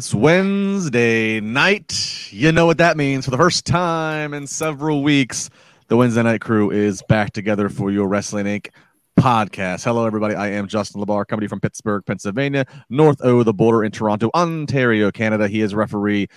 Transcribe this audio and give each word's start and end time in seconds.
It's 0.00 0.14
Wednesday 0.14 1.40
night. 1.40 2.32
You 2.32 2.52
know 2.52 2.64
what 2.64 2.78
that 2.78 2.96
means. 2.96 3.26
For 3.26 3.30
the 3.30 3.36
first 3.36 3.66
time 3.66 4.32
in 4.32 4.46
several 4.46 5.02
weeks, 5.02 5.50
the 5.88 5.96
Wednesday 5.98 6.22
Night 6.22 6.40
Crew 6.40 6.70
is 6.70 7.02
back 7.06 7.34
together 7.34 7.68
for 7.68 7.90
your 7.90 8.08
Wrestling 8.08 8.46
Inc. 8.46 8.70
podcast. 9.18 9.84
Hello, 9.84 10.06
everybody. 10.06 10.34
I 10.34 10.52
am 10.52 10.68
Justin 10.68 11.02
LaBar, 11.02 11.26
coming 11.26 11.50
from 11.50 11.60
Pittsburgh, 11.60 12.02
Pennsylvania, 12.06 12.64
north 12.88 13.20
of 13.20 13.44
the 13.44 13.52
border 13.52 13.84
in 13.84 13.92
Toronto, 13.92 14.30
Ontario, 14.34 15.10
Canada. 15.10 15.48
He 15.48 15.60
is 15.60 15.74
referee 15.74 16.28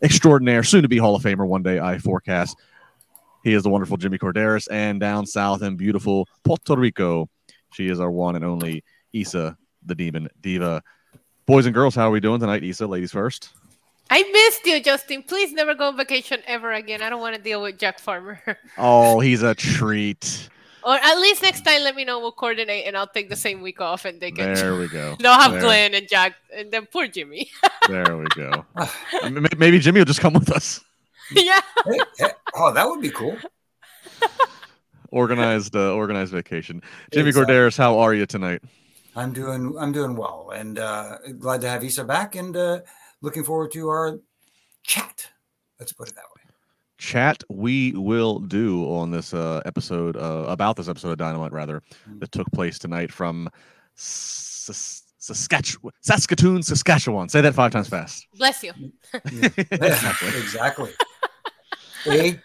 extraordinaire, 0.00 0.62
soon 0.62 0.82
to 0.82 0.88
be 0.88 0.98
Hall 0.98 1.16
of 1.16 1.22
Famer 1.24 1.44
one 1.44 1.64
day, 1.64 1.80
I 1.80 1.98
forecast. 1.98 2.56
He 3.42 3.52
is 3.52 3.64
the 3.64 3.68
wonderful 3.68 3.96
Jimmy 3.96 4.18
Korderas, 4.18 4.68
and 4.70 5.00
down 5.00 5.26
south 5.26 5.62
in 5.62 5.76
beautiful 5.76 6.28
Puerto 6.44 6.76
Rico, 6.76 7.28
she 7.72 7.88
is 7.88 7.98
our 7.98 8.12
one 8.12 8.36
and 8.36 8.44
only 8.44 8.84
Isa, 9.12 9.56
the 9.84 9.96
Demon 9.96 10.28
Diva. 10.40 10.84
Boys 11.48 11.64
and 11.64 11.74
girls, 11.74 11.94
how 11.94 12.08
are 12.08 12.10
we 12.10 12.20
doing 12.20 12.38
tonight? 12.40 12.62
Isa, 12.62 12.86
ladies 12.86 13.10
first. 13.12 13.48
I 14.10 14.22
missed 14.22 14.66
you, 14.66 14.82
Justin. 14.82 15.22
Please 15.22 15.50
never 15.54 15.74
go 15.74 15.88
on 15.88 15.96
vacation 15.96 16.42
ever 16.46 16.72
again. 16.74 17.00
I 17.00 17.08
don't 17.08 17.22
want 17.22 17.36
to 17.36 17.40
deal 17.40 17.62
with 17.62 17.78
Jack 17.78 17.98
Farmer. 17.98 18.38
Oh, 18.76 19.18
he's 19.20 19.42
a 19.42 19.54
treat. 19.54 20.50
or 20.84 20.94
at 20.94 21.14
least 21.18 21.42
next 21.42 21.62
time, 21.62 21.82
let 21.84 21.96
me 21.96 22.04
know. 22.04 22.20
We'll 22.20 22.32
coordinate, 22.32 22.86
and 22.86 22.98
I'll 22.98 23.06
take 23.06 23.30
the 23.30 23.36
same 23.36 23.62
week 23.62 23.80
off, 23.80 24.04
and 24.04 24.20
they 24.20 24.30
can. 24.30 24.52
There 24.54 24.76
we 24.78 24.88
go. 24.88 25.16
They'll 25.20 25.32
have 25.32 25.52
There. 25.52 25.62
Glenn 25.62 25.94
and 25.94 26.06
Jack, 26.06 26.34
and 26.54 26.70
then 26.70 26.86
poor 26.92 27.06
Jimmy. 27.08 27.50
There 27.88 28.18
we 28.18 28.26
go. 28.36 28.66
Maybe 29.56 29.78
Jimmy 29.78 30.00
will 30.00 30.04
just 30.04 30.20
come 30.20 30.34
with 30.34 30.50
us. 30.52 30.84
yeah. 31.30 31.62
Hey, 31.86 31.98
hey, 32.18 32.30
oh, 32.54 32.70
that 32.74 32.86
would 32.86 33.00
be 33.00 33.08
cool. 33.08 33.38
Organized, 35.10 35.74
uh, 35.74 35.94
organized 35.94 36.32
vacation. 36.32 36.82
Jimmy 37.10 37.30
Exactly. 37.30 37.54
Korderas, 37.54 37.78
how 37.78 37.98
are 37.98 38.12
you 38.12 38.26
tonight? 38.26 38.60
I'm 39.18 39.32
doing 39.32 39.76
I'm 39.76 39.90
doing 39.90 40.14
well, 40.14 40.52
and 40.54 40.78
uh, 40.78 41.18
glad 41.40 41.60
to 41.62 41.68
have 41.68 41.82
Isa 41.82 42.04
back, 42.04 42.36
and 42.36 42.56
uh, 42.56 42.80
looking 43.20 43.42
forward 43.42 43.72
to 43.72 43.88
our 43.88 44.20
chat. 44.84 45.26
Let's 45.80 45.92
put 45.92 46.08
it 46.08 46.14
that 46.14 46.24
way. 46.36 46.42
Chat 46.98 47.42
we 47.48 47.92
will 47.92 48.38
do 48.38 48.84
on 48.84 49.10
this 49.10 49.34
uh, 49.34 49.60
episode 49.66 50.16
uh, 50.16 50.44
about 50.46 50.76
this 50.76 50.88
episode 50.88 51.10
of 51.10 51.18
Dynamite, 51.18 51.52
rather 51.52 51.82
that 52.20 52.30
took 52.30 52.46
place 52.52 52.78
tonight 52.78 53.10
from 53.12 53.48
Sas- 53.96 55.02
Saskatchewan, 55.18 55.92
Saskatoon, 56.00 56.62
Saskatchewan. 56.62 57.28
Say 57.28 57.40
that 57.40 57.54
five 57.54 57.72
times 57.72 57.88
fast. 57.88 58.28
Bless 58.36 58.62
you. 58.62 58.72
exactly. 59.24 60.28
exactly. 60.28 60.90
A 62.06 62.40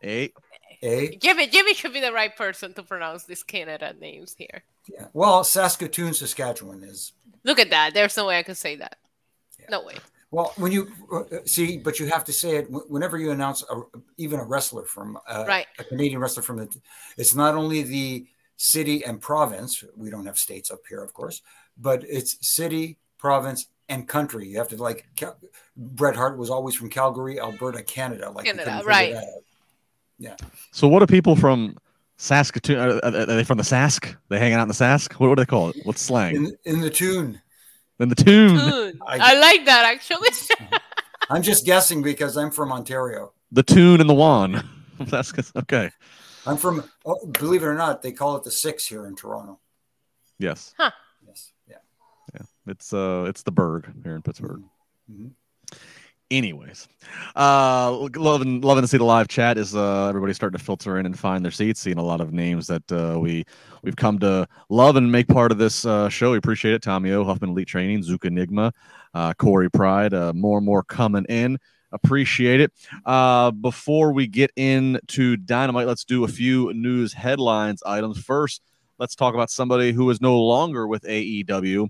Eight. 0.00 0.32
A 0.80 1.16
Jimmy, 1.16 1.48
Jimmy 1.48 1.74
should 1.74 1.92
be 1.92 2.00
the 2.00 2.12
right 2.12 2.36
person 2.36 2.72
to 2.74 2.84
pronounce 2.84 3.24
these 3.24 3.42
Canada 3.42 3.94
names 3.98 4.36
here. 4.38 4.62
Yeah. 4.88 5.06
Well, 5.12 5.44
Saskatoon, 5.44 6.14
Saskatchewan 6.14 6.82
is 6.82 7.12
Look 7.44 7.58
at 7.58 7.70
that. 7.70 7.92
There's 7.94 8.16
no 8.16 8.26
way 8.26 8.38
I 8.38 8.42
could 8.42 8.56
say 8.56 8.76
that. 8.76 8.96
Yeah. 9.60 9.66
No 9.70 9.84
way. 9.84 9.96
well 10.30 10.52
when 10.56 10.72
you 10.72 10.88
uh, 11.12 11.22
see, 11.44 11.78
but 11.78 12.00
you 12.00 12.06
have 12.06 12.24
to 12.24 12.32
say 12.32 12.56
it 12.56 12.66
whenever 12.70 13.18
you 13.18 13.30
announce 13.30 13.62
a, 13.70 13.82
even 14.16 14.40
a 14.40 14.44
wrestler 14.44 14.84
from 14.84 15.18
uh, 15.28 15.44
Right. 15.46 15.66
a 15.78 15.84
Canadian 15.84 16.20
wrestler 16.20 16.42
from 16.42 16.56
the. 16.58 16.74
It's 17.16 17.34
not 17.34 17.54
only 17.54 17.82
the 17.82 18.26
city 18.56 19.04
and 19.04 19.20
province. 19.20 19.84
We 19.96 20.10
don't 20.10 20.26
have 20.26 20.38
states 20.38 20.70
up 20.70 20.80
here, 20.88 21.02
of 21.02 21.12
course, 21.12 21.42
but 21.76 22.04
it's 22.08 22.46
city, 22.46 22.98
province, 23.18 23.66
and 23.88 24.08
country. 24.08 24.48
You 24.48 24.58
have 24.58 24.68
to 24.68 24.76
like. 24.76 25.06
Cal- 25.16 25.36
Bret 25.76 26.14
Hart 26.14 26.38
was 26.38 26.50
always 26.50 26.74
from 26.76 26.88
Calgary, 26.88 27.40
Alberta, 27.40 27.82
Canada. 27.82 28.30
Like 28.30 28.44
we 28.44 28.50
Canada, 28.50 28.82
right. 28.86 29.14
that 29.14 30.30
out. 30.30 30.40
So, 30.70 30.88
what 30.88 31.02
are 31.02 31.06
people 31.06 31.36
from 31.36 31.76
Saskatoon? 32.16 32.78
Are, 32.78 32.90
are 33.04 33.16
are 33.22 33.26
they 33.26 33.44
from 33.44 33.58
the 33.58 33.64
Sask? 33.64 34.14
They 34.28 34.38
hanging 34.38 34.54
out 34.54 34.62
in 34.62 34.68
the 34.68 34.74
Sask? 34.74 35.12
What, 35.14 35.28
what 35.28 35.36
do 35.36 35.42
they 35.42 35.46
call 35.46 35.70
it? 35.70 35.76
What's 35.84 36.00
slang? 36.02 36.36
In, 36.36 36.56
in 36.64 36.80
the 36.80 36.90
tune. 36.90 37.40
In 38.00 38.08
the 38.08 38.14
tune. 38.14 38.56
Good. 38.56 38.98
I- 39.06 39.32
I 39.34 39.38
like 39.40 39.64
that 39.66 39.84
actually. 39.84 40.28
I'm 41.30 41.42
just 41.42 41.64
guessing 41.64 42.02
because 42.02 42.36
I'm 42.36 42.50
from 42.50 42.70
Ontario. 42.72 43.32
The 43.52 43.62
tune 43.62 44.00
and 44.00 44.08
the 44.10 44.14
wand. 44.14 44.62
That's 45.00 45.32
okay. 45.56 45.90
I'm 46.46 46.56
from, 46.58 46.84
oh, 47.06 47.24
believe 47.26 47.62
it 47.62 47.66
or 47.66 47.74
not, 47.74 48.02
they 48.02 48.12
call 48.12 48.36
it 48.36 48.44
the 48.44 48.50
six 48.50 48.86
here 48.86 49.06
in 49.06 49.16
Toronto. 49.16 49.58
Yes. 50.38 50.74
Yes. 51.26 51.52
Yeah. 51.68 51.76
Yeah. 52.34 52.42
It's 52.66 52.92
uh 52.92 53.24
it's 53.28 53.42
the 53.42 53.50
Burgh 53.52 53.90
here 54.02 54.14
in 54.14 54.22
Pittsburgh. 54.22 54.62
Mhm. 55.10 55.30
Anyways, 56.30 56.88
uh, 57.36 58.08
loving 58.16 58.62
loving 58.62 58.82
to 58.82 58.88
see 58.88 58.96
the 58.96 59.04
live 59.04 59.28
chat 59.28 59.58
is 59.58 59.76
uh, 59.76 60.08
everybody 60.08 60.32
starting 60.32 60.58
to 60.58 60.64
filter 60.64 60.98
in 60.98 61.04
and 61.04 61.18
find 61.18 61.44
their 61.44 61.52
seats, 61.52 61.80
seeing 61.80 61.98
a 61.98 62.02
lot 62.02 62.20
of 62.22 62.32
names 62.32 62.66
that 62.66 62.90
uh, 62.90 63.18
we 63.20 63.44
we've 63.82 63.96
come 63.96 64.18
to 64.20 64.48
love 64.70 64.96
and 64.96 65.12
make 65.12 65.28
part 65.28 65.52
of 65.52 65.58
this 65.58 65.84
uh, 65.84 66.08
show. 66.08 66.32
We 66.32 66.38
appreciate 66.38 66.74
it. 66.74 66.82
Tommy 66.82 67.12
O, 67.12 67.24
Huffman 67.24 67.50
Elite 67.50 67.68
Training, 67.68 68.02
Zuka 68.02 68.26
Enigma, 68.26 68.72
uh, 69.12 69.34
Corey 69.34 69.70
Pride, 69.70 70.14
uh, 70.14 70.32
more 70.32 70.58
and 70.58 70.66
more 70.66 70.82
coming 70.82 71.26
in. 71.28 71.58
Appreciate 71.92 72.60
it. 72.60 72.72
Uh, 73.04 73.50
before 73.50 74.12
we 74.12 74.26
get 74.26 74.50
into 74.56 75.36
Dynamite, 75.36 75.86
let's 75.86 76.04
do 76.04 76.24
a 76.24 76.28
few 76.28 76.72
news 76.72 77.12
headlines 77.12 77.82
items. 77.84 78.18
First, 78.18 78.62
let's 78.98 79.14
talk 79.14 79.34
about 79.34 79.50
somebody 79.50 79.92
who 79.92 80.08
is 80.10 80.20
no 80.20 80.40
longer 80.40 80.88
with 80.88 81.02
AEW. 81.02 81.88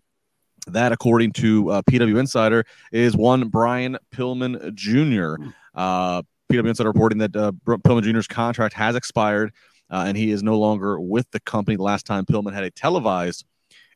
That, 0.66 0.92
according 0.92 1.32
to 1.32 1.70
uh, 1.70 1.82
PW 1.82 2.18
Insider, 2.18 2.64
is 2.90 3.16
one 3.16 3.48
Brian 3.48 3.98
Pillman 4.10 4.74
Jr. 4.74 5.42
Uh, 5.74 6.22
PW 6.50 6.68
Insider 6.68 6.88
reporting 6.88 7.18
that 7.18 7.36
uh, 7.36 7.52
Pillman 7.66 8.02
Jr.'s 8.02 8.26
contract 8.26 8.74
has 8.74 8.96
expired 8.96 9.52
uh, 9.90 10.04
and 10.06 10.16
he 10.16 10.30
is 10.30 10.42
no 10.42 10.58
longer 10.58 10.98
with 10.98 11.30
the 11.30 11.40
company. 11.40 11.76
The 11.76 11.82
last 11.82 12.06
time 12.06 12.24
Pillman 12.24 12.52
had 12.52 12.64
a 12.64 12.70
televised 12.70 13.44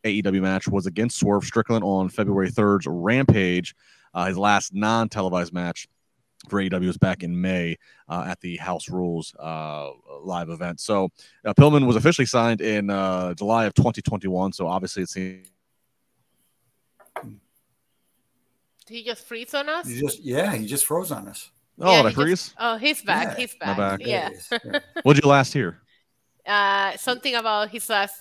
AEW 0.04 0.40
match 0.40 0.68
was 0.68 0.86
against 0.86 1.18
Swerve 1.18 1.44
Strickland 1.44 1.82
on 1.82 2.08
February 2.08 2.50
3rd's 2.50 2.86
Rampage. 2.86 3.74
Uh, 4.14 4.26
his 4.26 4.38
last 4.38 4.74
non 4.74 5.08
televised 5.08 5.52
match 5.52 5.88
for 6.48 6.60
AEW 6.60 6.86
was 6.86 6.98
back 6.98 7.24
in 7.24 7.40
May 7.40 7.76
uh, 8.08 8.26
at 8.28 8.40
the 8.40 8.56
House 8.58 8.88
Rules 8.88 9.34
uh, 9.40 9.90
live 10.22 10.50
event. 10.50 10.80
So 10.80 11.08
uh, 11.44 11.52
Pillman 11.54 11.86
was 11.86 11.96
officially 11.96 12.26
signed 12.26 12.60
in 12.60 12.90
uh, 12.90 13.34
July 13.34 13.64
of 13.64 13.74
2021. 13.74 14.52
So 14.52 14.68
obviously 14.68 15.02
it 15.02 15.08
seems. 15.08 15.48
Did 17.24 17.40
he 18.88 19.04
just 19.04 19.26
freeze 19.26 19.54
on 19.54 19.68
us? 19.68 19.88
You 19.88 20.00
just, 20.00 20.20
yeah, 20.20 20.54
he 20.54 20.66
just 20.66 20.84
froze 20.86 21.10
on 21.12 21.28
us. 21.28 21.50
Oh, 21.80 21.90
Yeah, 21.90 21.96
did 22.02 22.06
I 22.06 22.08
he 22.10 22.14
just- 22.14 22.16
freeze? 22.16 22.54
Oh, 22.58 22.76
he's 22.76 23.02
back. 23.02 23.28
Yeah, 23.28 23.36
he's 23.36 23.54
back. 23.56 23.76
back. 23.76 24.00
Yeah. 24.04 24.28
it 24.28 24.32
is. 24.34 24.48
Yeah. 24.64 24.78
What'd 25.02 25.22
you 25.22 25.28
last 25.30 25.52
hear? 25.52 25.80
Uh, 26.46 26.96
something 26.96 27.34
about 27.34 27.70
his 27.70 27.88
last 27.88 28.14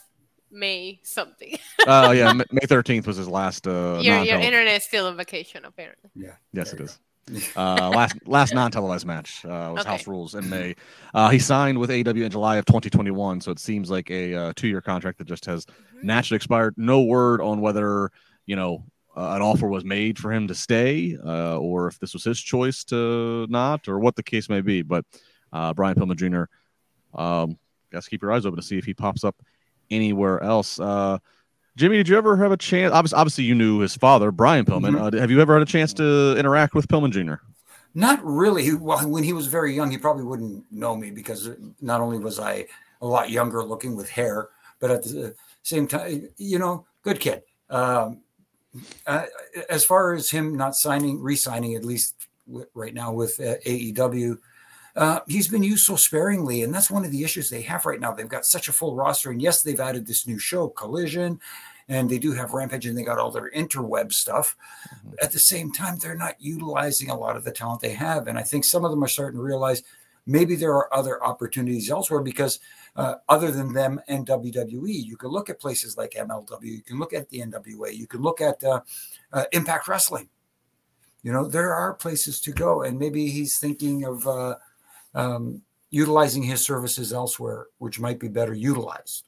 May 0.52 1.00
something. 1.04 1.58
Oh 1.86 2.12
yeah, 2.12 2.31
May 2.52 2.66
thirteenth 2.66 3.06
was 3.06 3.18
his 3.18 3.28
last. 3.28 3.68
Uh, 3.68 4.00
your 4.02 4.19
your 4.24 4.40
internet 4.40 4.75
is 4.78 4.84
still 4.86 5.08
on 5.08 5.18
vacation 5.18 5.66
apparently. 5.66 6.10
Yeah. 6.16 6.36
Yes, 6.54 6.72
There 6.72 6.84
it. 6.86 6.98
Uh, 7.58 7.90
last 7.94 8.16
last 8.25 8.54
non-televised 8.54 9.06
match 9.06 9.44
uh, 9.44 9.72
was 9.74 9.81
Okay. 9.81 9.90
House 9.90 10.08
Rules 10.08 10.36
in 10.36 10.50
May. 10.50 10.75
Uh, 11.13 11.28
he 11.30 11.40
signed 11.40 11.78
with 11.78 11.90
AW 11.92 11.94
in 12.24 12.30
July 12.31 12.56
of 12.56 12.63
2021, 12.66 13.42
so 13.42 13.52
it 13.52 13.60
seems 13.60 13.92
like 13.92 14.10
a 14.10 14.34
uh, 14.34 14.54
two-year 14.56 14.80
contract 14.80 15.18
that 15.18 15.28
just 15.28 15.44
has 15.46 15.66
naturally 16.02 16.38
expired. 16.38 16.74
No 16.78 17.02
word 17.02 17.42
on 17.42 17.60
whether 17.60 18.12
you 18.46 18.56
know 18.56 18.86
uh, 19.18 19.34
an 19.36 19.42
offer 19.42 19.68
was 19.68 19.84
made 19.84 20.19
for 20.19 20.31
him 20.31 20.48
to 20.48 20.54
stay, 20.56 21.18
uh, 21.25 21.58
or 21.58 21.88
if 21.88 22.00
this 22.00 22.14
was 22.14 22.24
his 22.24 22.40
choice 22.40 22.84
to 22.86 23.48
not, 23.50 23.88
or 23.88 23.98
what 24.00 24.16
the 24.16 24.24
case 24.24 24.48
may 24.48 24.62
be. 24.62 24.84
But 24.84 25.04
uh, 25.52 25.74
Brian 25.74 25.96
Pillman 25.96 26.16
Jr. 26.18 27.19
Um, 27.19 27.58
guys, 27.92 28.08
keep 28.08 28.22
your 28.22 28.31
eyes 28.31 28.46
open 28.46 28.58
to 28.60 28.66
see 28.66 28.78
if 28.78 28.86
he 28.86 28.94
pops 28.94 29.24
up 29.24 29.36
anywhere 29.90 30.42
else. 30.44 30.80
Uh, 30.80 31.18
Jimmy, 31.75 31.98
did 31.98 32.08
you 32.10 32.18
ever 32.18 32.38
have 32.38 32.52
a 32.52 32.58
chance? 32.58 32.94
Obviously, 32.94 33.18
obviously 33.18 33.44
you 33.46 33.56
knew 33.56 33.80
his 33.80 33.96
father, 33.96 34.31
Brian 34.31 34.66
Pillman. 34.66 34.96
Mhm. 34.96 35.14
Uh, 35.14 35.20
have 35.20 35.31
you 35.31 35.42
ever 35.42 35.54
had 35.54 35.62
a 35.62 35.66
chance 35.66 35.94
to 35.94 36.36
interact 36.38 36.74
with 36.75 36.88
Pillman 36.88 37.12
Jr.? 37.12 37.36
Not 37.94 38.20
really. 38.24 38.63
He- 38.63 38.74
Well, 38.74 39.08
when 39.10 39.24
he 39.24 39.34
was 39.34 39.48
very 39.48 39.74
young, 39.75 39.90
he 39.92 39.98
probably 39.98 40.24
wouldn't 40.24 40.66
know 40.72 40.96
me 40.96 41.10
because 41.12 41.50
not 41.81 42.02
only 42.02 42.20
was 42.20 42.40
I 42.40 42.66
a 43.02 43.08
lot 43.08 43.30
younger 43.30 43.63
looking 43.63 43.96
with 43.96 44.10
hair, 44.10 44.50
but 44.80 44.92
at 44.92 45.04
the 45.04 45.36
same 45.63 45.88
time, 45.88 46.30
you 46.38 46.60
know, 46.60 46.86
good 47.04 47.20
kid. 47.20 47.44
Um, 47.70 48.22
uh, 49.06 49.25
as 49.69 49.83
far 49.83 50.13
as 50.13 50.29
him 50.29 50.56
not 50.56 50.75
signing, 50.75 51.21
re-signing, 51.21 51.75
at 51.75 51.85
least 51.85 52.27
w- 52.47 52.68
right 52.74 52.94
now 52.94 53.12
with 53.12 53.39
uh, 53.39 53.56
AEW, 53.65 54.38
uh, 54.95 55.19
he's 55.27 55.47
been 55.47 55.63
used 55.63 55.85
so 55.85 55.95
sparingly, 55.95 56.63
and 56.63 56.74
that's 56.74 56.89
one 56.89 57.06
of 57.06 57.12
the 57.12 57.24
issues 57.24 57.50
they 57.50 57.62
have 57.62 57.85
right 57.85 58.00
now. 58.00 58.12
They've 58.12 58.27
got 58.27 58.45
such 58.45 58.68
a 58.68 58.74
full 58.74 58.95
roster, 58.95 59.29
and 59.29 59.41
yes, 59.41 59.62
they've 59.62 59.79
added 59.79 60.07
this 60.07 60.25
new 60.25 60.39
show, 60.39 60.69
Collision, 60.69 61.39
and 61.88 62.09
they 62.09 62.18
do 62.18 62.31
have 62.33 62.53
Rampage, 62.53 62.88
and 62.88 62.97
they 62.97 63.03
got 63.03 63.19
all 63.19 63.29
their 63.31 63.51
interweb 63.51 64.12
stuff. 64.12 64.57
At 65.21 65.31
the 65.31 65.39
same 65.39 65.71
time, 65.71 65.97
they're 65.97 66.15
not 66.15 66.35
utilizing 66.39 67.12
a 67.12 67.18
lot 67.18 67.38
of 67.38 67.44
the 67.44 67.51
talent 67.51 67.81
they 67.81 67.94
have, 67.94 68.27
and 68.27 68.39
I 68.39 68.44
think 68.44 68.65
some 68.65 68.83
of 68.83 68.91
them 68.91 69.03
are 69.03 69.07
starting 69.07 69.38
to 69.38 69.44
realize 69.44 69.83
maybe 70.25 70.56
there 70.56 70.74
are 70.74 70.94
other 70.94 71.24
opportunities 71.24 71.91
elsewhere 71.91 72.21
because 72.21 72.59
uh, 72.98 73.16
other 73.30 73.52
than 73.52 73.74
them 73.74 74.02
and 74.08 74.28
WWE, 74.28 75.06
you 75.06 75.16
can 75.16 75.30
look 75.30 75.50
at 75.50 75.60
places 75.60 75.98
like 75.98 76.12
MLW, 76.12 76.64
you 76.64 76.82
can 76.82 76.98
look 76.98 77.14
at 77.14 77.30
the 77.30 77.40
NWA, 77.40 77.96
you 77.96 78.08
can 78.08 78.22
look 78.22 78.42
at 78.42 78.62
uh, 78.64 78.82
uh, 79.32 79.46
Impact 79.52 79.88
Wrestling. 79.88 80.28
You 81.24 81.32
know, 81.32 81.48
there 81.48 81.74
are 81.74 81.94
places 81.94 82.42
to 82.42 82.52
go, 82.52 82.82
and 82.84 82.98
maybe 82.98 83.28
he's 83.28 83.60
thinking 83.60 84.06
of 84.06 84.28
uh, 84.28 84.56
um, 85.14 85.62
utilizing 85.90 86.44
his 86.44 86.64
services 86.64 87.14
elsewhere, 87.14 87.68
which 87.78 88.00
might 88.00 88.20
be 88.20 88.28
better 88.28 88.54
utilized. 88.54 89.28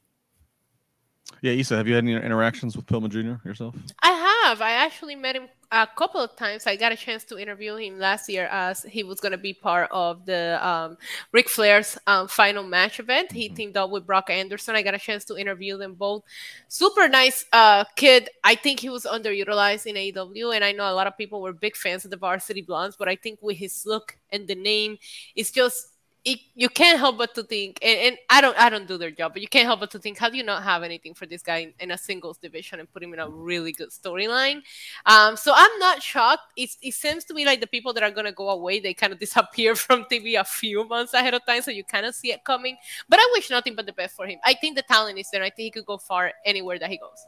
Yeah, 1.41 1.51
Isa, 1.51 1.77
have 1.77 1.87
you 1.87 1.95
had 1.95 2.03
any 2.03 2.15
interactions 2.15 2.75
with 2.75 2.85
Pillman 2.85 3.09
Jr. 3.09 3.47
yourself? 3.47 3.75
I 4.01 4.11
have. 4.49 4.61
I 4.61 4.71
actually 4.71 5.15
met 5.15 5.35
him 5.35 5.47
a 5.71 5.87
couple 5.95 6.19
of 6.19 6.35
times. 6.35 6.65
I 6.65 6.75
got 6.75 6.91
a 6.91 6.95
chance 6.95 7.23
to 7.25 7.37
interview 7.37 7.75
him 7.75 7.99
last 7.99 8.27
year 8.29 8.47
as 8.51 8.81
he 8.83 9.03
was 9.03 9.19
going 9.19 9.31
to 9.31 9.37
be 9.37 9.53
part 9.53 9.87
of 9.91 10.25
the 10.25 10.57
um, 10.67 10.97
Ric 11.31 11.47
Flair's 11.47 11.97
um, 12.07 12.27
final 12.27 12.63
match 12.63 12.99
event. 12.99 13.31
He 13.31 13.45
mm-hmm. 13.45 13.55
teamed 13.55 13.77
up 13.77 13.91
with 13.91 14.07
Brock 14.07 14.29
Anderson. 14.29 14.75
I 14.75 14.81
got 14.81 14.95
a 14.95 14.99
chance 14.99 15.23
to 15.25 15.37
interview 15.37 15.77
them 15.77 15.93
both. 15.93 16.23
Super 16.67 17.07
nice 17.07 17.45
uh, 17.53 17.83
kid. 17.95 18.29
I 18.43 18.55
think 18.55 18.79
he 18.79 18.89
was 18.89 19.05
underutilized 19.05 19.85
in 19.85 19.95
AEW, 19.95 20.55
and 20.55 20.63
I 20.63 20.71
know 20.71 20.91
a 20.91 20.95
lot 20.95 21.07
of 21.07 21.17
people 21.17 21.41
were 21.41 21.53
big 21.53 21.75
fans 21.75 22.03
of 22.05 22.11
the 22.11 22.17
Varsity 22.17 22.61
Blondes, 22.61 22.95
but 22.97 23.07
I 23.07 23.15
think 23.15 23.39
with 23.41 23.57
his 23.57 23.85
look 23.85 24.17
and 24.31 24.47
the 24.47 24.55
name, 24.55 24.97
it's 25.35 25.51
just 25.51 25.89
it, 26.25 26.39
you 26.53 26.67
can't 26.67 26.99
help 26.99 27.17
but 27.17 27.33
to 27.35 27.43
think, 27.43 27.79
and, 27.81 27.99
and, 27.99 28.17
I 28.29 28.41
don't, 28.41 28.57
I 28.57 28.69
don't 28.69 28.87
do 28.87 28.97
their 28.97 29.11
job, 29.11 29.33
but 29.33 29.41
you 29.41 29.47
can't 29.47 29.65
help 29.65 29.79
but 29.79 29.91
to 29.91 29.99
think, 29.99 30.17
how 30.17 30.29
do 30.29 30.35
you 30.35 30.43
not 30.43 30.63
have 30.63 30.83
anything 30.83 31.13
for 31.13 31.25
this 31.25 31.41
guy 31.41 31.57
in, 31.57 31.73
in 31.79 31.91
a 31.91 31.97
singles 31.97 32.37
division 32.37 32.79
and 32.79 32.91
put 32.91 33.01
him 33.01 33.13
in 33.13 33.19
a 33.19 33.29
really 33.29 33.71
good 33.71 33.89
storyline? 33.89 34.61
Um, 35.05 35.37
so 35.37 35.53
I'm 35.55 35.79
not 35.79 36.03
shocked. 36.03 36.43
It 36.57 36.93
seems 36.93 37.23
to 37.25 37.33
me 37.33 37.45
like 37.45 37.61
the 37.61 37.67
people 37.67 37.93
that 37.93 38.03
are 38.03 38.11
gonna 38.11 38.33
go 38.33 38.49
away, 38.49 38.79
they 38.79 38.93
kind 38.93 39.13
of 39.13 39.19
disappear 39.25 39.75
from 39.75 40.03
TV 40.05 40.39
a 40.39 40.43
few 40.43 40.87
months 40.87 41.13
ahead 41.13 41.33
of 41.33 41.45
time, 41.45 41.61
so 41.61 41.71
you 41.71 41.83
kind 41.83 42.05
of 42.05 42.13
see 42.13 42.31
it 42.31 42.43
coming. 42.43 42.75
But 43.07 43.19
I 43.19 43.29
wish 43.33 43.49
nothing 43.49 43.75
but 43.75 43.85
the 43.85 43.93
best 43.93 44.15
for 44.15 44.27
him. 44.27 44.39
I 44.43 44.55
think 44.55 44.75
the 44.75 44.83
talent 44.83 45.17
is 45.17 45.29
there. 45.31 45.41
I 45.41 45.49
think 45.49 45.65
he 45.65 45.71
could 45.71 45.85
go 45.85 45.97
far 45.97 46.33
anywhere 46.45 46.79
that 46.79 46.89
he 46.89 46.97
goes. 46.97 47.25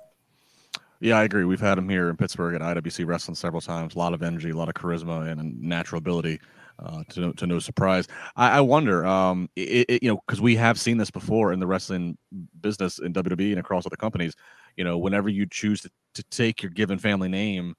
Yeah, 1.00 1.18
I 1.18 1.24
agree. 1.24 1.46
We've 1.46 1.60
had 1.60 1.80
him 1.80 1.90
here 1.90 2.10
in 2.10 2.18
Pittsburgh 2.18 2.54
at 2.54 2.62
IWC 2.62 3.08
Wrestling 3.08 3.34
several 3.34 3.62
times. 3.62 3.96
A 3.96 3.98
lot 3.98 4.14
of 4.14 4.22
energy, 4.22 4.52
a 4.52 4.56
lot 4.56 4.70
of 4.70 4.76
charisma, 4.76 5.32
and 5.32 5.60
natural 5.60 5.98
ability 5.98 6.40
uh, 6.80 7.04
to 7.10 7.20
no, 7.20 7.32
to 7.34 7.48
no 7.48 7.60
surprise. 7.60 8.08
I, 8.36 8.58
I 8.58 8.62
wonder, 8.62 9.06
um, 9.06 9.50
it, 9.56 9.86
it, 9.90 10.04
you 10.04 10.10
know, 10.10 10.22
because 10.26 10.42
we 10.42 10.56
have 10.56 10.80
seen 10.80 10.98
this 10.98 11.12
before 11.12 11.54
in 11.54 11.60
the 11.60 11.68
wrestling 11.68 12.18
business 12.60 13.00
in 13.00 13.14
WWE 13.14 13.52
and 13.52 13.60
across 13.60 13.86
other 13.86 13.96
companies. 13.96 14.36
You 14.78 14.84
know, 14.84 14.98
whenever 14.98 15.30
you 15.30 15.46
choose 15.46 15.82
to, 15.82 15.92
to 16.16 16.24
take 16.26 16.64
your 16.64 16.72
given 16.72 16.98
family 16.98 17.30
name, 17.30 17.76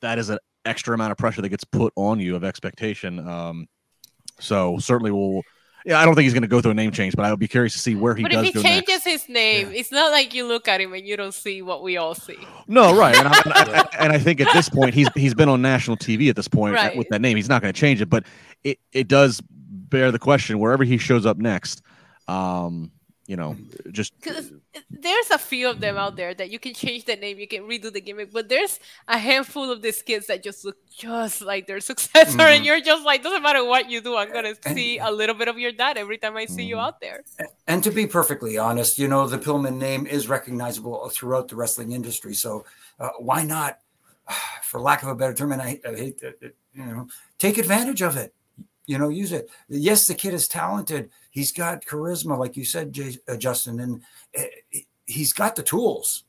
that 0.00 0.18
is 0.18 0.30
an 0.30 0.38
extra 0.64 0.94
amount 0.94 1.12
of 1.12 1.18
pressure 1.18 1.42
that 1.42 1.48
gets 1.48 1.64
put 1.64 1.92
on 1.96 2.20
you 2.20 2.36
of 2.36 2.44
expectation. 2.44 3.26
Um, 3.26 3.66
so 4.38 4.78
certainly 4.78 5.10
we'll 5.10 5.42
yeah, 5.84 6.00
I 6.00 6.04
don't 6.04 6.14
think 6.14 6.24
he's 6.24 6.34
going 6.34 6.42
to 6.42 6.48
go 6.48 6.60
through 6.60 6.72
a 6.72 6.74
name 6.74 6.90
change, 6.90 7.16
but 7.16 7.24
I 7.24 7.30
would 7.30 7.38
be 7.38 7.48
curious 7.48 7.72
to 7.72 7.78
see 7.78 7.94
where 7.94 8.14
he 8.14 8.22
but 8.22 8.32
does. 8.32 8.42
But 8.42 8.48
if 8.48 8.54
he 8.54 8.62
changes 8.62 8.88
next. 8.88 9.04
his 9.04 9.28
name, 9.28 9.70
yeah. 9.70 9.78
it's 9.78 9.90
not 9.90 10.12
like 10.12 10.34
you 10.34 10.46
look 10.46 10.68
at 10.68 10.80
him 10.80 10.92
and 10.92 11.06
you 11.06 11.16
don't 11.16 11.34
see 11.34 11.62
what 11.62 11.82
we 11.82 11.96
all 11.96 12.14
see. 12.14 12.38
No, 12.68 12.96
right, 12.96 13.16
and 13.16 13.28
I, 13.28 13.42
and 13.44 13.54
I, 13.54 13.88
and 13.98 14.12
I 14.12 14.18
think 14.18 14.40
at 14.40 14.52
this 14.52 14.68
point 14.68 14.94
he's 14.94 15.08
he's 15.14 15.34
been 15.34 15.48
on 15.48 15.62
national 15.62 15.96
TV 15.96 16.28
at 16.28 16.36
this 16.36 16.48
point 16.48 16.74
right. 16.74 16.96
with 16.96 17.08
that 17.08 17.20
name. 17.20 17.36
He's 17.36 17.48
not 17.48 17.62
going 17.62 17.72
to 17.72 17.78
change 17.78 18.00
it, 18.00 18.10
but 18.10 18.24
it 18.64 18.78
it 18.92 19.08
does 19.08 19.40
bear 19.48 20.12
the 20.12 20.18
question 20.18 20.58
wherever 20.58 20.84
he 20.84 20.98
shows 20.98 21.26
up 21.26 21.38
next. 21.38 21.82
Um, 22.28 22.92
you 23.30 23.36
know, 23.36 23.56
just 23.92 24.12
there's 24.90 25.30
a 25.30 25.38
few 25.38 25.70
of 25.70 25.78
them 25.78 25.96
out 25.96 26.16
there 26.16 26.34
that 26.34 26.50
you 26.50 26.58
can 26.58 26.74
change 26.74 27.04
the 27.04 27.14
name, 27.14 27.38
you 27.38 27.46
can 27.46 27.62
redo 27.62 27.92
the 27.92 28.00
gimmick, 28.00 28.32
but 28.32 28.48
there's 28.48 28.80
a 29.06 29.16
handful 29.16 29.70
of 29.70 29.82
these 29.82 30.02
kids 30.02 30.26
that 30.26 30.42
just 30.42 30.64
look 30.64 30.76
just 30.90 31.40
like 31.40 31.68
their 31.68 31.78
successor, 31.90 32.38
mm-hmm. 32.38 32.40
and 32.40 32.64
you're 32.64 32.80
just 32.80 33.04
like, 33.04 33.22
doesn't 33.22 33.40
matter 33.40 33.64
what 33.64 33.88
you 33.88 34.00
do, 34.00 34.16
I'm 34.16 34.32
gonna 34.32 34.56
see 34.74 34.98
a 34.98 35.12
little 35.12 35.36
bit 35.36 35.46
of 35.46 35.60
your 35.60 35.70
dad 35.70 35.96
every 35.96 36.18
time 36.18 36.36
I 36.36 36.46
see 36.46 36.62
mm-hmm. 36.62 36.70
you 36.70 36.78
out 36.80 37.00
there. 37.00 37.22
And 37.68 37.84
to 37.84 37.92
be 37.92 38.04
perfectly 38.08 38.58
honest, 38.58 38.98
you 38.98 39.06
know, 39.06 39.28
the 39.28 39.38
Pillman 39.38 39.76
name 39.76 40.08
is 40.08 40.26
recognizable 40.26 41.08
throughout 41.10 41.46
the 41.46 41.54
wrestling 41.54 41.92
industry, 41.92 42.34
so 42.34 42.64
uh, 42.98 43.10
why 43.20 43.44
not, 43.44 43.78
for 44.64 44.80
lack 44.80 45.04
of 45.04 45.08
a 45.08 45.14
better 45.14 45.34
term, 45.34 45.52
and 45.52 45.62
I, 45.62 45.78
I 45.88 45.94
hate 45.94 46.18
that, 46.22 46.34
you 46.74 46.84
know, 46.84 47.06
take 47.38 47.58
advantage 47.58 48.02
of 48.02 48.16
it 48.16 48.34
you 48.86 48.98
know, 48.98 49.08
use 49.08 49.30
it. 49.30 49.48
Yes, 49.68 50.08
the 50.08 50.14
kid 50.14 50.34
is 50.34 50.48
talented. 50.48 51.10
He's 51.30 51.52
got 51.52 51.84
charisma, 51.84 52.38
like 52.38 52.56
you 52.56 52.64
said, 52.64 52.92
Jay, 52.92 53.16
uh, 53.28 53.36
Justin, 53.36 53.80
and 53.80 54.02
uh, 54.38 54.42
he's 55.06 55.32
got 55.32 55.56
the 55.56 55.62
tools. 55.62 56.24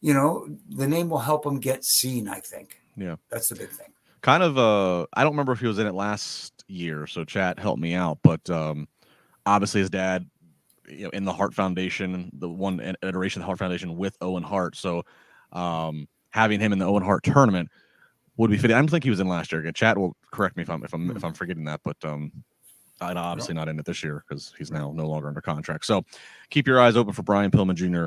You 0.00 0.14
know, 0.14 0.48
the 0.68 0.88
name 0.88 1.08
will 1.08 1.18
help 1.18 1.46
him 1.46 1.60
get 1.60 1.84
seen. 1.84 2.28
I 2.28 2.40
think. 2.40 2.80
Yeah, 2.96 3.16
that's 3.30 3.48
the 3.48 3.54
big 3.54 3.70
thing. 3.70 3.92
Kind 4.20 4.42
of. 4.42 4.58
Uh, 4.58 5.06
I 5.14 5.22
don't 5.22 5.32
remember 5.32 5.52
if 5.52 5.60
he 5.60 5.66
was 5.66 5.78
in 5.78 5.86
it 5.86 5.94
last 5.94 6.64
year, 6.66 7.06
so 7.06 7.24
chat 7.24 7.58
help 7.58 7.78
me 7.78 7.94
out. 7.94 8.18
But 8.22 8.48
um, 8.50 8.88
obviously, 9.46 9.80
his 9.80 9.90
dad, 9.90 10.28
you 10.88 11.04
know, 11.04 11.10
in 11.10 11.24
the 11.24 11.32
Hart 11.32 11.54
Foundation, 11.54 12.30
the 12.34 12.48
one 12.48 12.80
iteration 13.02 13.40
of 13.40 13.44
the 13.44 13.46
Hart 13.46 13.58
Foundation 13.60 13.96
with 13.96 14.16
Owen 14.20 14.42
Hart. 14.42 14.76
So, 14.76 15.04
um, 15.52 16.08
having 16.30 16.58
him 16.58 16.72
in 16.72 16.80
the 16.80 16.86
Owen 16.86 17.04
Hart 17.04 17.22
tournament 17.22 17.68
would 18.36 18.50
be 18.50 18.58
fitting. 18.58 18.76
I 18.76 18.80
don't 18.80 18.90
think 18.90 19.04
he 19.04 19.10
was 19.10 19.20
in 19.20 19.28
last 19.28 19.52
year. 19.52 19.70
Chat 19.72 19.96
will 19.96 20.16
correct 20.32 20.56
me 20.56 20.62
if 20.62 20.70
I'm 20.70 20.82
if 20.82 20.92
I'm 20.92 21.10
if 21.10 21.18
hmm. 21.18 21.26
I'm 21.26 21.34
forgetting 21.34 21.64
that, 21.64 21.80
but 21.84 21.96
um, 22.04 22.32
I'm 23.02 23.16
obviously 23.16 23.54
not 23.54 23.68
in 23.68 23.78
it 23.78 23.84
this 23.84 24.02
year 24.02 24.24
because 24.26 24.54
he's 24.56 24.70
now 24.70 24.92
no 24.94 25.06
longer 25.06 25.28
under 25.28 25.40
contract. 25.40 25.84
So 25.84 26.04
keep 26.50 26.66
your 26.66 26.80
eyes 26.80 26.96
open 26.96 27.12
for 27.12 27.22
Brian 27.22 27.50
Pillman 27.50 27.74
Jr. 27.74 28.06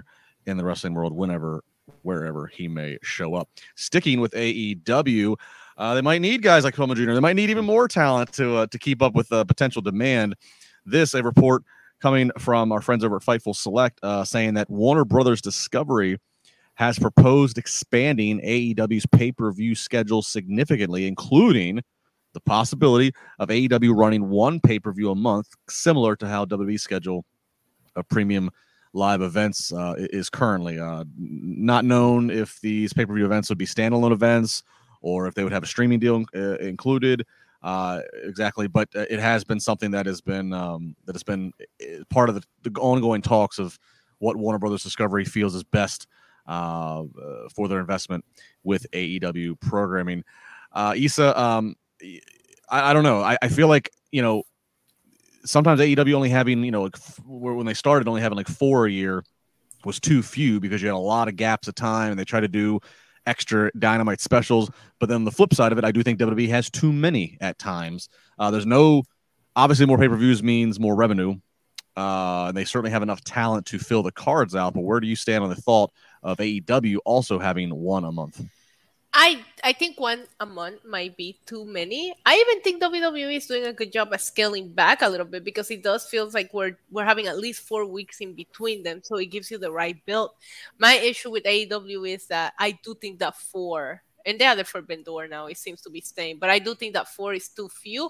in 0.50 0.58
the 0.58 0.64
wrestling 0.64 0.94
world 0.94 1.14
whenever, 1.14 1.64
wherever 2.04 2.48
he 2.48 2.68
may 2.68 2.98
show 3.02 3.36
up. 3.36 3.50
Sticking 3.76 4.20
with 4.20 4.32
AEW, 4.32 5.36
uh, 5.78 5.94
they 5.94 6.02
might 6.02 6.22
need 6.22 6.42
guys 6.42 6.64
like 6.64 6.76
Pillman 6.76 6.96
Jr. 6.96 7.14
They 7.14 7.20
might 7.20 7.36
need 7.36 7.50
even 7.50 7.66
more 7.66 7.88
talent 7.88 8.32
to 8.34 8.56
uh, 8.56 8.68
to 8.68 8.80
keep 8.80 9.02
up 9.02 9.14
with 9.14 9.32
uh, 9.32 9.44
potential 9.44 9.82
demand. 9.82 10.36
This 10.86 11.14
a 11.14 11.24
report 11.24 11.64
coming 12.02 12.32
from 12.38 12.72
our 12.72 12.82
friends 12.82 13.04
over 13.04 13.18
at 13.18 13.24
Fightful 13.24 13.56
Select 13.56 14.00
uh, 14.04 14.24
saying 14.24 14.54
that 14.54 14.70
Warner 14.70 15.06
Brothers 15.06 15.42
Discovery 15.42 16.20
has 16.76 17.00
proposed 17.00 17.58
expanding 17.58 18.40
AEW's 18.42 19.06
pay 19.08 19.32
per 19.32 19.52
view 19.52 19.76
schedule 19.76 20.22
significantly, 20.22 21.08
including 21.08 21.82
the 22.36 22.42
possibility 22.42 23.12
of 23.40 23.50
AEW 23.50 23.96
running 23.96 24.30
one 24.30 24.60
pay 24.60 24.78
per 24.78 24.92
view 24.92 25.10
a 25.10 25.16
month, 25.16 25.48
similar 25.68 26.16
to 26.18 26.28
how 26.28 26.46
WWE 26.46 26.80
schedule 26.80 27.26
a 27.96 28.04
premium 28.04 28.52
live 28.94 29.22
events 29.22 29.74
uh, 29.74 29.96
is 29.98 30.30
currently. 30.30 30.80
Uh, 30.80 31.06
not 31.18 31.86
known 31.86 32.30
if 32.30 32.62
these 32.62 32.94
pay 32.94 33.06
per 33.06 33.16
view 33.16 33.26
events 33.26 33.50
would 33.50 33.58
be 33.58 33.66
standalone 33.66 34.12
events 34.12 34.62
or 35.02 35.28
if 35.28 35.34
they 35.34 35.44
would 35.44 35.54
have 35.54 35.64
a 35.64 35.68
streaming 35.68 36.00
deal 36.00 36.24
uh, 36.36 36.58
included. 36.58 37.26
Uh, 37.64 38.02
exactly, 38.24 38.68
but 38.68 38.88
uh, 38.96 39.06
it 39.10 39.20
has 39.20 39.44
been 39.44 39.60
something 39.60 39.90
that 39.90 40.06
has 40.06 40.22
been 40.22 40.54
um, 40.54 40.96
that 41.06 41.16
has 41.16 41.24
been 41.24 41.52
uh, 41.82 42.04
part 42.12 42.30
of 42.30 42.36
the, 42.36 42.44
the 42.70 42.80
ongoing 42.80 43.24
talks 43.24 43.58
of 43.58 43.80
what 44.20 44.38
Warner 44.38 44.60
Brothers 44.60 44.84
Discovery 44.84 45.26
feels 45.26 45.56
is 45.56 45.64
best 45.64 46.08
uh, 46.48 47.02
uh, 47.02 47.50
for 47.54 47.68
their 47.68 47.80
investment 47.80 48.24
with 48.64 48.86
AEW 48.92 49.60
programming. 49.62 50.24
Uh, 50.72 50.94
Isa, 50.96 51.40
um, 51.42 51.76
I, 52.70 52.92
I, 52.92 52.94
don't 52.94 53.04
know. 53.04 53.22
I, 53.22 53.38
I, 53.42 53.48
feel 53.48 53.68
like 53.68 53.90
you 54.12 54.22
know 54.22 54.44
sometimes 55.44 55.80
AEW 55.80 56.14
only 56.14 56.30
having 56.30 56.64
you 56.64 56.72
know 56.72 56.84
like 56.84 56.96
f- 56.96 57.20
when 57.26 57.66
they 57.66 57.74
started 57.74 58.08
only 58.08 58.22
having 58.22 58.38
like 58.38 58.48
four 58.48 58.86
a 58.86 58.92
year 58.92 59.24
was 59.86 60.00
too 60.00 60.22
few 60.22 60.60
because 60.60 60.82
you 60.82 60.88
had 60.88 60.96
a 60.96 60.98
lot 60.98 61.28
of 61.28 61.36
gaps 61.36 61.68
of 61.68 61.76
time 61.76 62.12
and 62.12 62.20
they 62.20 62.26
try 62.26 62.40
to 62.40 62.48
do 62.48 62.80
extra 63.26 63.72
dynamite 63.78 64.22
specials. 64.22 64.70
But 65.00 65.10
then 65.10 65.24
the 65.24 65.32
flip 65.32 65.54
side 65.54 65.72
of 65.72 65.78
it, 65.78 65.86
I 65.86 65.92
do 65.92 66.04
think 66.04 66.20
WWE 66.20 66.50
has 66.50 66.70
too 66.70 66.92
many 66.92 67.38
at 67.42 67.58
times. 67.58 68.10
Uh, 68.38 68.52
there's 68.52 68.66
no 68.66 69.04
obviously 69.56 69.86
more 69.86 69.98
pay 69.98 70.08
per 70.08 70.16
views 70.16 70.44
means 70.44 70.80
more 70.80 70.96
revenue. 70.96 71.36
Uh, 71.96 72.48
and 72.50 72.58
they 72.58 72.66
certainly 72.66 72.92
have 72.92 73.04
enough 73.04 73.24
talent 73.24 73.66
to 73.68 73.80
fill 73.80 74.04
the 74.04 74.12
cards 74.12 74.54
out. 74.54 74.74
But 74.74 74.82
where 74.82 75.00
do 75.00 75.08
you 75.08 75.16
stand 75.16 75.44
on 75.44 75.50
the 75.50 75.56
thought 75.56 75.92
of 76.24 76.38
AEW 76.40 76.98
also 77.06 77.40
having 77.40 77.74
one 77.74 78.04
a 78.04 78.12
month? 78.12 78.44
I 79.18 79.46
I 79.64 79.72
think 79.72 79.98
one 79.98 80.28
a 80.42 80.46
month 80.46 80.84
might 80.84 81.16
be 81.16 81.40
too 81.46 81.64
many. 81.64 82.14
I 82.26 82.36
even 82.36 82.62
think 82.62 82.82
WWE 82.82 83.36
is 83.38 83.48
doing 83.48 83.64
a 83.64 83.72
good 83.72 83.94
job 83.94 84.14
at 84.14 84.20
scaling 84.20 84.74
back 84.74 85.02
a 85.02 85.08
little 85.08 85.26
bit 85.26 85.46
because 85.46 85.72
it 85.72 85.84
does 85.84 86.06
feels 86.06 86.34
like 86.34 86.54
we're 86.54 86.78
we're 86.92 87.06
having 87.06 87.28
at 87.28 87.38
least 87.40 87.62
four 87.62 87.86
weeks 87.86 88.20
in 88.20 88.34
between 88.34 88.84
them, 88.84 89.00
so 89.04 89.16
it 89.16 89.28
gives 89.28 89.50
you 89.50 89.58
the 89.58 89.72
right 89.72 89.96
build. 90.06 90.32
My 90.80 90.96
issue 90.96 91.32
with 91.32 91.46
AEW 91.46 92.04
is 92.06 92.28
that 92.28 92.54
I 92.60 92.72
do 92.84 92.94
think 92.94 93.20
that 93.20 93.38
four 93.38 94.04
and 94.26 94.38
they 94.40 94.44
have 94.46 94.58
the 94.58 94.66
Forbidden 94.66 95.04
Door 95.06 95.28
now. 95.30 95.46
It 95.48 95.58
seems 95.58 95.82
to 95.84 95.90
be 95.90 96.02
staying, 96.02 96.40
but 96.40 96.50
I 96.50 96.60
do 96.60 96.76
think 96.76 96.94
that 96.96 97.08
four 97.08 97.34
is 97.34 97.48
too 97.48 97.70
few, 97.70 98.10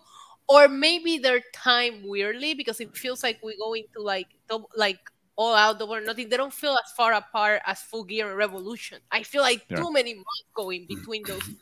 or 0.49 0.67
maybe 0.67 1.19
they're 1.19 1.43
timed 1.53 2.03
weirdly 2.05 2.55
because 2.55 2.79
it 2.79 2.95
feels 2.97 3.21
like 3.21 3.39
we 3.43 3.57
go 3.57 3.73
into 3.73 4.01
like 4.01 4.27
like 4.75 4.99
all 5.35 5.53
out 5.53 5.79
the 5.79 5.85
world. 5.85 6.05
Nothing 6.05 6.29
they 6.29 6.37
don't 6.37 6.53
feel 6.53 6.73
as 6.73 6.91
far 6.91 7.13
apart 7.13 7.61
as 7.65 7.81
full 7.81 8.03
gear 8.03 8.29
and 8.29 8.37
revolution. 8.37 8.99
I 9.11 9.23
feel 9.23 9.41
like 9.41 9.65
yeah. 9.69 9.77
too 9.77 9.91
many 9.91 10.13
months 10.13 10.45
going 10.53 10.83
mm. 10.83 10.87
between 10.87 11.23
those 11.25 11.43
two. 11.43 11.55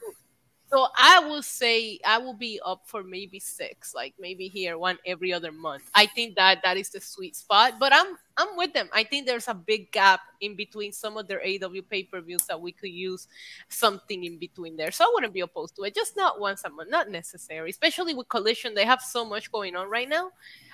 So 0.73 0.87
i 0.97 1.19
will 1.19 1.43
say 1.43 1.99
i 2.03 2.17
will 2.17 2.33
be 2.33 2.59
up 2.65 2.81
for 2.87 3.03
maybe 3.03 3.39
six 3.39 3.93
like 3.93 4.15
maybe 4.19 4.47
here 4.47 4.75
one 4.79 4.97
every 5.05 5.31
other 5.31 5.51
month. 5.51 5.83
I 5.93 6.07
think 6.07 6.33
that 6.35 6.61
that 6.63 6.77
is 6.77 6.89
the 6.89 6.99
sweet 6.99 7.35
spot 7.35 7.75
but 7.79 7.93
i'm 7.93 8.17
i'm 8.37 8.57
with 8.57 8.73
them. 8.73 8.89
I 8.91 9.03
think 9.03 9.27
there's 9.27 9.47
a 9.47 9.53
big 9.53 9.91
gap 9.91 10.21
in 10.41 10.55
between 10.55 10.91
some 10.91 11.15
of 11.15 11.27
their 11.27 11.43
aw 11.45 11.81
pay-per-views 11.91 12.45
that 12.47 12.59
we 12.59 12.71
could 12.71 12.89
use 12.89 13.27
something 13.69 14.23
in 14.23 14.39
between 14.39 14.75
there. 14.75 14.89
So 14.89 15.05
i 15.05 15.11
wouldn't 15.13 15.35
be 15.35 15.41
opposed 15.41 15.75
to 15.75 15.83
it 15.83 15.93
just 15.93 16.17
not 16.17 16.39
once 16.39 16.63
a 16.63 16.71
month 16.71 16.89
not 16.89 17.07
necessary 17.07 17.69
especially 17.69 18.15
with 18.15 18.27
collision. 18.29 18.73
They 18.73 18.85
have 18.85 19.01
so 19.01 19.23
much 19.23 19.51
going 19.51 19.75
on 19.75 19.91
right 19.91 20.09
now. 20.09 20.31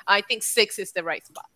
I 0.08 0.22
think 0.22 0.44
six 0.44 0.80
is 0.80 0.94
the 0.94 1.04
right 1.04 1.28
spot 1.28 1.50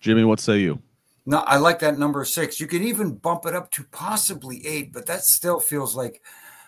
Jimmy, 0.00 0.24
what 0.24 0.40
say 0.40 0.58
you? 0.58 0.80
No, 1.26 1.38
I 1.38 1.56
like 1.56 1.78
that 1.78 1.98
number 1.98 2.24
six. 2.24 2.60
You 2.60 2.66
could 2.66 2.82
even 2.82 3.14
bump 3.14 3.46
it 3.46 3.54
up 3.54 3.70
to 3.72 3.84
possibly 3.84 4.66
eight, 4.66 4.92
but 4.92 5.06
that 5.06 5.24
still 5.24 5.58
feels 5.58 5.96
like 5.96 6.20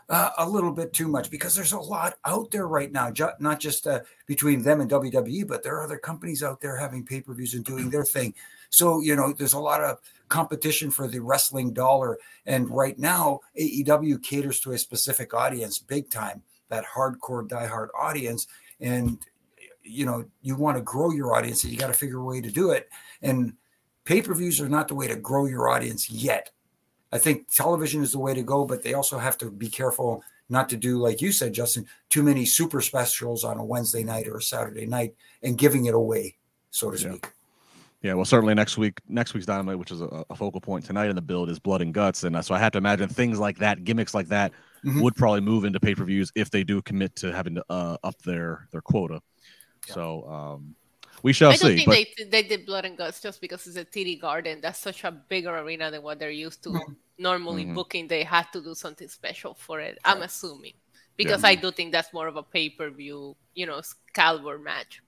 uh, 0.08 0.30
a 0.38 0.48
little 0.48 0.72
bit 0.72 0.92
too 0.92 1.08
much 1.08 1.30
because 1.30 1.54
there's 1.54 1.72
a 1.72 1.78
lot 1.78 2.14
out 2.24 2.50
there 2.50 2.66
right 2.66 2.90
now, 2.90 3.10
ju- 3.10 3.28
not 3.38 3.60
just 3.60 3.86
uh, 3.86 4.00
between 4.26 4.62
them 4.62 4.80
and 4.80 4.90
WWE, 4.90 5.46
but 5.46 5.62
there 5.62 5.76
are 5.76 5.84
other 5.84 5.98
companies 5.98 6.42
out 6.42 6.60
there 6.60 6.76
having 6.76 7.04
pay 7.04 7.20
per 7.20 7.34
views 7.34 7.54
and 7.54 7.64
doing 7.64 7.90
their 7.90 8.04
thing. 8.04 8.32
So, 8.70 9.00
you 9.00 9.14
know, 9.14 9.32
there's 9.32 9.52
a 9.52 9.58
lot 9.58 9.82
of 9.82 9.98
competition 10.28 10.90
for 10.90 11.06
the 11.06 11.20
wrestling 11.20 11.72
dollar. 11.72 12.18
And 12.46 12.70
right 12.70 12.98
now, 12.98 13.40
AEW 13.58 14.22
caters 14.22 14.60
to 14.60 14.72
a 14.72 14.78
specific 14.78 15.34
audience 15.34 15.78
big 15.78 16.08
time, 16.08 16.42
that 16.68 16.84
hardcore, 16.84 17.46
diehard 17.46 17.88
audience. 17.98 18.46
And, 18.80 19.18
you 19.86 20.06
know, 20.06 20.24
you 20.42 20.56
want 20.56 20.76
to 20.76 20.82
grow 20.82 21.10
your 21.10 21.34
audience 21.34 21.64
and 21.64 21.72
you 21.72 21.78
got 21.78 21.88
to 21.88 21.92
figure 21.92 22.18
a 22.18 22.24
way 22.24 22.40
to 22.40 22.50
do 22.50 22.70
it. 22.70 22.88
And 23.22 23.54
pay 24.04 24.22
per 24.22 24.34
views 24.34 24.60
are 24.60 24.68
not 24.68 24.88
the 24.88 24.94
way 24.94 25.08
to 25.08 25.16
grow 25.16 25.46
your 25.46 25.68
audience 25.68 26.10
yet. 26.10 26.50
I 27.12 27.18
think 27.18 27.52
television 27.52 28.02
is 28.02 28.12
the 28.12 28.18
way 28.18 28.34
to 28.34 28.42
go, 28.42 28.64
but 28.64 28.82
they 28.82 28.94
also 28.94 29.18
have 29.18 29.38
to 29.38 29.50
be 29.50 29.68
careful 29.68 30.22
not 30.48 30.68
to 30.68 30.76
do, 30.76 30.98
like 30.98 31.20
you 31.20 31.32
said, 31.32 31.52
Justin, 31.52 31.86
too 32.08 32.22
many 32.22 32.44
super 32.44 32.80
specials 32.80 33.44
on 33.44 33.58
a 33.58 33.64
Wednesday 33.64 34.04
night 34.04 34.28
or 34.28 34.36
a 34.36 34.42
Saturday 34.42 34.86
night 34.86 35.14
and 35.42 35.58
giving 35.58 35.86
it 35.86 35.94
away, 35.94 36.36
so 36.70 36.90
to 36.90 36.98
speak. 36.98 37.24
Yeah. 37.24 37.30
Yeah, 38.02 38.14
well, 38.14 38.24
certainly 38.24 38.54
next 38.54 38.78
week, 38.78 39.00
next 39.08 39.34
week's 39.34 39.46
Dynamite, 39.46 39.78
which 39.78 39.90
is 39.90 40.00
a, 40.00 40.24
a, 40.30 40.36
focal 40.36 40.60
point 40.60 40.84
tonight 40.84 41.08
in 41.08 41.16
the 41.16 41.22
build, 41.22 41.50
is 41.50 41.58
Blood 41.58 41.80
and 41.80 41.92
Guts, 41.92 42.22
and 42.22 42.36
uh, 42.36 42.42
so 42.42 42.54
I 42.54 42.58
have 42.58 42.70
to 42.72 42.78
imagine 42.78 43.08
things 43.08 43.40
like 43.40 43.58
that, 43.58 43.82
gimmicks 43.82 44.14
like 44.14 44.28
that, 44.28 44.52
mm-hmm. 44.84 45.00
would 45.00 45.16
probably 45.16 45.40
move 45.40 45.64
into 45.64 45.80
pay 45.80 45.94
per 45.94 46.04
views 46.04 46.30
if 46.36 46.50
they 46.50 46.62
do 46.62 46.80
commit 46.82 47.16
to 47.16 47.32
having 47.32 47.56
to 47.56 47.64
uh, 47.68 47.96
up 48.04 48.20
their 48.22 48.68
their 48.70 48.82
quota. 48.82 49.20
Yeah. 49.86 49.94
So 49.94 50.28
um, 50.28 50.74
we 51.22 51.32
shall 51.32 51.50
I 51.50 51.56
don't 51.56 51.76
see. 51.76 51.84
Think 51.84 52.08
they, 52.16 52.24
they 52.24 52.42
did 52.42 52.66
Blood 52.66 52.84
and 52.84 52.96
Guts 52.96 53.20
just 53.20 53.40
because 53.40 53.66
it's 53.66 53.76
a 53.76 53.84
TD 53.84 54.20
Garden. 54.20 54.60
That's 54.60 54.78
such 54.78 55.04
a 55.04 55.10
bigger 55.10 55.56
arena 55.58 55.90
than 55.90 56.02
what 56.02 56.18
they're 56.18 56.30
used 56.30 56.62
to 56.64 56.70
mm-hmm. 56.70 56.92
normally 57.18 57.64
mm-hmm. 57.64 57.74
booking. 57.74 58.08
They 58.08 58.24
had 58.24 58.46
to 58.52 58.62
do 58.62 58.74
something 58.74 59.08
special 59.08 59.54
for 59.54 59.80
it. 59.80 59.98
I'm 60.04 60.22
assuming 60.22 60.74
because 61.16 61.42
yeah. 61.42 61.50
I 61.50 61.54
do 61.54 61.70
think 61.70 61.92
that's 61.92 62.12
more 62.12 62.28
of 62.28 62.36
a 62.36 62.42
pay 62.42 62.68
per 62.68 62.90
view, 62.90 63.36
you 63.54 63.66
know, 63.66 63.80
caliber 64.12 64.58
match. 64.58 65.02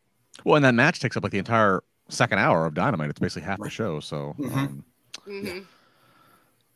Well, 0.45 0.57
and 0.57 0.65
that 0.65 0.75
match 0.75 1.01
takes 1.01 1.17
up 1.17 1.23
like 1.23 1.33
the 1.33 1.39
entire 1.39 1.83
second 2.09 2.39
hour 2.39 2.67
of 2.67 2.75
Dynamite. 2.75 3.11
It's 3.11 3.21
basically 3.21 3.47
half 3.47 3.61
the 3.61 3.71
show. 3.71 4.01
So, 4.01 4.35
mm-hmm. 4.39 4.59
Um, 4.59 4.85
mm-hmm. 5.27 5.59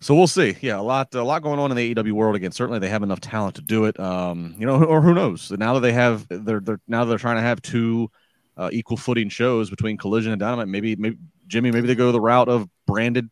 So 0.02 0.14
we'll 0.14 0.26
see. 0.26 0.56
Yeah, 0.60 0.78
a 0.78 0.82
lot, 0.82 1.14
a 1.14 1.22
lot 1.22 1.42
going 1.42 1.60
on 1.60 1.70
in 1.70 1.76
the 1.76 1.94
AEW 1.94 2.12
world. 2.12 2.34
Again, 2.34 2.50
certainly 2.50 2.80
they 2.80 2.88
have 2.88 3.02
enough 3.02 3.20
talent 3.20 3.54
to 3.56 3.62
do 3.62 3.84
it. 3.84 3.98
Um, 4.00 4.54
you 4.58 4.66
know, 4.66 4.82
or 4.84 5.00
who 5.00 5.14
knows? 5.14 5.50
Now 5.52 5.74
that 5.74 5.80
they 5.80 5.92
have, 5.92 6.26
they're, 6.28 6.60
they're 6.60 6.80
now 6.88 7.04
they're 7.04 7.18
trying 7.18 7.36
to 7.36 7.42
have 7.42 7.62
two 7.62 8.10
uh, 8.56 8.68
equal 8.72 8.96
footing 8.96 9.28
shows 9.28 9.70
between 9.70 9.96
Collision 9.96 10.32
and 10.32 10.40
Dynamite. 10.40 10.68
Maybe, 10.68 10.96
maybe 10.96 11.18
Jimmy, 11.46 11.70
maybe 11.70 11.86
they 11.86 11.94
go 11.94 12.10
the 12.12 12.20
route 12.20 12.48
of 12.48 12.68
branded 12.86 13.30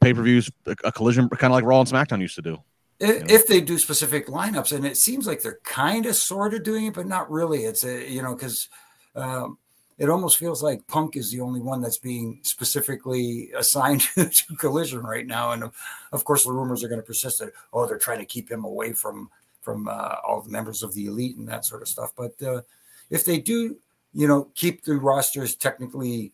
pay 0.00 0.14
per 0.14 0.22
views, 0.22 0.50
a, 0.66 0.76
a, 0.84 0.92
Collision, 0.92 1.28
kind 1.28 1.52
of 1.52 1.56
like 1.56 1.64
Raw 1.64 1.80
and 1.80 1.88
SmackDown 1.88 2.20
used 2.20 2.36
to 2.36 2.42
do. 2.42 2.58
If, 3.00 3.30
if 3.30 3.46
they 3.46 3.60
do 3.60 3.78
specific 3.78 4.26
lineups, 4.26 4.72
and 4.76 4.84
it 4.84 4.96
seems 4.96 5.26
like 5.26 5.40
they're 5.40 5.60
kind 5.64 6.06
of 6.06 6.14
sort 6.14 6.52
of 6.54 6.62
doing 6.62 6.86
it, 6.86 6.94
but 6.94 7.06
not 7.06 7.30
really. 7.30 7.64
It's 7.64 7.82
a 7.82 8.08
you 8.08 8.22
know 8.22 8.34
because 8.34 8.68
um, 9.16 9.58
it 10.00 10.08
almost 10.08 10.38
feels 10.38 10.62
like 10.62 10.86
Punk 10.86 11.14
is 11.14 11.30
the 11.30 11.42
only 11.42 11.60
one 11.60 11.82
that's 11.82 11.98
being 11.98 12.40
specifically 12.42 13.50
assigned 13.54 14.00
to 14.14 14.56
Collision 14.56 15.02
right 15.02 15.26
now. 15.26 15.52
And 15.52 15.70
of 16.12 16.24
course, 16.24 16.44
the 16.44 16.52
rumors 16.52 16.82
are 16.82 16.88
going 16.88 17.02
to 17.02 17.06
persist 17.06 17.38
that 17.40 17.52
oh, 17.74 17.86
they're 17.86 17.98
trying 17.98 18.18
to 18.18 18.24
keep 18.24 18.50
him 18.50 18.64
away 18.64 18.94
from 18.94 19.30
from 19.60 19.88
uh, 19.88 20.16
all 20.26 20.40
the 20.40 20.48
members 20.48 20.82
of 20.82 20.94
the 20.94 21.04
elite 21.04 21.36
and 21.36 21.46
that 21.46 21.66
sort 21.66 21.82
of 21.82 21.88
stuff. 21.88 22.12
But 22.16 22.42
uh, 22.42 22.62
if 23.10 23.26
they 23.26 23.38
do, 23.38 23.76
you 24.14 24.26
know, 24.26 24.48
keep 24.54 24.84
the 24.84 24.96
rosters 24.96 25.54
technically, 25.54 26.32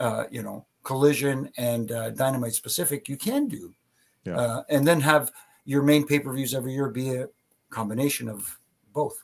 uh, 0.00 0.24
you 0.32 0.42
know, 0.42 0.66
Collision 0.82 1.48
and 1.56 1.92
uh, 1.92 2.10
Dynamite 2.10 2.54
specific, 2.54 3.08
you 3.08 3.16
can 3.16 3.46
do, 3.46 3.72
yeah. 4.24 4.36
Uh, 4.36 4.62
and 4.68 4.84
then 4.84 5.00
have 5.00 5.30
your 5.64 5.82
main 5.82 6.04
pay 6.04 6.18
per 6.18 6.32
views 6.32 6.54
every 6.54 6.74
year 6.74 6.88
be 6.88 7.14
a 7.14 7.28
combination 7.70 8.28
of 8.28 8.58
both. 8.92 9.22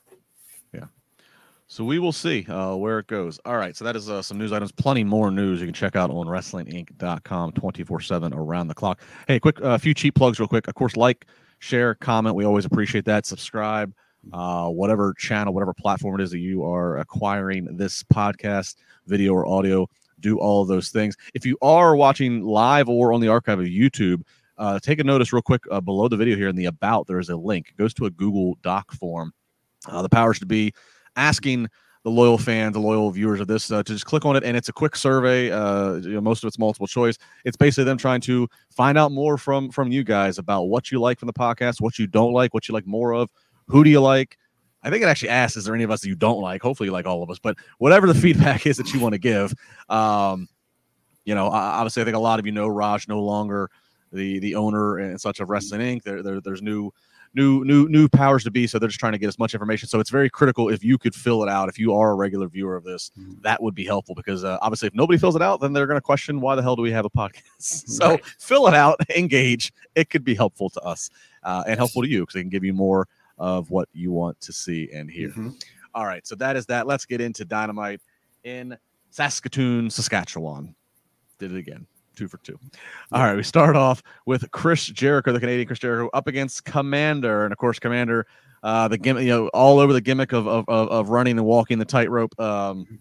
So 1.73 1.83
we 1.83 1.97
will 1.97 2.11
see 2.11 2.45
uh, 2.45 2.75
where 2.75 2.99
it 2.99 3.07
goes. 3.07 3.39
All 3.45 3.57
right. 3.57 3.75
So 3.75 3.83
that 3.83 3.95
is 3.95 4.07
uh, 4.07 4.21
some 4.21 4.37
news 4.37 4.51
items. 4.51 4.71
Plenty 4.71 5.03
more 5.03 5.31
news 5.31 5.59
you 5.59 5.65
can 5.65 5.73
check 5.73 5.95
out 5.95 6.11
on 6.11 6.27
WrestlingInc.com 6.27 7.53
24 7.53 7.99
7 7.99 8.31
around 8.31 8.67
the 8.67 8.75
clock. 8.75 9.01
Hey, 9.27 9.39
quick, 9.39 9.59
a 9.59 9.69
uh, 9.69 9.77
few 9.79 9.95
cheap 9.95 10.13
plugs, 10.13 10.39
real 10.39 10.47
quick. 10.47 10.67
Of 10.67 10.75
course, 10.75 10.95
like, 10.95 11.25
share, 11.57 11.95
comment. 11.95 12.35
We 12.35 12.45
always 12.45 12.65
appreciate 12.65 13.05
that. 13.05 13.25
Subscribe, 13.25 13.91
uh, 14.33 14.67
whatever 14.67 15.15
channel, 15.17 15.51
whatever 15.51 15.73
platform 15.73 16.19
it 16.19 16.23
is 16.23 16.29
that 16.29 16.37
you 16.37 16.63
are 16.63 16.99
acquiring 16.99 17.75
this 17.75 18.03
podcast, 18.03 18.75
video 19.07 19.33
or 19.33 19.47
audio. 19.47 19.89
Do 20.19 20.37
all 20.37 20.61
of 20.61 20.67
those 20.67 20.89
things. 20.89 21.17
If 21.33 21.43
you 21.43 21.57
are 21.63 21.95
watching 21.95 22.43
live 22.43 22.87
or 22.87 23.13
on 23.13 23.19
the 23.19 23.29
archive 23.29 23.59
of 23.59 23.65
YouTube, 23.65 24.21
uh, 24.59 24.77
take 24.77 24.99
a 24.99 25.03
notice 25.03 25.33
real 25.33 25.41
quick 25.41 25.63
uh, 25.71 25.81
below 25.81 26.07
the 26.07 26.17
video 26.17 26.35
here 26.35 26.49
in 26.49 26.55
the 26.55 26.65
about. 26.65 27.07
There 27.07 27.17
is 27.17 27.29
a 27.29 27.35
link. 27.35 27.69
It 27.69 27.77
goes 27.77 27.95
to 27.95 28.05
a 28.05 28.11
Google 28.11 28.59
Doc 28.61 28.91
form. 28.91 29.33
The 29.91 30.07
powers 30.07 30.39
to 30.39 30.45
be 30.45 30.73
asking 31.15 31.69
the 32.03 32.09
loyal 32.09 32.37
fans, 32.37 32.73
the 32.73 32.79
loyal 32.79 33.09
viewers 33.11 33.39
of 33.39 33.47
this, 33.47 33.71
uh, 33.71 33.81
to 33.81 33.93
just 33.93 34.05
click 34.05 34.25
on 34.25 34.35
it, 34.35 34.43
and 34.43 34.57
it's 34.57 34.67
a 34.67 34.73
quick 34.73 34.95
survey. 34.95 35.51
Uh, 35.51 35.93
you 35.95 36.11
know, 36.11 36.21
most 36.21 36.43
of 36.43 36.47
it's 36.47 36.59
multiple 36.59 36.87
choice. 36.87 37.17
It's 37.45 37.55
basically 37.55 37.85
them 37.85 37.97
trying 37.97 38.21
to 38.21 38.47
find 38.69 38.97
out 38.97 39.11
more 39.11 39.37
from 39.37 39.69
from 39.71 39.91
you 39.91 40.03
guys 40.03 40.37
about 40.37 40.63
what 40.63 40.91
you 40.91 40.99
like 40.99 41.17
from 41.17 41.27
the 41.27 41.33
podcast, 41.33 41.79
what 41.79 41.97
you 41.97 42.07
don't 42.07 42.33
like, 42.33 42.53
what 42.53 42.67
you 42.67 42.73
like 42.73 42.85
more 42.85 43.13
of, 43.13 43.29
who 43.67 43.83
do 43.83 43.89
you 43.89 44.01
like. 44.01 44.37
I 44.85 44.89
think 44.89 45.01
it 45.01 45.07
actually 45.07 45.29
asks, 45.29 45.55
is 45.55 45.63
there 45.63 45.73
any 45.73 45.85
of 45.85 45.91
us 45.91 46.01
that 46.01 46.09
you 46.09 46.15
don't 46.15 46.41
like? 46.41 46.61
Hopefully, 46.61 46.87
you 46.87 46.93
like 46.93 47.05
all 47.05 47.23
of 47.23 47.29
us, 47.29 47.39
but 47.39 47.57
whatever 47.77 48.05
the 48.05 48.13
feedback 48.21 48.67
is 48.67 48.75
that 48.77 48.93
you 48.93 48.99
want 48.99 49.13
to 49.13 49.19
give, 49.19 49.53
um, 49.87 50.49
you 51.23 51.35
know, 51.35 51.47
obviously, 51.47 52.01
I 52.01 52.05
think 52.05 52.17
a 52.17 52.19
lot 52.19 52.39
of 52.39 52.45
you 52.45 52.51
know 52.51 52.67
Raj 52.67 53.07
no 53.07 53.21
longer 53.21 53.69
the 54.11 54.39
the 54.39 54.55
owner 54.55 54.97
and 54.97 55.19
such 55.19 55.39
of 55.39 55.49
Wrestling 55.49 55.81
Inc. 55.81 56.03
There, 56.03 56.21
there 56.21 56.41
there's 56.41 56.61
new 56.61 56.91
new 57.35 57.63
new 57.63 57.87
new 57.89 58.07
powers 58.07 58.43
to 58.43 58.51
be 58.51 58.67
so 58.67 58.77
they're 58.77 58.89
just 58.89 58.99
trying 58.99 59.13
to 59.13 59.17
get 59.17 59.27
as 59.27 59.39
much 59.39 59.53
information. 59.53 59.87
So 59.87 59.99
it's 59.99 60.09
very 60.09 60.29
critical 60.29 60.69
if 60.69 60.83
you 60.83 60.97
could 60.97 61.15
fill 61.15 61.43
it 61.43 61.49
out 61.49 61.69
if 61.69 61.79
you 61.79 61.93
are 61.93 62.11
a 62.11 62.15
regular 62.15 62.47
viewer 62.47 62.75
of 62.75 62.83
this 62.83 63.11
mm-hmm. 63.17 63.33
that 63.41 63.61
would 63.61 63.75
be 63.75 63.85
helpful 63.85 64.15
because 64.15 64.43
uh, 64.43 64.57
obviously 64.61 64.87
if 64.87 64.93
nobody 64.93 65.17
fills 65.17 65.35
it 65.35 65.41
out 65.41 65.59
then 65.59 65.73
they're 65.73 65.87
going 65.87 65.97
to 65.97 66.01
question 66.01 66.41
why 66.41 66.55
the 66.55 66.61
hell 66.61 66.75
do 66.75 66.81
we 66.81 66.91
have 66.91 67.05
a 67.05 67.09
podcast? 67.09 67.43
So 67.93 68.11
right. 68.11 68.25
fill 68.39 68.67
it 68.67 68.73
out 68.73 68.99
engage. 69.15 69.73
It 69.95 70.09
could 70.09 70.23
be 70.23 70.35
helpful 70.35 70.69
to 70.71 70.81
us 70.81 71.09
uh, 71.43 71.63
and 71.67 71.77
helpful 71.77 72.01
to 72.01 72.07
you 72.07 72.21
because 72.21 72.35
it 72.35 72.41
can 72.41 72.49
give 72.49 72.63
you 72.63 72.73
more 72.73 73.07
of 73.37 73.71
what 73.71 73.89
you 73.93 74.11
want 74.11 74.39
to 74.41 74.53
see 74.53 74.89
and 74.93 75.09
hear. 75.09 75.29
Mm-hmm. 75.29 75.49
All 75.93 76.05
right 76.05 76.25
so 76.25 76.35
that 76.35 76.55
is 76.55 76.65
that. 76.67 76.87
Let's 76.87 77.05
get 77.05 77.21
into 77.21 77.45
dynamite 77.45 78.01
in 78.43 78.77
saskatoon 79.11 79.89
saskatchewan. 79.89 80.75
Did 81.39 81.53
it 81.53 81.57
again 81.57 81.87
two 82.15 82.27
for 82.27 82.37
two. 82.37 82.57
All 83.11 83.23
right, 83.23 83.35
we 83.35 83.43
start 83.43 83.75
off 83.75 84.01
with 84.25 84.49
Chris 84.51 84.85
Jericho, 84.85 85.31
the 85.31 85.39
Canadian 85.39 85.67
Chris 85.67 85.79
Jericho, 85.79 86.09
up 86.13 86.27
against 86.27 86.65
Commander, 86.65 87.43
and 87.43 87.51
of 87.51 87.57
course, 87.57 87.79
Commander, 87.79 88.25
uh, 88.63 88.87
the 88.87 88.97
gimmick, 88.97 89.23
you 89.23 89.29
know, 89.29 89.47
all 89.49 89.79
over 89.79 89.93
the 89.93 90.01
gimmick 90.01 90.31
of 90.33 90.47
of, 90.47 90.67
of 90.67 91.09
running 91.09 91.37
and 91.37 91.45
walking 91.45 91.79
the 91.79 91.85
tightrope. 91.85 92.39
Um, 92.39 92.99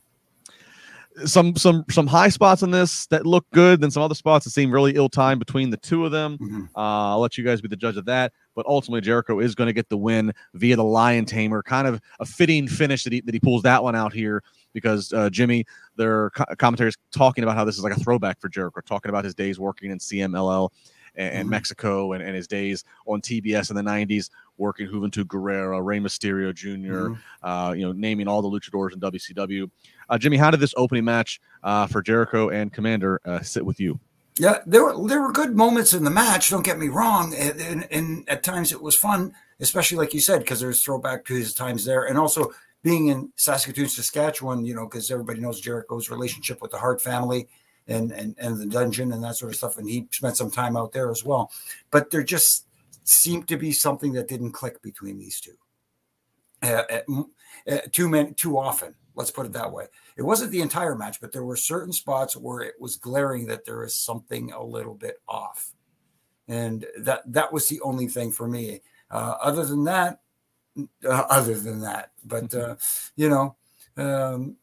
some 1.25 1.54
some 1.57 1.85
some 1.90 2.07
high 2.07 2.28
spots 2.28 2.62
in 2.62 2.71
this 2.71 3.07
that 3.09 3.26
look 3.26 3.47
good, 3.52 3.81
then 3.81 3.90
some 3.90 4.02
other 4.02 4.14
spots 4.14 4.45
that 4.45 4.50
seem 4.50 4.71
really 4.71 4.95
ill 4.97 5.09
timed 5.09 5.38
between 5.38 5.71
the 5.71 5.76
two 5.76 6.04
of 6.04 6.12
them. 6.12 6.38
Mm-hmm. 6.38 6.62
Uh, 6.75 7.11
I'll 7.11 7.21
let 7.21 7.37
you 7.37 7.45
guys 7.45 7.61
be 7.61 7.69
the 7.69 7.76
judge 7.76 7.97
of 7.97 8.07
that. 8.07 8.33
But 8.54 8.66
ultimately, 8.66 9.00
Jericho 9.00 9.40
is 9.40 9.54
going 9.54 9.66
to 9.66 9.73
get 9.73 9.88
the 9.88 9.97
win 9.97 10.33
via 10.54 10.76
the 10.76 10.85
Lion 10.85 11.25
Tamer. 11.25 11.62
Kind 11.62 11.87
of 11.87 12.00
a 12.21 12.26
fitting 12.26 12.69
finish 12.69 13.04
that 13.04 13.12
he 13.12 13.21
that 13.23 13.35
he 13.35 13.40
pulls 13.40 13.62
that 13.62 13.83
one 13.83 13.95
out 13.95 14.12
here 14.12 14.42
because 14.72 15.12
uh, 15.12 15.30
Jimmy, 15.30 15.64
their 15.96 16.30
co- 16.30 16.44
commentators 16.58 16.96
talking 17.10 17.44
about 17.44 17.56
how 17.56 17.64
this 17.64 17.76
is 17.76 17.84
like 17.84 17.96
a 17.96 18.00
throwback 18.00 18.40
for 18.40 18.48
Jericho, 18.48 18.80
talking 18.80 19.08
about 19.08 19.24
his 19.24 19.34
days 19.34 19.58
working 19.58 19.90
in 19.90 19.98
CMLL 19.98 20.70
and, 21.14 21.34
and 21.34 21.42
mm-hmm. 21.44 21.50
Mexico 21.50 22.12
and, 22.12 22.22
and 22.22 22.34
his 22.34 22.46
days 22.46 22.84
on 23.06 23.20
TBS 23.20 23.70
in 23.70 23.76
the 23.76 23.82
90s 23.82 24.30
working 24.58 24.88
Juventud 24.88 25.24
Guerrera, 25.24 25.84
Rey 25.84 25.98
Mysterio 25.98 26.54
junior 26.54 27.10
mm-hmm. 27.10 27.46
uh, 27.46 27.72
you 27.72 27.84
know, 27.84 27.92
naming 27.92 28.28
all 28.28 28.42
the 28.42 28.48
luchadors 28.48 28.92
in 28.92 29.00
WCW. 29.00 29.70
Uh, 30.08 30.18
Jimmy, 30.18 30.36
how 30.36 30.50
did 30.50 30.60
this 30.60 30.74
opening 30.76 31.04
match 31.04 31.40
uh, 31.62 31.86
for 31.86 32.02
Jericho 32.02 32.50
and 32.50 32.72
Commander 32.72 33.20
uh, 33.24 33.40
sit 33.40 33.64
with 33.64 33.80
you? 33.80 33.98
Yeah, 34.38 34.58
there 34.64 34.82
were 34.82 35.08
there 35.08 35.20
were 35.20 35.30
good 35.30 35.54
moments 35.54 35.92
in 35.92 36.04
the 36.04 36.10
match. 36.10 36.48
Don't 36.48 36.64
get 36.64 36.78
me 36.78 36.88
wrong, 36.88 37.34
and, 37.34 37.60
and, 37.60 37.88
and 37.90 38.28
at 38.30 38.42
times 38.42 38.72
it 38.72 38.80
was 38.80 38.96
fun, 38.96 39.34
especially 39.60 39.98
like 39.98 40.14
you 40.14 40.20
said, 40.20 40.38
because 40.38 40.58
there's 40.58 40.82
throwback 40.82 41.26
to 41.26 41.34
his 41.34 41.52
times 41.52 41.84
there, 41.84 42.04
and 42.04 42.16
also 42.16 42.50
being 42.82 43.08
in 43.08 43.32
Saskatoon, 43.36 43.88
Saskatchewan, 43.88 44.64
you 44.64 44.74
know, 44.74 44.86
because 44.86 45.10
everybody 45.10 45.40
knows 45.40 45.60
Jericho's 45.60 46.10
relationship 46.10 46.60
with 46.60 46.72
the 46.72 46.78
Hart 46.78 47.00
family 47.00 47.48
and, 47.88 48.12
and 48.12 48.34
and 48.38 48.58
the 48.58 48.66
dungeon 48.66 49.12
and 49.12 49.22
that 49.24 49.36
sort 49.36 49.52
of 49.52 49.56
stuff, 49.56 49.78
and 49.78 49.88
he 49.88 50.06
spent 50.10 50.36
some 50.36 50.50
time 50.50 50.76
out 50.76 50.92
there 50.92 51.10
as 51.10 51.24
well. 51.24 51.50
But 51.90 52.10
there 52.10 52.22
just 52.22 52.66
seemed 53.04 53.48
to 53.48 53.56
be 53.56 53.72
something 53.72 54.12
that 54.12 54.28
didn't 54.28 54.52
click 54.52 54.82
between 54.82 55.18
these 55.18 55.40
two. 55.40 55.54
Uh, 56.62 56.82
uh, 56.90 57.22
uh, 57.68 57.78
too 57.90 58.08
many, 58.08 58.32
too 58.32 58.56
often. 58.56 58.94
Let's 59.14 59.30
put 59.30 59.46
it 59.46 59.52
that 59.52 59.72
way. 59.72 59.86
It 60.16 60.22
wasn't 60.22 60.52
the 60.52 60.62
entire 60.62 60.94
match, 60.94 61.20
but 61.20 61.32
there 61.32 61.44
were 61.44 61.56
certain 61.56 61.92
spots 61.92 62.36
where 62.36 62.60
it 62.60 62.74
was 62.80 62.96
glaring 62.96 63.46
that 63.46 63.64
there 63.64 63.84
is 63.84 63.94
something 63.94 64.52
a 64.52 64.62
little 64.62 64.94
bit 64.94 65.20
off, 65.28 65.72
and 66.48 66.86
that 67.00 67.22
that 67.32 67.52
was 67.52 67.68
the 67.68 67.80
only 67.82 68.08
thing 68.08 68.30
for 68.32 68.48
me. 68.48 68.82
Uh, 69.10 69.34
other 69.42 69.66
than 69.66 69.84
that, 69.84 70.20
other 71.08 71.58
than 71.58 71.80
that. 71.80 72.12
But 72.24 72.48
mm-hmm. 72.48 72.72
uh, 72.72 72.74
you 73.16 73.28
know, 73.28 73.56
um, 73.96 74.56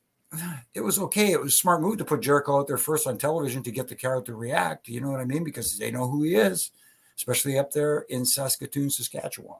it 0.73 0.81
was 0.81 0.99
okay. 0.99 1.31
It 1.31 1.41
was 1.41 1.53
a 1.53 1.57
smart 1.57 1.81
move 1.81 1.97
to 1.97 2.05
put 2.05 2.21
Jericho 2.21 2.59
out 2.59 2.67
there 2.67 2.77
first 2.77 3.07
on 3.07 3.17
television 3.17 3.63
to 3.63 3.71
get 3.71 3.87
the 3.87 3.95
crowd 3.95 4.25
to 4.27 4.35
react. 4.35 4.87
You 4.87 5.01
know 5.01 5.09
what 5.09 5.19
I 5.19 5.25
mean? 5.25 5.43
Because 5.43 5.77
they 5.77 5.91
know 5.91 6.07
who 6.07 6.23
he 6.23 6.35
is, 6.35 6.71
especially 7.15 7.57
up 7.57 7.71
there 7.71 8.01
in 8.09 8.25
Saskatoon, 8.25 8.89
Saskatchewan. 8.89 9.57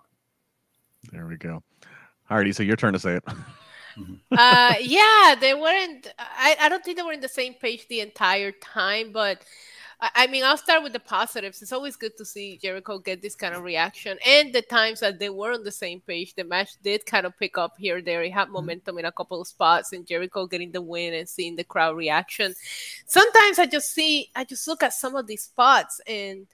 There 1.11 1.25
we 1.25 1.37
go. 1.37 1.63
Alrighty, 2.29 2.53
so 2.53 2.63
your 2.63 2.75
turn 2.75 2.93
to 2.93 2.99
say 2.99 3.15
it. 3.15 3.25
Mm-hmm. 3.25 4.13
uh, 4.37 4.75
yeah, 4.81 5.35
they 5.39 5.53
weren't. 5.53 6.13
I, 6.19 6.55
I 6.61 6.69
don't 6.69 6.83
think 6.83 6.97
they 6.97 7.03
were 7.03 7.13
in 7.13 7.21
the 7.21 7.27
same 7.27 7.55
page 7.55 7.87
the 7.87 8.01
entire 8.01 8.51
time, 8.51 9.11
but 9.11 9.43
I, 10.01 10.27
mean, 10.27 10.45
I'll 10.45 10.55
start 10.55 10.81
with 10.81 10.93
the 10.93 10.99
positives. 10.99 11.61
It's 11.61 11.73
always 11.73 11.97
good 11.97 12.15
to 12.17 12.25
see 12.25 12.57
Jericho 12.57 12.99
get 12.99 13.21
this 13.21 13.35
kind 13.35 13.53
of 13.53 13.63
reaction, 13.63 14.17
and 14.25 14.53
the 14.53 14.61
times 14.61 15.01
that 15.01 15.19
they 15.19 15.29
were 15.29 15.51
on 15.51 15.63
the 15.63 15.71
same 15.71 15.99
page, 15.99 16.35
the 16.35 16.45
match 16.45 16.71
did 16.81 17.05
kind 17.05 17.25
of 17.25 17.37
pick 17.37 17.57
up 17.57 17.75
here 17.77 18.01
there. 18.01 18.23
It 18.23 18.31
had 18.31 18.45
mm-hmm. 18.45 18.53
momentum 18.53 18.97
in 18.97 19.05
a 19.05 19.11
couple 19.11 19.41
of 19.41 19.47
spots, 19.47 19.91
and 19.91 20.07
Jericho 20.07 20.47
getting 20.47 20.71
the 20.71 20.81
win 20.81 21.13
and 21.13 21.27
seeing 21.27 21.57
the 21.57 21.65
crowd 21.65 21.97
reaction. 21.97 22.55
Sometimes 23.07 23.59
I 23.59 23.65
just 23.65 23.91
see, 23.91 24.29
I 24.35 24.45
just 24.45 24.67
look 24.69 24.83
at 24.83 24.93
some 24.93 25.15
of 25.15 25.27
these 25.27 25.43
spots 25.43 25.99
and 26.07 26.47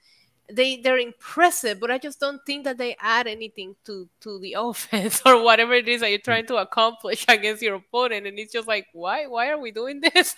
they 0.50 0.76
they're 0.76 0.98
impressive, 0.98 1.80
but 1.80 1.90
I 1.90 1.98
just 1.98 2.20
don't 2.20 2.40
think 2.46 2.64
that 2.64 2.78
they 2.78 2.96
add 3.00 3.26
anything 3.26 3.74
to 3.84 4.08
to 4.20 4.38
the 4.38 4.54
offense 4.58 5.22
or 5.26 5.42
whatever 5.42 5.74
it 5.74 5.88
is 5.88 6.00
that 6.00 6.10
you're 6.10 6.18
trying 6.18 6.46
to 6.46 6.56
accomplish 6.56 7.24
against 7.28 7.62
your 7.62 7.76
opponent. 7.76 8.26
And 8.26 8.38
it's 8.38 8.52
just 8.52 8.68
like, 8.68 8.86
why 8.92 9.26
why 9.26 9.48
are 9.50 9.58
we 9.58 9.70
doing 9.70 10.00
this? 10.14 10.36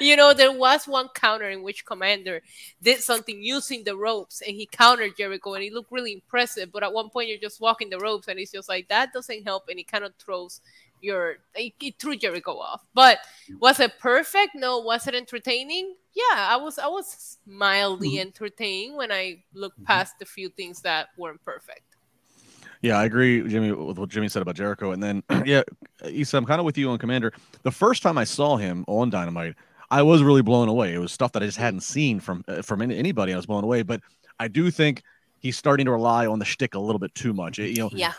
you 0.00 0.16
know, 0.16 0.34
there 0.34 0.52
was 0.52 0.86
one 0.86 1.08
counter 1.14 1.48
in 1.48 1.62
which 1.62 1.86
Commander 1.86 2.42
did 2.82 3.00
something 3.00 3.42
using 3.42 3.84
the 3.84 3.96
ropes 3.96 4.42
and 4.42 4.54
he 4.54 4.66
countered 4.66 5.16
Jericho 5.16 5.54
and 5.54 5.62
he 5.62 5.70
looked 5.70 5.92
really 5.92 6.12
impressive. 6.12 6.70
But 6.72 6.82
at 6.82 6.92
one 6.92 7.10
point 7.10 7.28
you're 7.28 7.38
just 7.38 7.60
walking 7.60 7.90
the 7.90 7.98
ropes 7.98 8.28
and 8.28 8.38
it's 8.38 8.52
just 8.52 8.68
like 8.68 8.88
that 8.88 9.12
doesn't 9.12 9.44
help 9.44 9.68
and 9.68 9.78
it 9.78 9.88
kind 9.90 10.04
of 10.04 10.12
throws 10.16 10.60
your 11.00 11.36
it, 11.54 11.72
it 11.80 11.94
threw 11.98 12.16
Jericho 12.16 12.58
off. 12.58 12.82
But 12.94 13.18
was 13.60 13.80
it 13.80 13.98
perfect? 13.98 14.54
No. 14.54 14.78
Was 14.80 15.06
it 15.06 15.14
entertaining? 15.14 15.94
Yeah, 16.16 16.48
I 16.48 16.56
was 16.56 16.78
I 16.78 16.86
was 16.86 17.36
mildly 17.46 18.12
mm-hmm. 18.12 18.28
entertained 18.28 18.96
when 18.96 19.12
I 19.12 19.44
looked 19.52 19.76
mm-hmm. 19.76 19.84
past 19.84 20.18
the 20.18 20.24
few 20.24 20.48
things 20.48 20.80
that 20.80 21.08
weren't 21.18 21.42
perfect. 21.44 21.82
Yeah, 22.80 22.98
I 22.98 23.04
agree, 23.04 23.46
Jimmy, 23.46 23.72
with 23.72 23.98
what 23.98 24.08
Jimmy 24.08 24.28
said 24.28 24.42
about 24.42 24.54
Jericho. 24.54 24.92
And 24.92 25.02
then, 25.02 25.22
yeah, 25.44 25.62
Isa, 26.06 26.38
I'm 26.38 26.46
kind 26.46 26.58
of 26.58 26.64
with 26.64 26.78
you 26.78 26.88
on 26.88 26.98
Commander. 26.98 27.32
The 27.62 27.70
first 27.70 28.02
time 28.02 28.16
I 28.16 28.24
saw 28.24 28.56
him 28.56 28.84
on 28.86 29.10
Dynamite, 29.10 29.56
I 29.90 30.02
was 30.02 30.22
really 30.22 30.42
blown 30.42 30.68
away. 30.68 30.94
It 30.94 30.98
was 30.98 31.12
stuff 31.12 31.32
that 31.32 31.42
I 31.42 31.46
just 31.46 31.58
hadn't 31.58 31.80
seen 31.80 32.18
from 32.18 32.44
uh, 32.48 32.62
from 32.62 32.80
anybody. 32.80 33.34
I 33.34 33.36
was 33.36 33.46
blown 33.46 33.64
away. 33.64 33.82
But 33.82 34.00
I 34.40 34.48
do 34.48 34.70
think 34.70 35.02
he's 35.38 35.58
starting 35.58 35.84
to 35.84 35.92
rely 35.92 36.26
on 36.26 36.38
the 36.38 36.46
shtick 36.46 36.74
a 36.74 36.78
little 36.78 36.98
bit 36.98 37.14
too 37.14 37.34
much. 37.34 37.58
you 37.58 37.74
know, 37.74 37.90
yeah 37.92 38.14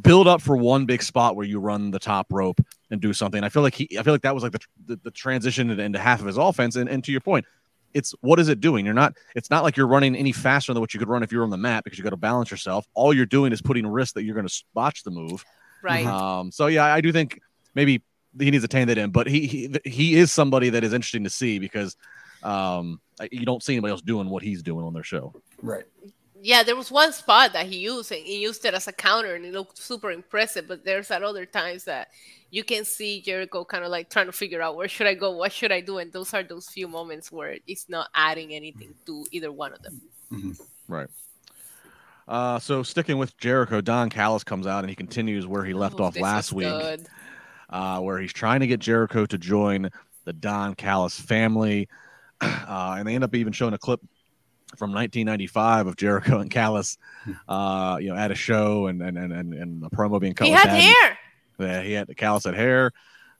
build 0.00 0.26
up 0.26 0.40
for 0.40 0.56
one 0.56 0.86
big 0.86 1.02
spot 1.02 1.36
where 1.36 1.46
you 1.46 1.60
run 1.60 1.90
the 1.90 1.98
top 1.98 2.26
rope 2.30 2.60
and 2.90 3.00
do 3.00 3.12
something. 3.12 3.42
I 3.42 3.48
feel 3.48 3.62
like 3.62 3.74
he, 3.74 3.88
I 3.98 4.02
feel 4.02 4.14
like 4.14 4.22
that 4.22 4.34
was 4.34 4.42
like 4.42 4.52
the, 4.52 4.60
the, 4.86 5.00
the 5.04 5.10
transition 5.10 5.70
into 5.70 5.98
half 5.98 6.20
of 6.20 6.26
his 6.26 6.36
offense. 6.36 6.76
And, 6.76 6.88
and 6.88 7.02
to 7.04 7.12
your 7.12 7.20
point, 7.20 7.44
it's 7.92 8.12
what 8.20 8.40
is 8.40 8.48
it 8.48 8.60
doing? 8.60 8.84
You're 8.84 8.94
not, 8.94 9.14
it's 9.36 9.50
not 9.50 9.62
like 9.62 9.76
you're 9.76 9.86
running 9.86 10.16
any 10.16 10.32
faster 10.32 10.72
than 10.72 10.80
what 10.80 10.92
you 10.92 10.98
could 10.98 11.08
run 11.08 11.22
if 11.22 11.30
you're 11.30 11.44
on 11.44 11.50
the 11.50 11.56
mat 11.56 11.84
because 11.84 11.98
you 11.98 12.04
got 12.04 12.10
to 12.10 12.16
balance 12.16 12.50
yourself. 12.50 12.86
All 12.94 13.14
you're 13.14 13.26
doing 13.26 13.52
is 13.52 13.62
putting 13.62 13.86
risk 13.86 14.14
that 14.14 14.24
you're 14.24 14.34
going 14.34 14.48
to 14.48 14.64
botch 14.74 15.04
the 15.04 15.12
move. 15.12 15.44
Right. 15.82 16.04
Um, 16.04 16.50
so 16.50 16.66
yeah, 16.66 16.84
I 16.84 17.00
do 17.00 17.12
think 17.12 17.40
maybe 17.74 18.02
he 18.38 18.50
needs 18.50 18.64
to 18.64 18.68
tame 18.68 18.88
that 18.88 18.98
in, 18.98 19.10
but 19.10 19.28
he, 19.28 19.46
he, 19.46 19.70
he 19.84 20.14
is 20.16 20.32
somebody 20.32 20.70
that 20.70 20.82
is 20.82 20.92
interesting 20.92 21.24
to 21.24 21.30
see 21.30 21.60
because, 21.60 21.96
um, 22.42 23.00
you 23.30 23.46
don't 23.46 23.62
see 23.62 23.74
anybody 23.74 23.92
else 23.92 24.02
doing 24.02 24.28
what 24.28 24.42
he's 24.42 24.62
doing 24.62 24.84
on 24.84 24.92
their 24.92 25.04
show. 25.04 25.32
Right 25.62 25.84
yeah, 26.44 26.62
there 26.62 26.76
was 26.76 26.90
one 26.90 27.10
spot 27.14 27.54
that 27.54 27.64
he 27.64 27.78
used 27.78 28.12
and 28.12 28.20
he 28.20 28.42
used 28.42 28.66
it 28.66 28.74
as 28.74 28.86
a 28.86 28.92
counter 28.92 29.34
and 29.34 29.46
it 29.46 29.54
looked 29.54 29.78
super 29.78 30.10
impressive. 30.10 30.68
But 30.68 30.84
there's 30.84 31.10
at 31.10 31.22
other 31.22 31.46
times 31.46 31.84
that 31.84 32.08
you 32.50 32.62
can 32.62 32.84
see 32.84 33.22
Jericho 33.22 33.64
kind 33.64 33.82
of 33.82 33.90
like 33.90 34.10
trying 34.10 34.26
to 34.26 34.32
figure 34.32 34.60
out 34.60 34.76
where 34.76 34.86
should 34.86 35.06
I 35.06 35.14
go, 35.14 35.30
what 35.30 35.52
should 35.52 35.72
I 35.72 35.80
do, 35.80 35.96
and 35.98 36.12
those 36.12 36.34
are 36.34 36.42
those 36.42 36.68
few 36.68 36.86
moments 36.86 37.32
where 37.32 37.56
it's 37.66 37.88
not 37.88 38.10
adding 38.14 38.52
anything 38.52 38.94
to 39.06 39.24
either 39.32 39.50
one 39.50 39.72
of 39.72 39.80
them. 39.80 40.02
Mm-hmm. 40.30 40.52
Right. 40.86 41.08
Uh, 42.28 42.58
so 42.58 42.82
sticking 42.82 43.16
with 43.16 43.34
Jericho, 43.38 43.80
Don 43.80 44.10
Callis 44.10 44.44
comes 44.44 44.66
out 44.66 44.80
and 44.80 44.90
he 44.90 44.94
continues 44.94 45.46
where 45.46 45.64
he 45.64 45.72
left 45.72 45.98
oh, 45.98 46.04
off 46.04 46.18
last 46.18 46.52
week, 46.52 47.00
uh, 47.70 48.00
where 48.00 48.18
he's 48.18 48.34
trying 48.34 48.60
to 48.60 48.66
get 48.66 48.80
Jericho 48.80 49.24
to 49.24 49.38
join 49.38 49.88
the 50.24 50.34
Don 50.34 50.74
Callis 50.74 51.18
family. 51.18 51.88
Uh, 52.42 52.96
and 52.98 53.08
they 53.08 53.14
end 53.14 53.24
up 53.24 53.34
even 53.34 53.52
showing 53.52 53.72
a 53.72 53.78
clip 53.78 54.00
from 54.76 54.92
1995 54.92 55.86
of 55.86 55.96
Jericho 55.96 56.38
and 56.40 56.50
Callis, 56.50 56.98
hmm. 57.24 57.32
uh, 57.48 57.98
you 57.98 58.08
know, 58.08 58.16
at 58.16 58.30
a 58.30 58.34
show 58.34 58.86
and 58.86 59.02
and 59.02 59.16
and 59.18 59.32
and, 59.32 59.84
a 59.84 59.90
promo 59.90 60.20
being 60.20 60.34
cut. 60.34 60.46
He 60.46 60.52
had 60.52 60.68
hair. 60.68 61.18
Yeah, 61.58 61.82
he 61.82 61.92
had 61.92 62.08
the 62.08 62.14
Callis 62.14 62.44
had 62.44 62.54
hair 62.54 62.92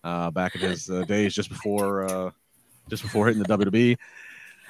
uh, 0.04 0.30
back 0.30 0.54
in 0.54 0.60
his 0.60 0.88
uh, 0.88 1.02
days 1.02 1.34
just 1.34 1.48
before 1.48 2.04
uh, 2.04 2.30
just 2.88 3.02
before 3.02 3.26
hitting 3.26 3.42
the 3.42 3.58
WWE. 3.58 3.96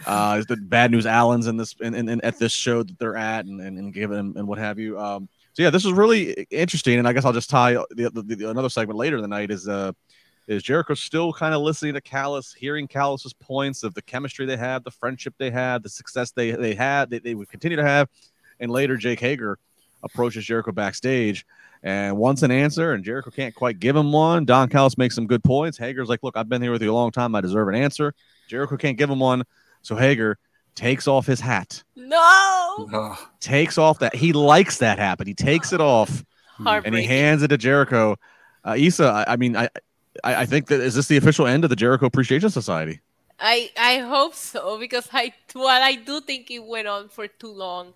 Uh, 0.07 0.37
is 0.41 0.47
the 0.47 0.57
bad 0.57 0.91
news 0.91 1.07
Allen's 1.07 1.47
in 1.47 1.57
this 1.57 1.75
in, 1.81 1.95
in, 1.95 2.09
in, 2.09 2.21
at 2.23 2.39
this 2.39 2.53
show 2.53 2.83
that 2.83 2.99
they're 2.99 3.17
at 3.17 3.47
and 3.47 3.61
and, 3.61 3.79
and 3.79 3.93
giving 3.93 4.35
and 4.37 4.47
what 4.47 4.59
have 4.59 4.79
you. 4.79 4.99
Um, 4.99 5.29
so 5.53 5.63
yeah, 5.63 5.71
this 5.71 5.85
is 5.85 5.93
really 5.93 6.33
interesting, 6.51 6.99
and 6.99 7.07
I 7.07 7.13
guess 7.13 7.25
I'll 7.25 7.33
just 7.33 7.51
tie 7.51 7.75
the, 7.75 8.11
the, 8.11 8.23
the 8.23 8.51
another 8.51 8.69
segment 8.69 8.99
later 8.99 9.17
in 9.17 9.23
the 9.23 9.29
night 9.29 9.51
is 9.51 9.69
uh 9.69 9.93
is 10.47 10.63
Jericho 10.63 10.95
still 10.95 11.33
kind 11.33 11.55
of 11.55 11.63
listening 11.63 11.95
to 11.95 12.01
Callis, 12.01 12.53
hearing 12.53 12.87
Callis's 12.87 13.33
points 13.33 13.83
of 13.83 13.95
the 13.95 14.03
chemistry 14.03 14.47
they 14.47 14.57
had, 14.57 14.85
the 14.85 14.91
friendship 14.91 15.35
they 15.39 15.51
had, 15.51 15.83
the 15.83 15.89
success 15.89 16.31
they 16.33 16.51
they 16.53 16.75
had, 16.75 17.11
they, 17.11 17.19
they 17.19 17.35
would 17.35 17.49
continue 17.49 17.77
to 17.77 17.85
have, 17.85 18.09
and 18.61 18.71
later 18.71 18.97
Jake 18.97 19.21
Hager 19.21 19.59
approaches 20.03 20.45
Jericho 20.45 20.73
backstage 20.73 21.47
and 21.83 22.17
wants 22.17 22.43
an 22.43 22.51
answer, 22.51 22.93
and 22.93 23.05
Jericho 23.05 23.31
can't 23.31 23.55
quite 23.55 23.79
give 23.79 23.97
him 23.97 24.13
one. 24.13 24.45
Don 24.45 24.69
Callis 24.69 24.99
makes 24.99 25.15
some 25.15 25.27
good 25.27 25.45
points. 25.45 25.79
Hager's 25.79 26.09
like, 26.09 26.23
"Look, 26.23 26.37
I've 26.37 26.49
been 26.49 26.63
here 26.63 26.73
with 26.73 26.83
you 26.83 26.93
a 26.93 26.95
long 26.95 27.11
time. 27.11 27.35
I 27.35 27.41
deserve 27.41 27.69
an 27.69 27.75
answer." 27.75 28.15
Jericho 28.49 28.77
can't 28.77 28.99
give 28.99 29.11
him 29.11 29.19
one, 29.19 29.45
so 29.83 29.97
Hager 29.97 30.39
takes 30.75 31.09
off 31.09 31.27
his 31.27 31.41
hat. 31.41 31.83
No, 31.97 33.17
takes 33.41 33.79
off 33.79 33.99
that 34.01 34.15
he 34.15 34.33
likes 34.33 34.79
that 34.79 34.99
hat, 34.99 35.19
but 35.19 35.27
he 35.27 35.35
takes 35.35 35.73
it 35.73 35.81
off 35.81 36.25
and 36.85 36.95
he 36.95 37.05
hands 37.05 37.43
it 37.43 37.49
to 37.49 37.57
Jericho. 37.57 38.17
Uh, 38.67 38.75
Isa, 38.77 39.05
I, 39.05 39.35
I 39.35 39.37
mean, 39.37 39.57
I 39.57 39.69
I, 40.23 40.43
I 40.43 40.47
think 40.47 40.67
that 40.69 40.81
is 40.81 40.95
this 40.95 41.09
the 41.09 41.17
official 41.17 41.47
end 41.47 41.65
of 41.65 41.71
the 41.71 41.77
Jericho 41.77 42.07
Appreciation 42.07 42.51
Society. 42.51 43.01
I 43.41 43.71
I 43.77 43.99
hope 43.99 44.35
so 44.35 44.79
because 44.79 45.09
I 45.13 45.33
while 45.55 45.83
I 45.83 45.97
do 45.97 46.21
think 46.21 46.51
it 46.51 46.65
went 46.65 46.87
on 46.87 47.09
for 47.09 47.27
too 47.27 47.51
long, 47.51 47.95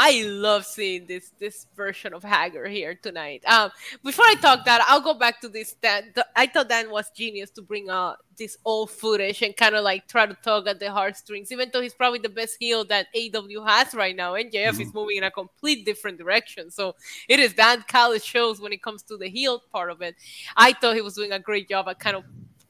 I 0.00 0.22
love 0.22 0.64
seeing 0.64 1.06
this 1.06 1.32
this 1.40 1.66
version 1.74 2.14
of 2.14 2.22
Hager 2.22 2.68
here 2.68 2.94
tonight. 2.94 3.42
Um, 3.44 3.72
before 4.04 4.26
I 4.26 4.36
talk 4.36 4.64
that, 4.64 4.80
I'll 4.86 5.00
go 5.00 5.12
back 5.12 5.40
to 5.40 5.48
this. 5.48 5.74
Dan, 5.82 6.14
I 6.36 6.46
thought 6.46 6.68
Dan 6.68 6.88
was 6.88 7.10
genius 7.10 7.50
to 7.56 7.62
bring 7.62 7.90
out 7.90 8.18
this 8.36 8.56
old 8.64 8.92
footage 8.92 9.42
and 9.42 9.56
kind 9.56 9.74
of 9.74 9.82
like 9.82 10.06
try 10.06 10.24
to 10.24 10.36
tug 10.44 10.68
at 10.68 10.78
the 10.78 10.92
heartstrings, 10.92 11.50
even 11.50 11.70
though 11.72 11.80
he's 11.80 11.94
probably 11.94 12.20
the 12.20 12.28
best 12.28 12.58
heel 12.60 12.84
that 12.84 13.08
AW 13.12 13.64
has 13.66 13.92
right 13.92 14.14
now. 14.14 14.36
And 14.36 14.52
JF 14.52 14.68
mm-hmm. 14.68 14.82
is 14.82 14.94
moving 14.94 15.16
in 15.16 15.24
a 15.24 15.32
complete 15.32 15.84
different 15.84 16.16
direction. 16.16 16.70
So 16.70 16.94
it 17.28 17.40
is 17.40 17.54
Dan 17.54 17.84
Callis 17.88 18.22
shows 18.22 18.60
when 18.60 18.72
it 18.72 18.84
comes 18.84 19.02
to 19.02 19.16
the 19.16 19.28
heel 19.28 19.60
part 19.72 19.90
of 19.90 20.00
it. 20.00 20.14
I 20.56 20.74
thought 20.74 20.94
he 20.94 21.02
was 21.02 21.14
doing 21.14 21.32
a 21.32 21.40
great 21.40 21.68
job 21.68 21.88
at 21.88 21.98
kind 21.98 22.14
of 22.14 22.22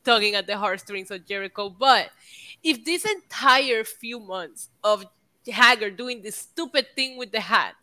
tugging 0.03 0.35
at 0.35 0.47
the 0.47 0.57
heartstrings 0.57 1.11
of 1.11 1.27
Jericho. 1.27 1.69
But 1.69 2.09
if 2.63 2.87
this 2.87 3.05
entire 3.05 3.85
few 3.85 4.19
months 4.19 4.71
of 4.83 5.05
Hager 5.51 5.91
doing 5.91 6.23
this 6.23 6.37
stupid 6.37 6.87
thing 6.95 7.17
with 7.17 7.33
the 7.33 7.41
hat. 7.41 7.75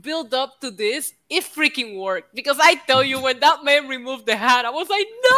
Build 0.00 0.34
up 0.34 0.60
to 0.60 0.70
this, 0.70 1.12
it 1.30 1.44
freaking 1.44 1.98
worked. 1.98 2.34
Because 2.34 2.58
I 2.60 2.74
tell 2.86 3.02
you, 3.02 3.20
when 3.20 3.40
that 3.40 3.64
man 3.64 3.88
removed 3.88 4.26
the 4.26 4.36
hat, 4.36 4.64
I 4.64 4.70
was 4.70 4.88
like, 4.88 5.06
no. 5.22 5.36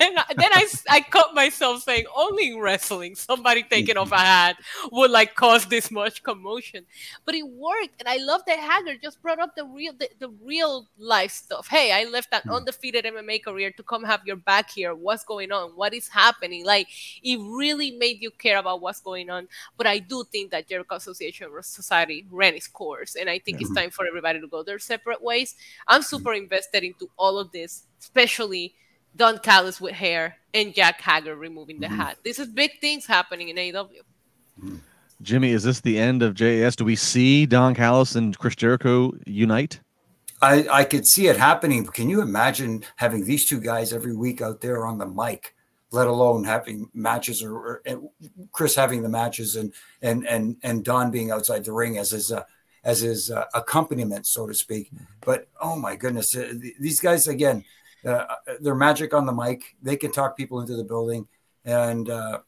And 0.30 0.38
then 0.38 0.50
I, 0.52 0.66
I 0.90 1.00
caught 1.00 1.34
myself 1.34 1.82
saying, 1.82 2.04
only 2.16 2.52
in 2.52 2.60
wrestling, 2.60 3.16
somebody 3.16 3.64
taking 3.64 3.96
off 3.96 4.12
a 4.12 4.18
hat 4.18 4.56
would 4.92 5.10
like 5.10 5.34
cause 5.34 5.66
this 5.66 5.90
much 5.90 6.22
commotion. 6.22 6.84
But 7.24 7.34
it 7.34 7.46
worked. 7.48 7.94
And 7.98 8.08
I 8.08 8.18
love 8.18 8.42
that 8.46 8.58
Hager 8.58 8.96
just 9.00 9.20
brought 9.22 9.40
up 9.40 9.56
the 9.56 9.64
real, 9.64 9.92
the, 9.98 10.08
the 10.20 10.28
real 10.44 10.86
life 10.98 11.32
stuff. 11.32 11.66
Hey, 11.66 11.92
I 11.92 12.08
left 12.08 12.32
an 12.32 12.42
hmm. 12.44 12.50
undefeated 12.50 13.06
MMA 13.06 13.42
career 13.42 13.72
to 13.72 13.82
come 13.82 14.04
have 14.04 14.24
your 14.24 14.36
back 14.36 14.70
here. 14.70 14.94
What's 14.94 15.24
going 15.24 15.50
on? 15.50 15.70
What 15.70 15.94
is 15.94 16.06
happening? 16.06 16.64
Like, 16.64 16.88
it 17.22 17.38
really 17.40 17.90
made 17.92 18.22
you 18.22 18.30
care 18.30 18.58
about 18.58 18.80
what's 18.80 19.00
going 19.00 19.30
on. 19.30 19.48
But 19.76 19.88
I 19.88 19.98
do 19.98 20.24
think 20.30 20.52
that 20.52 20.68
Jericho 20.68 20.96
Association 20.96 21.48
Society 21.62 22.24
ran 22.30 22.54
its 22.54 22.68
course. 22.68 23.16
And 23.16 23.28
I 23.28 23.38
think 23.40 23.60
it's 23.60 23.74
time 23.74 23.90
for 23.90 24.06
everybody 24.06 24.40
to 24.40 24.46
go 24.46 24.62
their 24.62 24.78
separate 24.78 25.22
ways. 25.22 25.37
I'm 25.86 26.02
super 26.02 26.32
invested 26.32 26.84
into 26.84 27.08
all 27.16 27.38
of 27.38 27.52
this, 27.52 27.84
especially 28.00 28.74
Don 29.16 29.38
Callis 29.38 29.80
with 29.80 29.94
hair 29.94 30.36
and 30.54 30.74
Jack 30.74 31.00
Hager 31.00 31.36
removing 31.36 31.80
the 31.80 31.86
mm-hmm. 31.86 31.96
hat. 31.96 32.18
This 32.24 32.38
is 32.38 32.48
big 32.48 32.80
things 32.80 33.06
happening 33.06 33.48
in 33.48 33.56
AEW. 33.56 33.88
Mm-hmm. 34.60 34.76
Jimmy, 35.20 35.50
is 35.50 35.64
this 35.64 35.80
the 35.80 35.98
end 35.98 36.22
of 36.22 36.34
JAS? 36.34 36.76
Do 36.76 36.84
we 36.84 36.94
see 36.94 37.44
Don 37.44 37.74
Callis 37.74 38.14
and 38.14 38.38
Chris 38.38 38.54
Jericho 38.54 39.12
unite? 39.26 39.80
I, 40.40 40.68
I 40.70 40.84
could 40.84 41.06
see 41.06 41.26
it 41.26 41.36
happening. 41.36 41.84
But 41.84 41.94
can 41.94 42.08
you 42.08 42.22
imagine 42.22 42.84
having 42.96 43.24
these 43.24 43.44
two 43.44 43.60
guys 43.60 43.92
every 43.92 44.14
week 44.14 44.40
out 44.40 44.60
there 44.60 44.86
on 44.86 44.98
the 44.98 45.06
mic, 45.06 45.56
let 45.90 46.06
alone 46.06 46.44
having 46.44 46.88
matches 46.94 47.42
or, 47.42 47.56
or 47.56 47.82
Chris 48.52 48.76
having 48.76 49.02
the 49.02 49.08
matches 49.08 49.56
and 49.56 49.72
and 50.02 50.26
and 50.28 50.56
and 50.62 50.84
Don 50.84 51.10
being 51.10 51.32
outside 51.32 51.64
the 51.64 51.72
ring 51.72 51.98
as 51.98 52.10
his 52.10 52.30
uh, 52.30 52.44
as 52.88 53.00
his 53.00 53.30
uh, 53.30 53.44
accompaniment, 53.52 54.26
so 54.26 54.46
to 54.46 54.54
speak. 54.54 54.90
But 55.20 55.48
oh 55.60 55.76
my 55.76 55.94
goodness, 55.94 56.34
uh, 56.34 56.54
these 56.80 57.00
guys 57.00 57.28
again, 57.28 57.62
uh, 58.04 58.24
they're 58.60 58.74
magic 58.74 59.12
on 59.12 59.26
the 59.26 59.32
mic. 59.32 59.76
They 59.82 59.96
can 59.96 60.10
talk 60.10 60.38
people 60.38 60.60
into 60.60 60.74
the 60.74 60.84
building, 60.84 61.28
and 61.66 62.08
uh, 62.08 62.38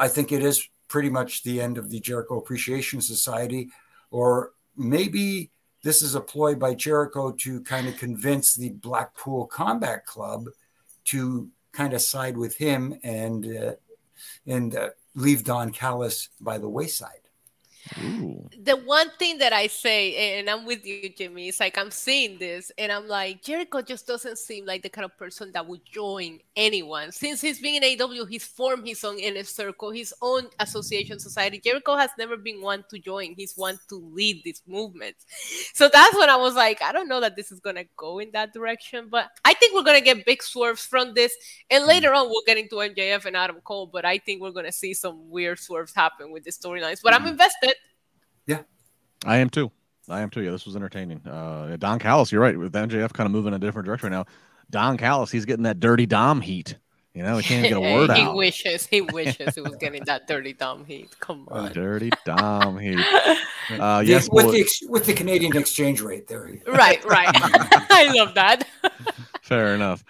I 0.00 0.08
think 0.08 0.32
it 0.32 0.42
is 0.42 0.66
pretty 0.88 1.10
much 1.10 1.42
the 1.42 1.60
end 1.60 1.76
of 1.76 1.90
the 1.90 2.00
Jericho 2.00 2.38
Appreciation 2.38 3.02
Society, 3.02 3.68
or 4.10 4.52
maybe 4.74 5.50
this 5.82 6.00
is 6.00 6.14
a 6.14 6.20
ploy 6.20 6.54
by 6.54 6.74
Jericho 6.74 7.30
to 7.32 7.60
kind 7.60 7.88
of 7.88 7.98
convince 7.98 8.54
the 8.54 8.70
Blackpool 8.70 9.46
Combat 9.46 10.06
Club 10.06 10.46
to 11.06 11.50
kind 11.72 11.92
of 11.92 12.00
side 12.00 12.38
with 12.38 12.56
him 12.56 12.94
and 13.02 13.44
uh, 13.46 13.72
and 14.46 14.76
uh, 14.76 14.90
leave 15.14 15.44
Don 15.44 15.72
Callis 15.72 16.30
by 16.40 16.56
the 16.56 16.68
wayside. 16.70 17.21
Ooh. 18.04 18.48
the 18.62 18.76
one 18.76 19.10
thing 19.18 19.38
that 19.38 19.52
I 19.52 19.66
say, 19.66 20.38
and 20.38 20.48
I'm 20.48 20.64
with 20.64 20.86
you, 20.86 21.08
Jimmy, 21.08 21.48
is 21.48 21.58
like 21.58 21.76
I'm 21.76 21.90
seeing 21.90 22.38
this, 22.38 22.70
and 22.78 22.92
I'm 22.92 23.08
like 23.08 23.42
Jericho 23.42 23.82
just 23.82 24.06
doesn't 24.06 24.38
seem 24.38 24.64
like 24.66 24.82
the 24.82 24.88
kind 24.88 25.04
of 25.04 25.16
person 25.18 25.50
that 25.52 25.66
would 25.66 25.84
join 25.84 26.38
anyone. 26.54 27.10
Since 27.10 27.40
he's 27.40 27.60
been 27.60 27.82
in 27.82 28.00
AW, 28.00 28.24
he's 28.24 28.44
formed 28.44 28.86
his 28.86 29.02
own 29.02 29.18
inner 29.18 29.42
circle, 29.42 29.90
his 29.90 30.14
own 30.22 30.46
association 30.60 31.18
society. 31.18 31.58
Jericho 31.58 31.96
has 31.96 32.10
never 32.18 32.36
been 32.36 32.62
one 32.62 32.84
to 32.90 32.98
join; 33.00 33.34
he's 33.36 33.54
one 33.56 33.78
to 33.88 33.96
lead 33.96 34.42
these 34.44 34.62
movements. 34.66 35.26
So 35.74 35.88
that's 35.92 36.16
when 36.16 36.30
I 36.30 36.36
was 36.36 36.54
like, 36.54 36.80
I 36.82 36.92
don't 36.92 37.08
know 37.08 37.20
that 37.20 37.34
this 37.34 37.50
is 37.50 37.58
gonna 37.58 37.84
go 37.96 38.20
in 38.20 38.30
that 38.32 38.52
direction, 38.52 39.08
but 39.10 39.28
I 39.44 39.54
think 39.54 39.74
we're 39.74 39.82
gonna 39.82 40.00
get 40.00 40.24
big 40.24 40.42
swerves 40.42 40.86
from 40.86 41.14
this, 41.14 41.34
and 41.68 41.84
later 41.84 42.14
on 42.14 42.28
we'll 42.28 42.42
get 42.46 42.58
into 42.58 42.76
MJF 42.76 43.24
and 43.24 43.36
Adam 43.36 43.56
Cole. 43.64 43.86
But 43.86 44.04
I 44.04 44.18
think 44.18 44.40
we're 44.40 44.52
gonna 44.52 44.70
see 44.72 44.94
some 44.94 45.28
weird 45.28 45.58
swerves 45.58 45.92
happen 45.92 46.30
with 46.30 46.44
the 46.44 46.52
storylines. 46.52 47.00
But 47.02 47.14
I'm 47.14 47.24
mm. 47.24 47.30
invested. 47.30 47.74
I 49.24 49.36
am 49.36 49.50
too. 49.50 49.70
I 50.08 50.20
am 50.20 50.30
too. 50.30 50.42
Yeah, 50.42 50.50
this 50.50 50.66
was 50.66 50.74
entertaining. 50.74 51.24
Uh, 51.26 51.76
Don 51.78 52.00
Callis, 52.00 52.32
you're 52.32 52.40
right. 52.40 52.58
With 52.58 52.72
MJF 52.72 53.12
kind 53.12 53.26
of 53.26 53.30
moving 53.30 53.52
in 53.52 53.62
a 53.62 53.64
different 53.64 53.86
direction 53.86 54.10
right 54.10 54.16
now. 54.18 54.24
Don 54.68 54.96
Callis, 54.96 55.30
he's 55.30 55.44
getting 55.44 55.62
that 55.62 55.78
dirty 55.78 56.06
Dom 56.06 56.40
heat. 56.40 56.76
You 57.14 57.22
know, 57.22 57.36
he 57.36 57.42
can't 57.44 57.62
get 57.68 57.76
a 57.76 57.80
word 57.80 58.10
he 58.10 58.20
out. 58.22 58.32
He 58.32 58.36
wishes, 58.36 58.84
he 58.86 59.00
wishes 59.12 59.54
he 59.54 59.60
was 59.60 59.76
getting 59.76 60.02
that 60.06 60.26
dirty 60.26 60.54
Dom 60.54 60.84
heat. 60.84 61.14
Come 61.20 61.46
on. 61.52 61.72
Dirty 61.72 62.10
Dom 62.24 62.78
heat. 62.78 62.98
Uh, 63.70 64.00
The- 64.00 64.06
yes, 64.06 64.28
with 64.30 64.46
boy- 64.46 64.52
the 64.52 64.60
ex- 64.60 64.82
with 64.88 65.06
the 65.06 65.12
Canadian 65.14 65.56
exchange 65.56 66.00
rate 66.00 66.26
there. 66.26 66.52
Right, 66.66 67.02
right. 67.04 67.28
I 67.32 68.10
love 68.12 68.34
that. 68.34 68.66
fair 69.40 69.74
enough. 69.76 70.04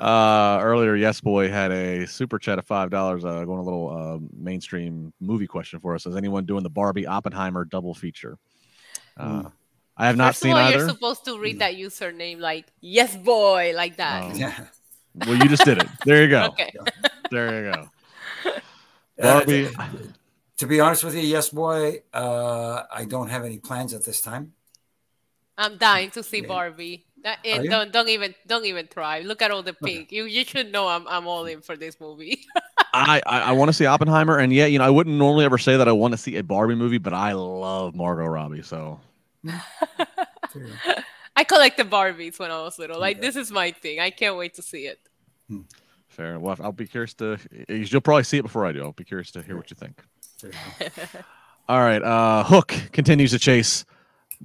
Uh, 0.00 0.58
earlier, 0.60 0.96
Yes 0.96 1.20
Boy 1.20 1.48
had 1.48 1.70
a 1.70 2.06
super 2.06 2.38
chat 2.38 2.58
of 2.58 2.66
five 2.66 2.90
dollars. 2.90 3.24
Uh, 3.24 3.44
going 3.44 3.60
a 3.60 3.62
little 3.62 3.90
uh, 3.90 4.18
mainstream 4.36 5.12
movie 5.20 5.46
question 5.46 5.78
for 5.80 5.94
us. 5.94 6.04
Is 6.06 6.16
anyone 6.16 6.44
doing 6.44 6.62
the 6.62 6.70
Barbie 6.70 7.06
Oppenheimer 7.06 7.64
double 7.64 7.94
feature? 7.94 8.38
Uh, 9.16 9.42
Hmm. 9.42 9.46
I 9.96 10.06
have 10.08 10.16
not 10.16 10.30
First 10.34 10.40
seen 10.40 10.50
of 10.52 10.58
all, 10.58 10.64
either. 10.64 10.78
you're 10.78 10.88
supposed 10.88 11.24
to 11.26 11.38
read 11.38 11.60
that 11.60 11.74
username 11.76 12.40
like 12.40 12.66
yes 12.80 13.14
boy, 13.16 13.72
like 13.76 13.96
that. 13.98 14.24
Oh. 14.24 14.34
Yeah. 14.34 14.66
Well, 15.14 15.36
you 15.36 15.48
just 15.48 15.64
did 15.64 15.78
it. 15.78 15.86
There 16.04 16.24
you 16.24 16.28
go. 16.28 16.46
Okay. 16.46 16.72
There 17.30 17.64
you 17.66 17.72
go. 17.72 17.88
Uh, 19.16 19.38
Barbie. 19.38 19.68
to 20.56 20.66
be 20.66 20.80
honest 20.80 21.04
with 21.04 21.14
you, 21.14 21.20
yes, 21.20 21.50
boy, 21.50 22.02
uh, 22.12 22.82
I 22.92 23.04
don't 23.04 23.28
have 23.28 23.44
any 23.44 23.58
plans 23.58 23.94
at 23.94 24.04
this 24.04 24.20
time. 24.20 24.54
I'm 25.56 25.78
dying 25.78 26.10
to 26.10 26.22
see 26.24 26.40
Yeah. 26.42 26.48
Barbie. 26.48 27.06
That, 27.24 27.38
Are 27.46 27.62
don't 27.64 27.90
don't 27.90 28.08
even 28.10 28.34
don't 28.46 28.66
even 28.66 28.86
try. 28.86 29.20
Look 29.20 29.40
at 29.40 29.50
all 29.50 29.62
the 29.62 29.72
pink. 29.72 30.12
You 30.12 30.24
you 30.24 30.44
should 30.44 30.70
know 30.70 30.86
I'm 30.88 31.08
I'm 31.08 31.26
all 31.26 31.46
in 31.46 31.62
for 31.62 31.74
this 31.76 31.98
movie. 31.98 32.44
I 32.92 33.22
I, 33.26 33.40
I 33.40 33.52
want 33.52 33.70
to 33.70 33.72
see 33.72 33.86
Oppenheimer, 33.86 34.38
and 34.38 34.52
yeah, 34.52 34.66
you 34.66 34.78
know, 34.78 34.84
I 34.84 34.90
wouldn't 34.90 35.16
normally 35.16 35.46
ever 35.46 35.56
say 35.56 35.76
that 35.78 35.88
I 35.88 35.92
want 35.92 36.12
to 36.12 36.18
see 36.18 36.36
a 36.36 36.42
Barbie 36.42 36.74
movie, 36.74 36.98
but 36.98 37.14
I 37.14 37.32
love 37.32 37.94
Margot 37.94 38.26
Robbie. 38.26 38.62
So 38.62 39.00
I 41.36 41.44
collected 41.44 41.90
Barbies 41.90 42.38
when 42.38 42.50
I 42.50 42.60
was 42.62 42.78
little. 42.78 43.00
Like 43.00 43.16
Yeah. 43.16 43.22
this 43.22 43.36
is 43.36 43.50
my 43.50 43.70
thing. 43.72 44.00
I 44.00 44.10
can't 44.10 44.36
wait 44.36 44.54
to 44.54 44.62
see 44.62 44.86
it. 44.86 45.00
fair. 46.08 46.38
Well, 46.38 46.56
I'll 46.60 46.72
be 46.72 46.86
curious 46.86 47.14
to. 47.14 47.38
You'll 47.68 48.00
probably 48.02 48.24
see 48.24 48.38
it 48.38 48.42
before 48.42 48.66
I 48.66 48.72
do. 48.72 48.82
I'll 48.82 48.92
be 48.92 49.04
curious 49.04 49.30
to 49.32 49.42
hear 49.42 49.56
what 49.56 49.70
you 49.70 49.76
think. 49.76 50.02
All 51.68 51.80
right. 51.80 52.02
Uh, 52.02 52.44
Hook 52.44 52.74
continues 52.92 53.30
to 53.30 53.38
chase 53.38 53.84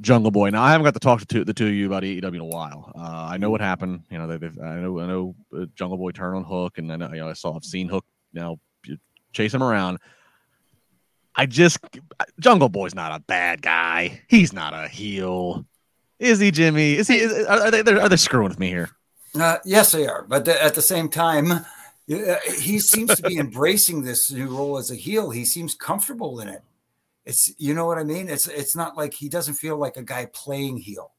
Jungle 0.02 0.32
Boy. 0.32 0.50
Now 0.50 0.64
I 0.64 0.72
haven't 0.72 0.86
got 0.86 0.94
to 0.94 1.00
talk 1.00 1.20
to 1.20 1.26
two, 1.26 1.44
the 1.44 1.54
two 1.54 1.68
of 1.68 1.74
you 1.74 1.88
about 1.88 2.04
AEW 2.04 2.36
in 2.36 2.40
a 2.40 2.46
while. 2.46 2.92
Uh, 2.96 3.28
I 3.32 3.38
know 3.38 3.50
what 3.50 3.62
happened. 3.62 4.04
You 4.10 4.18
know, 4.18 4.28
they, 4.28 4.38
they've, 4.38 4.60
I 4.60 4.76
know 4.76 5.00
I 5.00 5.08
know 5.08 5.36
uh, 5.56 5.66
Jungle 5.76 5.98
Boy 5.98 6.12
turned 6.12 6.38
on 6.38 6.44
Hook, 6.44 6.78
and 6.78 6.92
I 6.92 6.96
know, 6.96 7.10
you 7.10 7.20
know 7.20 7.30
I 7.30 7.34
saw 7.34 7.56
I've 7.56 7.64
seen 7.64 7.88
Hook 7.90 8.06
you 8.34 8.42
know 8.42 8.60
chase 9.34 9.54
him 9.54 9.64
around. 9.64 10.00
I 11.36 11.46
just 11.46 11.80
Jungle 12.40 12.70
Boy's 12.70 12.96
not 12.96 13.14
a 13.14 13.20
bad 13.20 13.62
guy. 13.62 14.22
He's 14.28 14.54
not 14.54 14.74
a 14.74 14.88
heel. 14.88 15.66
Is 16.20 16.40
he, 16.40 16.52
Jimmy? 16.52 16.96
Is 16.96 17.08
he? 17.08 17.18
Is, 17.18 17.46
are, 17.46 17.62
are 17.62 17.72
they? 17.72 17.82
They're, 17.82 18.10
they 18.10 18.18
screwing 18.18 18.50
with 18.50 18.60
me 18.60 18.68
here? 18.68 18.90
Uh, 19.40 19.58
yes, 19.64 19.92
they 19.92 20.08
are. 20.08 20.26
But 20.28 20.48
at 20.48 20.76
the 20.76 20.82
same 20.82 21.08
time, 21.08 21.66
yeah, 22.08 22.40
he 22.60 22.80
seems 22.80 23.16
to 23.16 23.24
be 23.24 23.38
embracing 23.40 24.04
this 24.04 24.32
new 24.32 24.48
role 24.48 24.78
as 24.78 24.92
a 24.92 24.96
heel. 24.96 25.30
He 25.30 25.46
seems 25.46 25.76
comfortable 25.76 26.40
in 26.40 26.50
it. 26.50 26.62
It's 27.30 27.54
you 27.58 27.74
know 27.74 27.86
what 27.86 27.98
I 28.00 28.04
mean. 28.04 28.28
It's 28.30 28.48
it's 28.48 28.76
not 28.76 28.98
like 28.98 29.14
he 29.14 29.30
doesn't 29.30 29.54
feel 29.56 29.78
like 29.78 29.98
a 29.98 30.04
guy 30.04 30.28
playing 30.34 30.78
heel. 30.78 31.14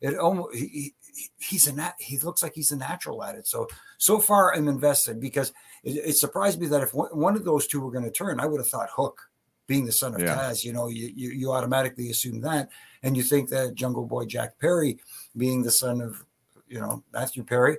It 0.00 0.18
almost 0.18 0.54
he, 0.56 0.66
he- 0.66 0.94
he's 1.38 1.66
a 1.66 1.74
nat, 1.74 1.92
he 1.98 2.18
looks 2.18 2.42
like 2.42 2.54
he's 2.54 2.72
a 2.72 2.76
natural 2.76 3.22
at 3.22 3.34
it. 3.34 3.46
So 3.46 3.68
so 3.98 4.18
far 4.18 4.54
I'm 4.54 4.66
invested 4.66 5.20
because 5.20 5.52
it, 5.84 5.96
it 6.10 6.16
surprised 6.16 6.58
me 6.58 6.66
that 6.68 6.82
if 6.82 6.94
one, 6.94 7.10
one 7.12 7.36
of 7.36 7.44
those 7.44 7.66
two 7.66 7.80
were 7.82 7.90
going 7.92 8.04
to 8.04 8.10
turn, 8.10 8.40
I 8.40 8.46
would 8.46 8.60
have 8.60 8.68
thought 8.68 8.88
Hook, 8.96 9.20
being 9.66 9.84
the 9.84 9.92
son 9.92 10.14
of 10.14 10.20
Yeah. 10.22 10.34
Taz. 10.34 10.64
You 10.64 10.72
know, 10.72 10.88
you, 10.88 11.12
you 11.14 11.30
you 11.30 11.52
automatically 11.52 12.08
assume 12.08 12.40
that, 12.40 12.70
and 13.02 13.14
you 13.16 13.22
think 13.22 13.50
that 13.50 13.74
Jungle 13.74 14.06
Boy 14.06 14.24
Jack 14.24 14.58
Perry, 14.58 14.98
being 15.36 15.62
the 15.62 15.70
son 15.70 16.00
of 16.00 16.24
you 16.66 16.80
know 16.80 17.04
Matthew 17.12 17.44
Perry, 17.44 17.76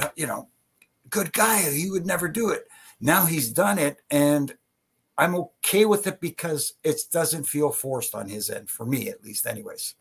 uh, 0.00 0.10
you 0.16 0.26
know, 0.26 0.48
good 1.08 1.32
guy. 1.32 1.62
He 1.70 1.90
would 1.90 2.04
never 2.06 2.28
do 2.28 2.50
it. 2.50 2.68
Now 3.00 3.24
he's 3.24 3.50
done 3.50 3.78
it, 3.78 4.02
and 4.10 4.54
I'm 5.20 5.34
okay 5.34 5.84
with 5.84 6.06
it 6.06 6.18
because 6.18 6.72
it 6.82 6.98
doesn't 7.12 7.44
feel 7.44 7.70
forced 7.72 8.14
on 8.14 8.26
his 8.26 8.48
end, 8.48 8.70
for 8.70 8.86
me 8.86 9.10
at 9.10 9.22
least, 9.22 9.46
anyways. 9.46 9.94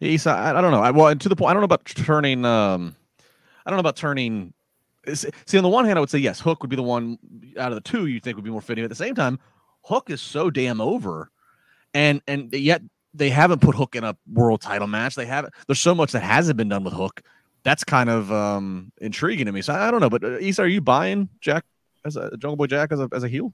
Isa, 0.00 0.30
I, 0.30 0.56
I 0.56 0.60
don't 0.60 0.70
know. 0.70 0.80
I, 0.80 0.92
well, 0.92 1.14
to 1.14 1.28
the 1.28 1.34
point, 1.34 1.50
I 1.50 1.54
don't 1.54 1.62
know 1.62 1.64
about 1.64 1.84
turning. 1.84 2.44
Um, 2.44 2.94
I 3.66 3.70
don't 3.70 3.76
know 3.76 3.80
about 3.80 3.96
turning. 3.96 4.54
See, 5.12 5.58
on 5.58 5.64
the 5.64 5.68
one 5.68 5.86
hand, 5.86 5.98
I 5.98 6.00
would 6.00 6.08
say 6.08 6.18
yes, 6.18 6.38
Hook 6.38 6.62
would 6.62 6.70
be 6.70 6.76
the 6.76 6.84
one 6.84 7.18
out 7.58 7.72
of 7.72 7.74
the 7.74 7.80
two 7.80 8.06
you 8.06 8.20
think 8.20 8.36
would 8.36 8.44
be 8.44 8.50
more 8.50 8.60
fitting. 8.60 8.84
At 8.84 8.90
the 8.90 8.96
same 8.96 9.16
time, 9.16 9.40
Hook 9.82 10.08
is 10.08 10.20
so 10.20 10.50
damn 10.50 10.80
over, 10.80 11.32
and 11.94 12.22
and 12.28 12.52
yet 12.52 12.80
they 13.12 13.28
haven't 13.28 13.60
put 13.60 13.74
Hook 13.74 13.96
in 13.96 14.04
a 14.04 14.16
world 14.32 14.60
title 14.60 14.86
match. 14.86 15.16
They 15.16 15.26
haven't. 15.26 15.52
There's 15.66 15.80
so 15.80 15.96
much 15.96 16.12
that 16.12 16.20
hasn't 16.20 16.58
been 16.58 16.68
done 16.68 16.84
with 16.84 16.94
Hook. 16.94 17.22
That's 17.64 17.82
kind 17.82 18.08
of 18.08 18.30
um 18.30 18.92
intriguing 18.98 19.46
to 19.46 19.52
me. 19.52 19.62
So 19.62 19.74
I, 19.74 19.88
I 19.88 19.90
don't 19.90 20.00
know. 20.00 20.10
But 20.10 20.22
uh, 20.22 20.38
Isa, 20.38 20.62
are 20.62 20.68
you 20.68 20.80
buying 20.80 21.28
Jack 21.40 21.64
as 22.04 22.16
a 22.16 22.30
Jungle 22.36 22.56
Boy 22.56 22.66
Jack 22.66 22.92
as 22.92 23.00
a 23.00 23.08
as 23.12 23.24
a 23.24 23.28
heel? 23.28 23.52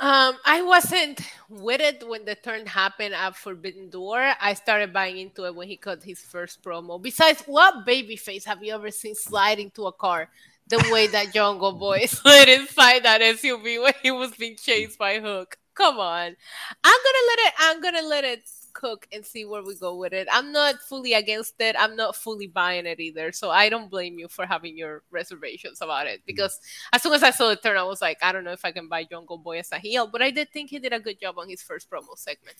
Um, 0.00 0.36
I 0.46 0.62
wasn't 0.62 1.20
with 1.50 1.80
it 1.80 2.08
when 2.08 2.24
the 2.24 2.34
turn 2.34 2.66
happened 2.66 3.14
at 3.14 3.36
Forbidden 3.36 3.90
Door. 3.90 4.32
I 4.40 4.54
started 4.54 4.92
buying 4.92 5.18
into 5.18 5.44
it 5.44 5.54
when 5.54 5.68
he 5.68 5.76
cut 5.76 6.02
his 6.02 6.20
first 6.20 6.62
promo. 6.62 7.00
Besides, 7.00 7.42
what 7.46 7.86
babyface 7.86 8.44
have 8.46 8.64
you 8.64 8.74
ever 8.74 8.90
seen 8.90 9.14
slide 9.14 9.58
into 9.58 9.86
a 9.86 9.92
car 9.92 10.30
the 10.66 10.78
way 10.90 11.08
that 11.08 11.34
Jungle 11.34 11.72
Boy 11.72 12.04
slid 12.06 12.48
inside 12.48 13.04
that 13.04 13.20
SUV 13.20 13.82
when 13.82 13.92
he 14.02 14.10
was 14.10 14.32
being 14.32 14.56
chased 14.56 14.98
by 14.98 15.20
Hook? 15.20 15.58
Come 15.74 15.98
on. 15.98 16.36
I'm 16.84 17.00
gonna 17.04 17.26
let 17.28 17.38
it 17.38 17.54
I'm 17.58 17.80
gonna 17.80 18.08
let 18.08 18.24
it 18.24 18.42
cook 18.72 19.06
and 19.12 19.24
see 19.24 19.44
where 19.44 19.62
we 19.62 19.74
go 19.76 19.96
with 19.96 20.12
it. 20.12 20.28
I'm 20.30 20.52
not 20.52 20.80
fully 20.80 21.14
against 21.14 21.54
it. 21.60 21.76
I'm 21.78 21.96
not 21.96 22.16
fully 22.16 22.46
buying 22.46 22.86
it 22.86 23.00
either. 23.00 23.32
So 23.32 23.50
I 23.50 23.68
don't 23.68 23.90
blame 23.90 24.18
you 24.18 24.28
for 24.28 24.46
having 24.46 24.76
your 24.76 25.02
reservations 25.10 25.80
about 25.80 26.06
it 26.06 26.22
because 26.26 26.60
as 26.92 27.02
soon 27.02 27.12
as 27.12 27.22
I 27.22 27.30
saw 27.30 27.48
the 27.48 27.56
turn, 27.56 27.76
I 27.76 27.84
was 27.84 28.02
like, 28.02 28.18
I 28.22 28.32
don't 28.32 28.44
know 28.44 28.52
if 28.52 28.64
I 28.64 28.72
can 28.72 28.88
buy 28.88 29.04
Jungle 29.04 29.38
Boy 29.38 29.58
as 29.58 29.72
a 29.72 29.78
heel, 29.78 30.06
but 30.06 30.22
I 30.22 30.30
did 30.30 30.50
think 30.52 30.70
he 30.70 30.78
did 30.78 30.92
a 30.92 31.00
good 31.00 31.20
job 31.20 31.38
on 31.38 31.48
his 31.48 31.62
first 31.62 31.90
promo 31.90 32.16
segment. 32.16 32.56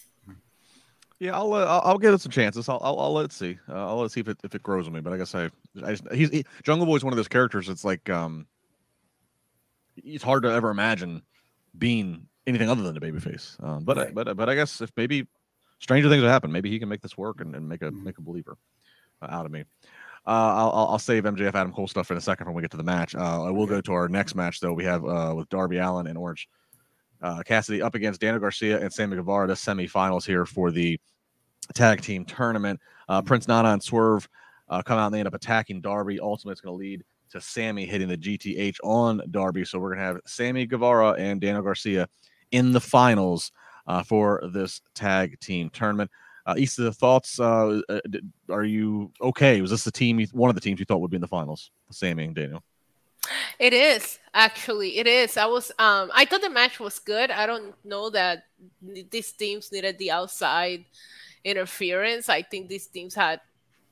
Yeah, 1.23 1.37
I'll 1.37 1.53
uh, 1.53 1.81
I'll, 1.85 1.99
give 1.99 2.13
it 2.13 2.21
some 2.21 2.33
chances. 2.33 2.69
I'll 2.69 2.81
I'll, 2.83 2.99
I'll 2.99 3.13
let's 3.13 3.37
see. 3.37 3.57
Uh, 3.69 3.87
I'll 3.87 3.99
let's 3.99 4.13
see 4.13 4.19
if 4.19 4.27
it 4.27 4.39
if 4.43 4.57
it 4.57 4.63
grows 4.65 4.89
on 4.89 4.93
me. 4.93 5.01
But 5.01 5.13
I 5.13 5.19
guess 5.19 5.37
I, 5.37 5.51
I 5.85 5.93
just, 5.93 6.03
he's 6.13 6.31
he, 6.31 6.45
Jungle 6.65 6.97
is 6.97 7.05
one 7.05 7.13
of 7.13 7.17
those 7.17 7.29
characters. 7.29 7.69
It's 7.69 7.85
like 7.85 8.11
um, 8.11 8.45
it's 9.97 10.25
hard 10.25 10.43
to 10.43 10.51
ever 10.51 10.71
imagine 10.71 11.23
being 11.79 12.27
anything 12.47 12.69
other 12.69 12.83
than 12.83 12.97
a 12.97 13.01
babyface. 13.01 13.63
Um, 13.63 13.85
but 13.85 13.99
I 13.99 14.11
but 14.11 14.37
but 14.37 14.49
I 14.49 14.57
guess 14.57 14.81
if 14.81 14.91
maybe 14.97 15.29
stranger 15.83 16.09
things 16.09 16.23
will 16.23 16.31
happen, 16.31 16.51
maybe 16.51 16.71
he 16.71 16.79
can 16.79 16.89
make 16.89 17.03
this 17.03 17.19
work 17.19 17.41
and, 17.43 17.55
and 17.55 17.69
make 17.69 17.83
a 17.83 17.91
Mhm. 17.91 18.03
make 18.05 18.17
a 18.19 18.23
believer 18.23 18.57
uh, 19.21 19.27
out 19.29 19.45
of 19.45 19.53
me. 19.53 19.65
Uh, 20.25 20.31
I'll, 20.55 20.89
I'll 20.91 20.99
save 21.01 21.25
MJF 21.25 21.55
Adam 21.55 21.73
Cole 21.73 21.89
stuff 21.89 22.11
in 22.13 22.17
a 22.17 22.21
second 22.21 22.47
when 22.47 22.55
we 22.55 22.63
get 22.63 22.71
to 22.71 22.77
the 22.77 22.85
match. 22.85 23.15
Uh, 23.17 23.43
I 23.45 23.51
will 23.51 23.67
go 23.67 23.81
to 23.81 23.93
our 23.93 24.09
next 24.09 24.35
match 24.37 24.61
though. 24.61 24.73
We 24.73 24.85
have 24.85 25.05
uh, 25.05 25.35
with 25.37 25.49
Darby 25.49 25.79
Allin 25.79 26.07
and 26.07 26.17
Orange 26.17 26.49
uh, 27.21 27.43
Cassidy 27.45 27.83
up 27.83 27.95
against 27.97 28.21
Daniel 28.21 28.41
Garcia 28.41 28.81
and 28.81 28.93
Sammy 28.93 29.17
Guevara, 29.17 29.47
the 29.49 29.55
semifinals 29.55 30.25
here 30.25 30.47
for 30.47 30.71
the 30.71 30.99
tag 31.75 32.01
team 32.03 32.25
tournament. 32.25 32.81
Uh, 33.09 33.21
Prince 33.23 33.49
Nana 33.49 33.71
and 33.71 33.83
Swerve 33.83 34.29
uh, 34.69 34.83
come 34.83 34.99
out 34.99 35.07
and 35.07 35.15
they 35.15 35.19
end 35.19 35.29
up 35.29 35.35
attacking 35.35 35.81
Darby. 35.81 36.21
Ultimately, 36.21 36.53
it's 36.53 36.61
going 36.61 36.75
to 36.75 36.79
lead 36.79 37.05
to 37.31 37.41
Sammy 37.41 37.87
hitting 37.87 38.09
the 38.09 38.17
GTH 38.17 38.77
on 38.85 39.23
Darby. 39.31 39.65
So 39.65 39.79
we're 39.79 39.89
going 39.95 40.01
to 40.01 40.05
have 40.05 40.21
Sammy 40.27 40.67
Guevara 40.67 41.13
and 41.13 41.41
Daniel 41.41 41.63
Garcia 41.63 42.09
in 42.53 42.73
the 42.73 42.81
finals 42.81 43.51
uh, 43.87 44.03
for 44.03 44.43
this 44.53 44.81
tag 44.95 45.39
team 45.41 45.71
tournament. 45.71 46.11
Uh, 46.45 46.55
Isa, 46.59 46.83
the 46.83 46.93
thoughts? 46.93 47.39
Uh, 47.39 47.81
uh, 47.89 48.01
are 48.51 48.65
you 48.65 49.13
okay? 49.21 49.61
Was 49.61 49.71
this 49.71 49.85
the 49.85 49.93
team? 49.93 50.19
You, 50.19 50.27
one 50.33 50.51
of 50.51 50.55
the 50.57 50.61
teams 50.61 50.81
you 50.81 50.87
thought 50.87 51.01
would 51.01 51.11
be 51.11 51.17
in 51.17 51.21
the 51.21 51.29
finals? 51.29 51.71
Sammy 51.91 52.25
and 52.25 52.35
Daniel. 52.35 52.63
It 53.59 53.73
is 53.73 54.19
actually 54.35 54.99
it 54.99 55.07
is. 55.07 55.37
I 55.37 55.47
was 55.47 55.71
um 55.79 56.11
I 56.13 56.25
thought 56.25 56.41
the 56.41 56.51
match 56.51 56.81
was 56.81 56.99
good. 56.99 57.31
I 57.31 57.47
don't 57.47 57.75
know 57.85 58.11
that 58.11 58.47
these 58.83 59.33
teams 59.33 59.71
needed 59.71 59.99
the 59.99 60.11
outside 60.11 60.85
interference. 61.45 62.29
I 62.29 62.43
think 62.43 62.69
these 62.69 62.89
teams 62.89 63.15
had 63.15 63.41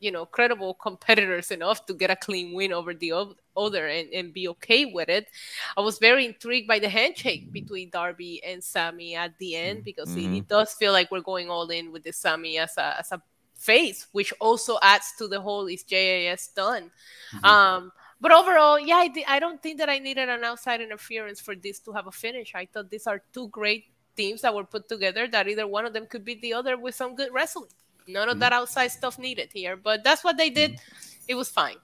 you 0.01 0.11
know 0.11 0.27
credible 0.27 0.75
competitors 0.75 1.51
enough 1.51 1.87
to 1.87 1.95
get 1.95 2.11
a 2.11 2.17
clean 2.17 2.55
win 2.55 2.73
over 2.73 2.95
the 2.95 3.13
other 3.61 3.87
and, 3.87 4.09
and 4.13 4.33
be 4.33 4.49
okay 4.49 4.87
with 4.87 5.09
it. 5.09 5.29
I 5.77 5.81
was 5.81 5.99
very 5.99 6.25
intrigued 6.27 6.69
by 6.69 6.79
the 6.79 6.89
handshake 6.89 7.53
between 7.53 7.91
Darby 7.91 8.43
and 8.45 8.63
Sammy 8.63 9.15
at 9.15 9.37
the 9.39 9.57
end 9.57 9.85
because 9.85 10.09
mm-hmm. 10.09 10.35
it, 10.35 10.39
it, 10.39 10.49
does 10.49 10.73
feel 10.75 10.93
like 10.93 11.11
we're 11.11 11.21
going 11.21 11.51
all 11.51 11.69
in 11.69 11.93
with 11.93 12.05
the 12.05 12.13
Sammy 12.13 12.59
as 12.59 12.77
a 12.77 12.99
as 13.01 13.13
a 13.13 13.23
face, 13.55 14.07
which 14.13 14.33
also 14.41 14.79
adds 14.83 15.13
to 15.19 15.29
the 15.29 15.41
whole 15.41 15.67
is 15.67 15.85
JAS 15.85 16.49
done. 16.57 16.91
Mm-hmm. 17.35 17.45
Um, 17.45 17.93
but 18.21 18.33
overall, 18.33 18.79
yeah, 18.79 18.97
I, 18.97 19.13
I 19.29 19.39
don't 19.39 19.63
think 19.63 19.79
that 19.79 19.89
I 19.89 19.99
needed 19.99 20.29
an 20.29 20.45
outside 20.45 20.81
interference 20.81 21.41
for 21.41 21.55
this 21.55 21.79
to 21.81 21.93
have 21.93 22.07
a 22.07 22.13
finish. 22.13 22.53
I 22.55 22.67
thought 22.67 22.91
these 22.91 23.07
are 23.07 23.23
two 23.33 23.49
great 23.49 23.85
teams 24.17 24.43
that 24.43 24.55
were 24.55 24.65
put 24.65 24.89
together 24.89 25.29
that 25.29 25.49
either 25.49 25.67
one 25.67 25.87
of 25.87 25.93
them 25.93 26.07
could 26.07 26.25
beat 26.25 26.43
the 26.43 26.53
other 26.53 26.77
with 26.77 26.95
some 26.95 27.15
good 27.15 27.33
wrestling. 27.33 27.71
None 28.07 28.29
of 28.29 28.35
mm-hmm. 28.35 28.41
that 28.41 28.53
outside 28.53 28.89
stuff 28.89 29.19
needed 29.19 29.51
here, 29.53 29.77
but 29.77 30.05
that's 30.05 30.25
what 30.25 30.37
they 30.37 30.51
did. 30.51 30.79
It 31.29 31.35
was 31.35 31.49
fine. 31.49 31.77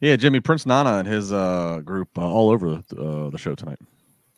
Yeah, 0.00 0.16
Jimmy 0.16 0.40
Prince 0.40 0.66
Nana 0.66 0.98
and 0.98 1.08
his 1.08 1.32
uh, 1.32 1.80
group 1.84 2.08
uh, 2.16 2.22
all 2.22 2.50
over 2.50 2.74
uh, 2.74 3.30
the 3.30 3.38
show 3.38 3.54
tonight. 3.54 3.78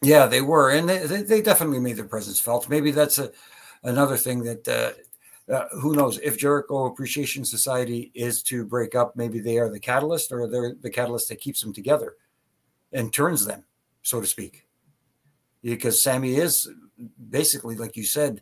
Yeah, 0.03 0.27
they 0.27 0.41
were, 0.41 0.71
and 0.71 0.89
they, 0.89 1.23
they 1.23 1.43
definitely 1.43 1.81
made 1.81 1.97
their 1.97 2.07
presence 2.07 2.41
felt. 2.41 2.69
Maybe 2.69 2.91
that's 2.91 3.19
a 3.19 3.31
another 3.83 4.17
thing 4.17 4.43
that 4.45 4.69
uh, 4.69 5.53
uh, 5.53 5.69
who 5.81 5.95
knows 5.95 6.19
if 6.19 6.39
Jericho 6.39 6.87
Appreciation 6.87 7.45
Society 7.45 8.11
is 8.15 8.43
to 8.45 8.65
break 8.65 8.95
up, 8.95 9.17
maybe 9.17 9.41
they 9.41 9.59
are 9.59 9.69
the 9.69 9.81
catalyst, 9.81 10.33
or 10.33 10.49
they're 10.49 10.75
the 10.81 10.91
catalyst 10.91 11.29
that 11.29 11.41
keeps 11.41 11.61
them 11.61 11.73
together 11.73 12.15
and 12.93 13.13
turns 13.13 13.45
them, 13.45 13.65
so 14.03 14.21
to 14.21 14.27
speak. 14.27 14.67
Because 15.63 16.03
Sammy 16.03 16.37
is 16.37 16.71
basically, 17.29 17.75
like 17.75 17.97
you 17.97 18.05
said, 18.05 18.41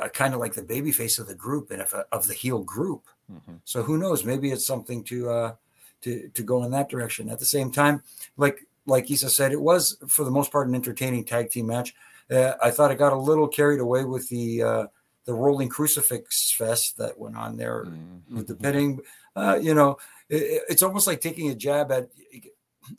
uh, 0.00 0.08
kind 0.08 0.34
of 0.34 0.40
like 0.40 0.54
the 0.54 0.62
baby 0.62 0.92
face 0.92 1.18
of 1.18 1.26
the 1.26 1.34
group 1.34 1.70
and 1.70 1.80
if, 1.80 1.94
uh, 1.94 2.04
of 2.12 2.26
the 2.26 2.34
heel 2.34 2.62
group. 2.62 3.06
Mm-hmm. 3.32 3.56
So 3.64 3.82
who 3.82 3.96
knows? 3.96 4.24
Maybe 4.24 4.50
it's 4.50 4.66
something 4.66 5.02
to 5.04 5.30
uh, 5.30 5.54
to 6.02 6.28
to 6.28 6.42
go 6.42 6.64
in 6.64 6.70
that 6.72 6.88
direction. 6.88 7.28
At 7.28 7.38
the 7.38 7.44
same 7.44 7.70
time, 7.70 8.02
like 8.36 8.66
like 8.86 9.10
Isa 9.10 9.30
said, 9.30 9.52
it 9.52 9.60
was 9.60 9.98
for 10.08 10.24
the 10.24 10.30
most 10.30 10.50
part 10.50 10.68
an 10.68 10.74
entertaining 10.74 11.24
tag 11.24 11.50
team 11.50 11.66
match. 11.66 11.94
Uh, 12.30 12.54
I 12.62 12.70
thought 12.70 12.90
it 12.90 12.98
got 12.98 13.12
a 13.12 13.16
little 13.18 13.48
carried 13.48 13.80
away 13.80 14.04
with 14.04 14.28
the 14.28 14.62
uh, 14.62 14.86
the 15.24 15.34
rolling 15.34 15.68
crucifix 15.68 16.52
fest 16.52 16.96
that 16.98 17.18
went 17.18 17.36
on 17.36 17.56
there 17.56 17.84
mm-hmm. 17.84 18.36
with 18.36 18.46
the 18.46 18.54
pitting. 18.54 19.00
Uh, 19.36 19.58
you 19.60 19.74
know, 19.74 19.98
it, 20.28 20.62
it's 20.68 20.82
almost 20.82 21.06
like 21.06 21.20
taking 21.20 21.50
a 21.50 21.54
jab 21.54 21.92
at 21.92 22.08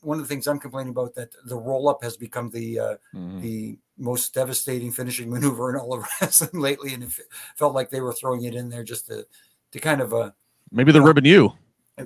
one 0.01 0.19
of 0.19 0.23
the 0.23 0.27
things 0.27 0.47
I'm 0.47 0.59
complaining 0.59 0.91
about 0.91 1.15
that 1.15 1.31
the 1.45 1.55
roll 1.55 1.89
up 1.89 2.03
has 2.03 2.17
become 2.17 2.49
the 2.49 2.79
uh, 2.79 2.95
mm-hmm. 3.13 3.41
the 3.41 3.79
most 3.97 4.33
devastating 4.33 4.91
finishing 4.91 5.29
maneuver 5.29 5.69
in 5.69 5.75
all 5.75 5.93
of 5.93 6.05
wrestling 6.21 6.61
lately, 6.61 6.93
and 6.93 7.03
it 7.03 7.11
felt 7.55 7.73
like 7.73 7.89
they 7.89 8.01
were 8.01 8.13
throwing 8.13 8.43
it 8.43 8.55
in 8.55 8.69
there 8.69 8.83
just 8.83 9.07
to 9.07 9.25
to 9.71 9.79
kind 9.79 10.01
of 10.01 10.13
uh 10.13 10.31
maybe 10.71 10.91
they're 10.91 11.01
ribbing 11.01 11.25
you. 11.25 11.53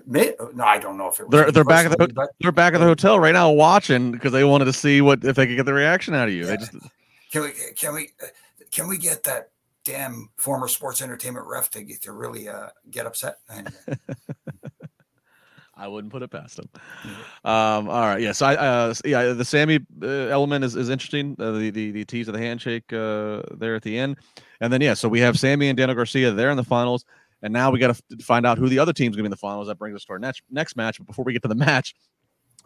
May, 0.05 0.33
no, 0.53 0.63
I 0.63 0.79
don't 0.79 0.97
know 0.97 1.07
if 1.07 1.19
it 1.19 1.29
they're 1.29 1.51
they're 1.51 1.63
back 1.63 1.85
at 1.85 1.97
the 1.97 2.07
but, 2.07 2.29
they're 2.39 2.51
back 2.51 2.73
at 2.73 2.79
the 2.79 2.85
hotel 2.85 3.19
right 3.19 3.33
now 3.33 3.51
watching 3.51 4.11
because 4.11 4.31
they 4.31 4.43
wanted 4.43 4.65
to 4.65 4.73
see 4.73 5.01
what 5.01 5.23
if 5.23 5.35
they 5.35 5.47
could 5.47 5.55
get 5.55 5.65
the 5.65 5.73
reaction 5.73 6.13
out 6.13 6.27
of 6.27 6.33
you. 6.33 6.45
Yeah. 6.45 6.51
They 6.51 6.57
just 6.57 6.71
can 7.31 7.41
we 7.43 7.51
can 7.75 7.93
we 7.93 8.09
can 8.71 8.87
we 8.87 8.97
get 8.97 9.23
that 9.23 9.49
damn 9.83 10.29
former 10.37 10.67
sports 10.67 11.01
entertainment 11.01 11.45
ref 11.47 11.69
to 11.71 11.83
get 11.83 12.01
to 12.03 12.11
really 12.11 12.47
uh, 12.47 12.69
get 12.89 13.05
upset? 13.05 13.37
I 15.75 15.87
wouldn't 15.87 16.13
put 16.13 16.21
it 16.21 16.29
past 16.29 16.59
him. 16.59 16.69
Um, 17.43 17.89
all 17.89 18.01
right, 18.01 18.21
yeah. 18.21 18.31
So 18.31 18.45
I, 18.45 18.55
uh, 18.55 18.93
yeah, 19.03 19.33
the 19.33 19.43
Sammy 19.43 19.79
uh, 20.01 20.07
element 20.07 20.63
is, 20.63 20.75
is 20.75 20.89
interesting. 20.89 21.35
Uh, 21.39 21.51
the, 21.51 21.71
the 21.71 21.91
the 21.91 22.05
tease 22.05 22.27
of 22.27 22.33
the 22.33 22.39
handshake 22.39 22.93
uh, 22.93 23.41
there 23.57 23.75
at 23.75 23.81
the 23.81 23.97
end, 23.97 24.17
and 24.61 24.71
then 24.71 24.81
yeah, 24.81 24.93
so 24.93 25.09
we 25.09 25.19
have 25.19 25.37
Sammy 25.37 25.69
and 25.69 25.77
Daniel 25.77 25.95
Garcia 25.95 26.31
there 26.31 26.51
in 26.51 26.57
the 26.57 26.63
finals, 26.63 27.05
and 27.43 27.53
now 27.53 27.69
we 27.69 27.77
got 27.77 27.95
to 27.95 28.17
find 28.23 28.45
out 28.45 28.57
who 28.57 28.67
the 28.67 28.79
other 28.79 28.93
team's 28.93 29.15
going 29.15 29.23
to 29.23 29.23
be 29.23 29.27
in 29.27 29.31
the 29.31 29.37
finals. 29.37 29.67
That 29.67 29.77
brings 29.77 29.95
us 29.95 30.05
to 30.05 30.13
our 30.13 30.19
next 30.19 30.41
next 30.49 30.75
match. 30.75 30.97
But 30.97 31.05
before 31.05 31.25
we 31.25 31.33
get 31.33 31.43
to 31.43 31.47
the 31.47 31.55
match, 31.55 31.93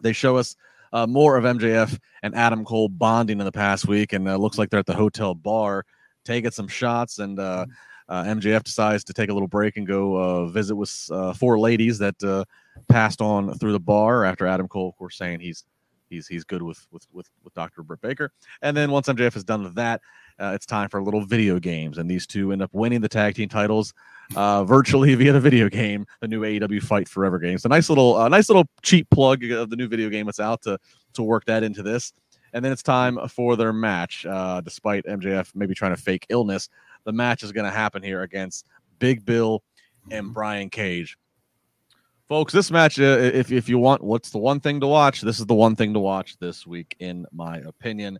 they 0.00 0.14
show 0.14 0.36
us 0.36 0.56
uh, 0.92 1.06
more 1.06 1.36
of 1.36 1.44
MJF 1.44 1.98
and 2.22 2.34
Adam 2.34 2.64
Cole 2.64 2.88
bonding 2.88 3.40
in 3.40 3.44
the 3.44 3.52
past 3.52 3.86
week, 3.86 4.14
and 4.14 4.26
uh, 4.26 4.36
looks 4.36 4.56
like 4.56 4.70
they're 4.70 4.80
at 4.80 4.86
the 4.86 4.94
hotel 4.94 5.34
bar 5.34 5.84
taking 6.24 6.50
some 6.50 6.68
shots 6.68 7.18
and. 7.18 7.38
Uh, 7.38 7.66
uh, 8.08 8.24
MJF 8.24 8.64
decides 8.64 9.04
to 9.04 9.12
take 9.12 9.28
a 9.28 9.34
little 9.34 9.48
break 9.48 9.76
and 9.76 9.86
go 9.86 10.16
uh, 10.16 10.46
visit 10.46 10.74
with 10.74 11.08
uh, 11.12 11.34
four 11.34 11.58
ladies 11.58 11.98
that 11.98 12.14
uh, 12.22 12.42
passed 12.88 13.20
on 13.20 13.52
through 13.58 13.72
the 13.72 13.78
bar 13.78 14.24
after 14.24 14.46
Adam 14.46 14.66
Cole, 14.66 14.88
of 14.88 14.96
course, 14.96 15.18
saying 15.18 15.40
he's 15.40 15.64
he's 16.08 16.26
he's 16.26 16.44
good 16.44 16.62
with 16.62 16.86
with 16.90 17.06
with, 17.12 17.28
with 17.44 17.52
Dr. 17.54 17.82
Britt 17.82 18.00
Baker. 18.00 18.32
And 18.62 18.76
then 18.76 18.90
once 18.90 19.08
MJF 19.08 19.36
is 19.36 19.44
done 19.44 19.62
with 19.62 19.74
that, 19.74 20.00
uh, 20.40 20.52
it's 20.54 20.66
time 20.66 20.88
for 20.88 20.98
a 20.98 21.04
little 21.04 21.24
video 21.24 21.58
games, 21.58 21.98
and 21.98 22.10
these 22.10 22.26
two 22.26 22.52
end 22.52 22.62
up 22.62 22.70
winning 22.72 23.00
the 23.00 23.08
tag 23.08 23.34
team 23.34 23.48
titles 23.48 23.94
uh, 24.36 24.64
virtually 24.64 25.14
via 25.16 25.32
the 25.32 25.40
video 25.40 25.68
game, 25.68 26.06
the 26.20 26.28
new 26.28 26.42
AEW 26.42 26.82
Fight 26.82 27.08
Forever 27.08 27.38
game. 27.38 27.54
It's 27.54 27.64
a 27.64 27.68
nice 27.68 27.88
little 27.88 28.16
uh, 28.16 28.28
nice 28.28 28.48
little 28.48 28.68
cheap 28.82 29.08
plug 29.10 29.44
of 29.50 29.70
the 29.70 29.76
new 29.76 29.88
video 29.88 30.08
game 30.08 30.26
that's 30.26 30.40
out 30.40 30.62
to 30.62 30.78
to 31.14 31.22
work 31.22 31.44
that 31.46 31.62
into 31.62 31.82
this. 31.82 32.12
And 32.52 32.64
then 32.64 32.72
it's 32.72 32.82
time 32.82 33.18
for 33.28 33.56
their 33.56 33.72
match. 33.72 34.24
Uh, 34.24 34.60
despite 34.60 35.04
MJF 35.04 35.54
maybe 35.54 35.74
trying 35.74 35.94
to 35.94 36.00
fake 36.00 36.26
illness, 36.30 36.68
the 37.04 37.12
match 37.12 37.42
is 37.42 37.52
going 37.52 37.66
to 37.66 37.70
happen 37.70 38.02
here 38.02 38.22
against 38.22 38.66
Big 38.98 39.24
Bill 39.24 39.62
and 40.10 40.26
mm-hmm. 40.26 40.32
Brian 40.32 40.70
Cage. 40.70 41.18
Folks, 42.26 42.52
this 42.52 42.70
match, 42.70 43.00
uh, 43.00 43.02
if, 43.04 43.50
if 43.50 43.70
you 43.70 43.78
want, 43.78 44.02
what's 44.02 44.28
the 44.28 44.38
one 44.38 44.60
thing 44.60 44.80
to 44.80 44.86
watch? 44.86 45.22
This 45.22 45.40
is 45.40 45.46
the 45.46 45.54
one 45.54 45.74
thing 45.74 45.94
to 45.94 45.98
watch 45.98 46.36
this 46.38 46.66
week, 46.66 46.94
in 46.98 47.24
my 47.32 47.56
opinion. 47.60 48.18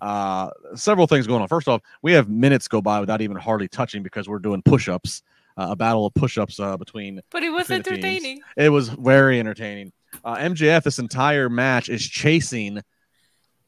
Uh, 0.00 0.50
several 0.74 1.06
things 1.06 1.26
going 1.26 1.42
on. 1.42 1.48
First 1.48 1.68
off, 1.68 1.80
we 2.02 2.12
have 2.12 2.28
minutes 2.28 2.68
go 2.68 2.80
by 2.80 3.00
without 3.00 3.20
even 3.20 3.36
hardly 3.36 3.68
touching 3.68 4.02
because 4.02 4.28
we're 4.28 4.38
doing 4.38 4.62
push 4.62 4.88
ups, 4.88 5.22
uh, 5.56 5.68
a 5.70 5.76
battle 5.76 6.06
of 6.06 6.14
push 6.14 6.38
ups 6.38 6.60
uh, 6.60 6.76
between. 6.76 7.20
But 7.30 7.42
it 7.42 7.50
was 7.50 7.70
entertaining. 7.70 8.40
It 8.56 8.68
was 8.68 8.88
very 8.88 9.40
entertaining. 9.40 9.92
Uh, 10.24 10.36
MJF, 10.36 10.82
this 10.82 10.98
entire 10.98 11.48
match 11.48 11.88
is 11.88 12.06
chasing 12.06 12.82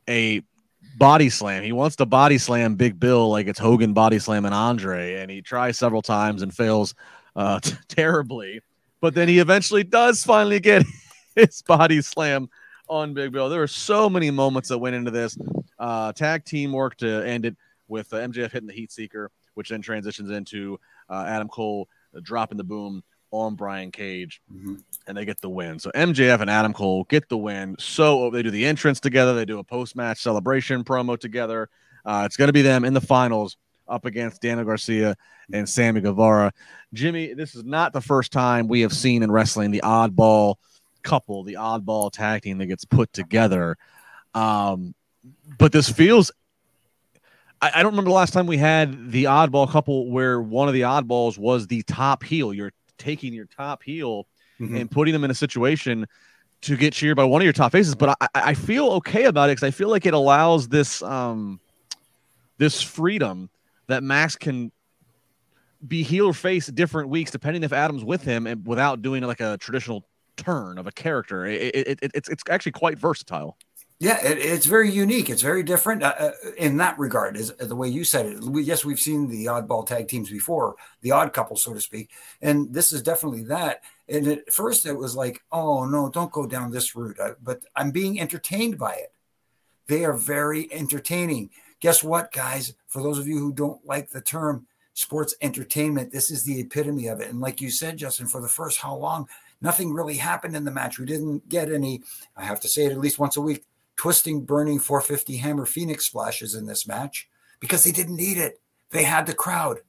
a 0.09 0.43
body 0.97 1.31
slam. 1.31 1.63
He 1.63 1.73
wants 1.73 1.97
to 1.97 2.07
body 2.07 2.39
slam 2.39 2.75
Big 2.75 2.99
Bill 2.99 3.29
like 3.31 3.47
it's 3.47 3.59
Hogan 3.59 3.93
body 3.93 4.19
slamming 4.19 4.53
Andre, 4.53 5.15
and 5.15 5.31
he 5.31 5.43
tries 5.43 5.79
several 5.79 6.03
times 6.03 6.43
and 6.43 6.55
fails 6.55 6.95
uh, 7.37 7.61
t- 7.63 7.77
terribly. 7.89 8.61
But 9.01 9.15
then 9.15 9.29
he 9.29 9.39
eventually 9.39 9.85
does 9.85 10.25
finally 10.25 10.61
get 10.61 10.85
his 11.37 11.63
body 11.63 12.03
slam 12.03 12.49
on 12.89 13.15
Big 13.15 13.33
Bill. 13.33 13.49
There 13.49 13.61
were 13.61 13.67
so 13.69 14.11
many 14.11 14.31
moments 14.31 14.71
that 14.71 14.79
went 14.79 14.97
into 14.97 15.11
this 15.11 15.37
uh, 15.79 16.13
tag 16.13 16.45
teamwork 16.45 16.97
to 16.97 17.27
end 17.27 17.45
it 17.45 17.57
with 17.89 18.13
uh, 18.13 18.19
MJF 18.19 18.53
hitting 18.53 18.67
the 18.67 18.75
heat 18.75 18.93
seeker, 18.93 19.31
which 19.55 19.71
then 19.71 19.83
transitions 19.83 20.31
into 20.31 20.79
uh, 21.09 21.25
Adam 21.27 21.49
Cole 21.49 21.89
dropping 22.23 22.59
the 22.59 22.65
boom 22.65 23.03
on 23.31 23.55
Brian 23.55 23.91
Cage, 23.91 24.41
mm-hmm. 24.53 24.77
and 25.07 25.17
they 25.17 25.25
get 25.25 25.41
the 25.41 25.51
win. 25.51 25.79
So 25.79 25.91
MJF 25.95 26.41
and 26.41 26.51
Adam 26.51 26.73
Cole 26.73 27.05
get 27.05 27.29
the 27.29 27.37
win. 27.37 27.77
So 27.79 28.31
they 28.31 28.43
do 28.43 28.51
the 28.51 28.65
entrance 28.65 29.01
together. 29.01 29.35
They 29.35 29.45
do 29.45 29.59
a 29.59 29.65
post 29.65 29.97
match 29.97 30.23
celebration 30.23 30.85
promo 30.85 31.19
together. 31.19 31.69
Uh, 32.05 32.23
it's 32.25 32.37
going 32.37 32.49
to 32.49 32.53
be 32.53 32.63
them 32.63 32.85
in 32.85 32.95
the 32.95 33.01
finals 33.01 33.57
up 33.87 34.05
against 34.05 34.43
Daniel 34.43 34.65
Garcia 34.65 35.17
and 35.53 35.69
Sammy 35.69 36.01
Guevara. 36.01 36.53
Jimmy, 36.93 37.35
this 37.35 37.55
is 37.55 37.65
not 37.65 37.93
the 37.93 38.01
first 38.01 38.33
time 38.33 38.69
we 38.69 38.83
have 38.83 38.93
seen 38.93 39.23
in 39.23 39.31
wrestling 39.31 39.71
the 39.71 39.83
oddball 39.83 40.57
couple, 41.03 41.43
the 41.43 41.55
oddball 41.55 42.11
tag 42.13 42.43
team 42.43 42.59
that 42.59 42.67
gets 42.67 42.85
put 42.85 43.13
together. 43.13 43.77
Um, 44.35 44.95
but 45.59 45.73
this 45.73 45.91
feels 45.91 46.31
I, 47.61 47.71
I, 47.75 47.83
don't 47.83 47.93
remember 47.93 48.11
the 48.11 48.15
last 48.15 48.33
time 48.33 48.47
we 48.47 48.57
had 48.57 49.11
the 49.11 49.25
oddball 49.25 49.69
couple 49.69 50.11
where 50.11 50.41
one 50.41 50.69
of 50.69 50.75
the 50.75 50.83
oddballs 50.83 51.39
was 51.39 51.67
the 51.67 51.83
top 51.83 52.23
heel. 52.23 52.55
You're 52.55 52.73
taking 52.99 53.33
your 53.33 53.47
top 53.47 53.83
heel 53.83 54.27
mm-hmm. 54.61 54.77
and 54.77 54.91
putting 54.91 55.13
them 55.13 55.25
in 55.25 55.31
a 55.31 55.35
situation 55.35 56.07
to 56.61 56.77
get 56.77 56.93
cheered 56.93 57.17
by 57.17 57.25
one 57.25 57.41
of 57.41 57.45
your 57.45 57.53
top 57.53 57.73
faces. 57.73 57.95
But 57.95 58.17
I, 58.21 58.29
I 58.35 58.55
feel 58.55 58.91
okay 58.95 59.25
about 59.25 59.51
it 59.51 59.53
because 59.53 59.67
I 59.67 59.71
feel 59.71 59.89
like 59.89 60.07
it 60.07 60.15
allows 60.15 60.69
this 60.69 61.03
um 61.03 61.61
this 62.59 62.83
freedom 62.83 63.51
that 63.87 64.03
Max 64.03 64.37
can 64.37 64.73
be 65.87 66.03
heel 66.03 66.27
or 66.27 66.35
face 66.35 66.67
different 66.67 67.09
weeks 67.09 67.31
depending 67.31 67.63
if 67.63 67.73
Adam's 67.73 68.05
with 68.05 68.23
him 68.23 68.47
and 68.49 68.67
without 68.67 69.01
doing 69.01 69.23
like 69.23 69.41
a 69.41 69.57
traditional 69.59 70.05
turn 70.37 70.79
of 70.79 70.87
a 70.87 70.93
character. 70.93 71.47
It, 71.47 71.75
it, 71.75 71.99
it, 72.03 72.11
it's 72.15 72.29
it's 72.29 72.43
actually 72.51 72.73
quite 72.73 72.99
versatile. 72.99 73.57
Yeah, 74.01 74.25
it, 74.25 74.39
it's 74.39 74.67
very 74.67 74.91
unique. 74.91 75.29
It's 75.29 75.43
very 75.43 75.65
different 75.65 76.05
uh, 76.05 76.15
uh 76.19 76.31
in 76.57 76.77
that 76.77 76.99
regard, 76.99 77.37
is 77.37 77.53
the 77.55 77.75
way 77.75 77.89
you 77.89 78.05
said 78.05 78.27
it. 78.27 78.45
We, 78.45 78.63
yes, 78.63 78.85
we've 78.85 79.01
seen 79.01 79.29
the 79.29 79.47
oddball 79.47 79.85
tag 79.85 80.07
teams 80.07 80.31
before, 80.31 80.77
the 81.01 81.11
odd 81.11 81.33
couple, 81.33 81.57
so 81.57 81.75
to 81.75 81.81
speak, 81.81 82.11
and 82.41 82.73
this 82.73 82.93
is 82.93 83.03
definitely 83.03 83.43
that. 83.45 83.83
And 84.09 84.29
at 84.29 84.53
first, 84.53 84.87
it 84.87 84.93
was 84.93 85.17
like, 85.17 85.43
"Oh 85.51 85.85
no, 85.85 86.09
don't 86.11 86.31
go 86.31 86.47
down 86.47 86.71
this 86.71 86.95
route," 86.95 87.19
I, 87.21 87.33
but 87.43 87.63
I'm 87.75 87.91
being 87.91 88.21
entertained 88.21 88.79
by 88.79 88.95
it. 88.95 89.13
They 89.89 90.05
are 90.05 90.13
very 90.17 90.73
entertaining. 90.73 91.51
Guess 91.81 92.05
what, 92.05 92.31
guys? 92.33 92.75
For 92.87 93.03
those 93.03 93.19
of 93.19 93.27
you 93.27 93.39
who 93.39 93.53
don't 93.53 93.85
like 93.85 94.11
the 94.11 94.21
term 94.21 94.67
sports 94.95 95.35
entertainment, 95.43 96.13
this 96.13 96.31
is 96.31 96.45
the 96.45 96.61
epitome 96.61 97.09
of 97.09 97.21
it. 97.21 97.31
And 97.31 97.41
like 97.41 97.61
you 97.61 97.71
said, 97.71 97.97
Justin, 97.97 98.27
for 98.27 98.41
the 98.41 98.49
first 98.49 98.81
how 98.81 98.95
long, 98.95 99.29
nothing 99.61 99.93
really 99.93 100.17
happened 100.17 100.55
in 100.55 100.65
the 100.65 100.71
match. 100.71 100.99
We 100.99 101.07
didn't 101.07 101.49
get 101.49 101.73
any. 101.73 102.03
I 102.37 102.45
have 102.45 102.61
to 102.61 102.69
say 102.69 102.85
it 102.85 102.93
at 102.93 102.99
least 102.99 103.19
once 103.19 103.37
a 103.37 103.41
week 103.41 103.65
twisting, 103.99 104.45
burning 104.45 104.79
450 104.79 105.37
hammer 105.37 105.67
Phoenix 105.67 106.07
splashes 106.07 106.55
in 106.55 106.65
this 106.65 106.89
match 106.89 107.29
because 107.61 107.85
they 107.85 107.93
didn't 107.93 108.17
need 108.17 108.39
it. 108.39 108.61
They 108.91 109.03
had 109.03 109.27
the 109.27 109.35
crowd. 109.35 109.81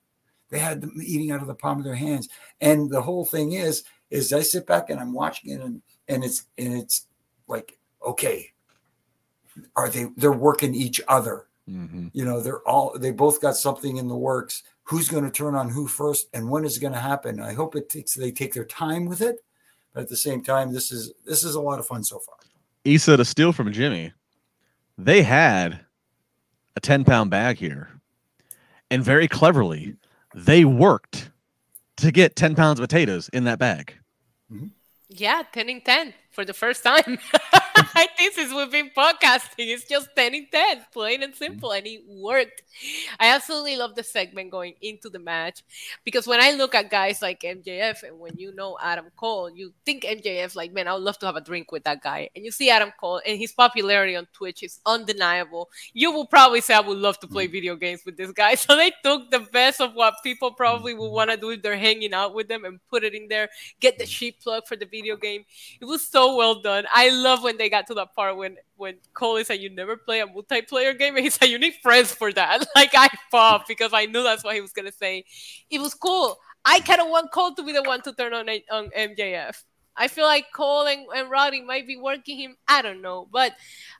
They 0.50 0.60
had 0.60 0.82
them 0.82 1.00
eating 1.02 1.32
out 1.32 1.42
of 1.42 1.48
the 1.48 1.56
palm 1.56 1.78
of 1.78 1.86
their 1.86 1.96
hands. 1.96 2.28
And 2.60 2.90
the 2.90 3.02
whole 3.02 3.24
thing 3.24 3.54
is, 3.54 3.84
is 4.10 4.34
I 4.34 4.42
sit 4.42 4.66
back 4.66 4.90
and 4.90 5.00
I'm 5.00 5.14
watching 5.14 5.52
it 5.52 5.62
and 5.62 5.82
and 6.08 6.24
it's 6.24 6.46
and 6.58 6.74
it's 6.74 7.06
like, 7.48 7.78
okay, 8.06 8.52
are 9.76 9.90
they 9.90 10.08
they're 10.18 10.32
working 10.32 10.74
each 10.74 11.00
other. 11.08 11.46
Mm-hmm. 11.70 12.08
You 12.14 12.26
know, 12.26 12.42
they're 12.42 12.68
all 12.68 12.98
they 12.98 13.12
both 13.12 13.42
got 13.42 13.56
something 13.56 13.98
in 13.98 14.08
the 14.08 14.18
works. 14.18 14.64
Who's 14.84 15.08
going 15.08 15.24
to 15.24 15.30
turn 15.30 15.54
on 15.54 15.70
who 15.70 15.88
first 15.88 16.30
and 16.34 16.50
when 16.50 16.66
is 16.66 16.78
it 16.78 16.82
going 16.82 16.94
to 16.94 17.00
happen? 17.00 17.40
I 17.40 17.54
hope 17.54 17.76
it 17.76 17.90
takes 17.90 18.16
they 18.16 18.32
take 18.32 18.54
their 18.54 18.66
time 18.66 19.06
with 19.06 19.22
it. 19.22 19.38
But 19.94 20.02
at 20.02 20.10
the 20.10 20.18
same 20.18 20.44
time, 20.44 20.74
this 20.74 20.92
is 20.92 21.14
this 21.28 21.44
is 21.44 21.54
a 21.54 21.62
lot 21.62 21.78
of 21.78 21.86
fun 21.86 22.04
so 22.04 22.18
far. 22.18 22.38
Isa 22.90 23.18
to 23.18 23.24
steal 23.24 23.54
from 23.54 23.72
Jimmy, 23.72 24.14
they 24.98 25.22
had 25.22 25.82
a 26.76 26.80
10 26.80 27.04
pound 27.04 27.30
bag 27.30 27.58
here. 27.58 27.90
And 28.90 29.04
very 29.04 29.28
cleverly, 29.28 29.96
they 30.34 30.66
worked 30.66 31.30
to 31.98 32.12
get 32.12 32.36
10 32.36 32.56
pounds 32.56 32.80
of 32.80 32.90
potatoes 32.90 33.30
in 33.30 33.44
that 33.44 33.60
bag. 33.60 33.94
Mm-hmm. 34.52 34.68
Yeah, 35.10 35.44
10 35.52 35.70
in 35.70 35.82
10 35.82 36.14
for 36.32 36.44
the 36.44 36.54
first 36.54 36.84
time. 36.84 37.20
I 37.96 38.08
think 38.18 38.34
since 38.34 38.54
we've 38.54 38.72
been 38.72 38.92
podcasting, 38.96 39.68
it's 39.74 39.86
just 39.86 40.10
10 40.16 40.36
in 40.36 40.48
10, 40.52 40.86
plain 40.92 41.24
and 41.24 41.34
simple, 41.34 41.72
and 41.72 41.86
it 41.88 42.02
worked. 42.08 42.64
I 43.20 43.30
absolutely 43.30 43.76
love 43.76 43.96
the 43.96 44.04
segment 44.04 44.52
going 44.52 44.76
into 44.82 45.10
the 45.10 45.20
match 45.20 45.64
because 46.04 46.28
when 46.28 46.40
I 46.40 46.52
look 46.52 46.76
at 46.76 46.90
guys 46.90 47.22
like 47.22 47.42
MJF 47.42 48.04
and 48.04 48.20
when 48.20 48.38
you 48.38 48.54
know 48.54 48.78
Adam 48.82 49.06
Cole, 49.16 49.50
you 49.50 49.74
think 49.86 50.04
MJF, 50.04 50.56
like, 50.56 50.74
man, 50.74 50.88
I 50.88 50.94
would 50.94 51.04
love 51.04 51.18
to 51.20 51.26
have 51.26 51.36
a 51.36 51.42
drink 51.42 51.72
with 51.72 51.84
that 51.84 52.02
guy. 52.02 52.30
And 52.36 52.46
you 52.46 52.52
see 52.52 52.70
Adam 52.70 52.92
Cole 53.00 53.22
and 53.26 53.38
his 53.38 53.52
popularity 53.52 54.16
on 54.16 54.28
Twitch 54.34 54.64
is 54.64 54.80
undeniable. 54.86 55.70
You 55.94 56.12
will 56.12 56.28
probably 56.28 56.62
say, 56.62 56.74
I 56.74 56.82
would 56.82 56.98
love 56.98 57.20
to 57.20 57.28
play 57.28 57.48
mm. 57.48 57.52
video 57.52 57.76
games 57.76 58.02
with 58.06 58.18
this 58.18 58.32
guy. 58.32 58.56
So 58.70 58.76
they 58.76 58.92
took 59.04 59.32
the 59.32 59.40
best 59.40 59.82
of 59.82 59.96
what 59.96 60.16
people 60.22 60.52
probably 60.52 60.94
would 60.94 61.10
want 61.10 61.32
to 61.32 61.38
do 61.38 61.50
if 61.50 61.64
they're 61.64 61.78
hanging 61.78 62.14
out 62.14 62.36
with 62.36 62.48
them 62.48 62.66
and 62.66 62.80
put 62.88 63.04
it 63.04 63.16
in 63.16 63.28
there, 63.28 63.50
get 63.80 63.98
the 63.98 64.04
mm. 64.04 64.10
sheep 64.10 64.42
plug 64.42 64.68
for 64.68 64.76
the 64.76 64.86
video 64.86 65.16
game. 65.16 65.46
It 65.82 65.86
was 65.86 66.06
so 66.06 66.36
well 66.36 66.62
done. 66.62 66.86
I 66.94 67.10
love 67.10 67.42
when 67.42 67.58
they 67.58 67.70
got 67.70 67.79
to 67.88 67.94
that 67.96 68.14
part 68.16 68.38
when 68.38 68.58
when 68.78 68.96
Cole 69.14 69.44
said 69.44 69.60
"You 69.60 69.70
never 69.70 69.98
play 69.98 70.22
a 70.22 70.28
multiplayer 70.28 70.98
game," 70.98 71.16
and 71.16 71.24
he's 71.24 71.40
like, 71.42 71.50
"You 71.50 71.60
need 71.60 71.76
friends 71.82 72.12
for 72.14 72.32
that." 72.34 72.66
Like 72.76 72.92
I 72.96 73.10
popped 73.32 73.68
because 73.68 73.94
I 73.94 74.06
knew 74.06 74.24
that's 74.24 74.44
what 74.44 74.56
he 74.56 74.62
was 74.62 74.72
gonna 74.74 74.92
say. 74.92 75.26
It 75.70 75.80
was 75.80 75.94
cool. 75.94 76.38
I 76.66 76.80
kind 76.82 77.02
of 77.02 77.08
want 77.10 77.32
Cole 77.32 77.54
to 77.56 77.64
be 77.64 77.72
the 77.72 77.84
one 77.84 78.02
to 78.04 78.14
turn 78.14 78.34
on 78.34 78.50
on 78.72 78.90
MJF. 78.96 79.64
I 80.00 80.08
feel 80.08 80.26
like 80.26 80.46
Cole 80.54 80.88
and, 80.88 81.06
and 81.14 81.30
Roddy 81.30 81.62
might 81.62 81.86
be 81.86 81.98
working 81.98 82.40
him. 82.40 82.56
I 82.70 82.82
don't 82.82 83.02
know. 83.02 83.28
But 83.30 83.56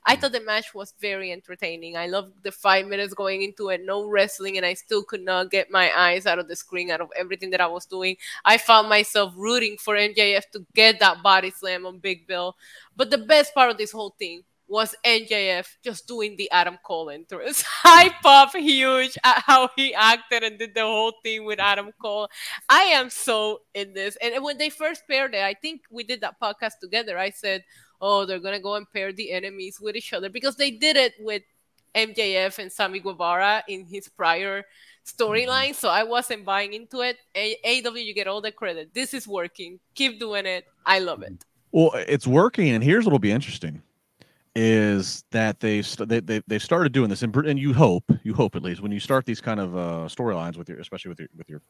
I 0.06 0.16
thought 0.16 0.32
the 0.32 0.40
match 0.40 0.74
was 0.74 0.94
very 0.98 1.30
entertaining. 1.30 1.98
I 1.98 2.06
loved 2.06 2.42
the 2.42 2.50
five 2.50 2.86
minutes 2.86 3.12
going 3.12 3.42
into 3.42 3.68
it, 3.68 3.82
no 3.84 4.06
wrestling, 4.08 4.56
and 4.56 4.64
I 4.64 4.72
still 4.72 5.04
could 5.04 5.20
not 5.20 5.50
get 5.50 5.70
my 5.70 5.92
eyes 5.94 6.24
out 6.24 6.38
of 6.38 6.48
the 6.48 6.56
screen, 6.56 6.90
out 6.90 7.02
of 7.02 7.10
everything 7.18 7.50
that 7.50 7.60
I 7.60 7.66
was 7.66 7.84
doing. 7.84 8.16
I 8.46 8.56
found 8.56 8.88
myself 8.88 9.34
rooting 9.36 9.76
for 9.76 9.94
MJF 9.94 10.48
to 10.54 10.64
get 10.74 11.00
that 11.00 11.22
body 11.22 11.50
slam 11.50 11.84
on 11.84 11.98
Big 11.98 12.26
Bill. 12.26 12.56
But 12.96 13.10
the 13.10 13.18
best 13.18 13.52
part 13.52 13.70
of 13.70 13.76
this 13.76 13.92
whole 13.92 14.14
thing 14.18 14.42
was 14.70 14.94
MJF 15.04 15.66
just 15.82 16.06
doing 16.06 16.36
the 16.36 16.48
Adam 16.52 16.78
Cole 16.84 17.10
entrance. 17.10 17.64
I 17.84 18.14
pop 18.22 18.54
huge 18.54 19.18
at 19.24 19.42
how 19.44 19.68
he 19.74 19.92
acted 19.92 20.44
and 20.44 20.58
did 20.58 20.74
the 20.74 20.82
whole 20.82 21.12
thing 21.24 21.44
with 21.44 21.58
Adam 21.58 21.90
Cole. 22.00 22.28
I 22.68 22.82
am 22.82 23.10
so 23.10 23.62
in 23.74 23.92
this. 23.92 24.16
And 24.22 24.42
when 24.44 24.58
they 24.58 24.70
first 24.70 25.02
paired 25.10 25.34
it, 25.34 25.42
I 25.42 25.54
think 25.54 25.82
we 25.90 26.04
did 26.04 26.20
that 26.20 26.40
podcast 26.40 26.78
together. 26.80 27.18
I 27.18 27.30
said, 27.30 27.64
oh, 28.00 28.24
they're 28.24 28.38
going 28.38 28.54
to 28.54 28.62
go 28.62 28.76
and 28.76 28.90
pair 28.92 29.12
the 29.12 29.32
enemies 29.32 29.78
with 29.80 29.96
each 29.96 30.12
other 30.12 30.30
because 30.30 30.54
they 30.54 30.70
did 30.70 30.96
it 30.96 31.14
with 31.18 31.42
MJF 31.96 32.60
and 32.60 32.70
Sammy 32.70 33.00
Guevara 33.00 33.64
in 33.66 33.84
his 33.84 34.08
prior 34.08 34.62
storyline. 35.04 35.74
So 35.74 35.88
I 35.88 36.04
wasn't 36.04 36.44
buying 36.44 36.74
into 36.74 37.00
it. 37.00 37.16
A- 37.34 37.82
AW, 37.84 37.94
you 37.94 38.14
get 38.14 38.28
all 38.28 38.40
the 38.40 38.52
credit. 38.52 38.94
This 38.94 39.14
is 39.14 39.26
working. 39.26 39.80
Keep 39.96 40.20
doing 40.20 40.46
it. 40.46 40.64
I 40.86 41.00
love 41.00 41.22
it. 41.22 41.44
Well, 41.72 41.90
it's 41.94 42.26
working, 42.26 42.68
and 42.70 42.82
here's 42.82 43.04
what'll 43.04 43.20
be 43.20 43.30
interesting: 43.30 43.82
is 44.56 45.24
that 45.30 45.60
they 45.60 45.82
st- 45.82 46.08
they 46.08 46.20
they 46.20 46.42
they 46.46 46.58
started 46.58 46.92
doing 46.92 47.08
this, 47.08 47.22
and, 47.22 47.34
and 47.36 47.58
you 47.58 47.72
hope 47.72 48.04
you 48.24 48.34
hope 48.34 48.56
at 48.56 48.62
least 48.62 48.80
when 48.80 48.90
you 48.92 49.00
start 49.00 49.24
these 49.26 49.40
kind 49.40 49.60
of 49.60 49.76
uh, 49.76 49.80
storylines 50.08 50.56
with 50.56 50.68
your, 50.68 50.78
especially 50.80 51.08
with 51.10 51.20
your 51.20 51.28
with 51.36 51.48
your 51.48 51.62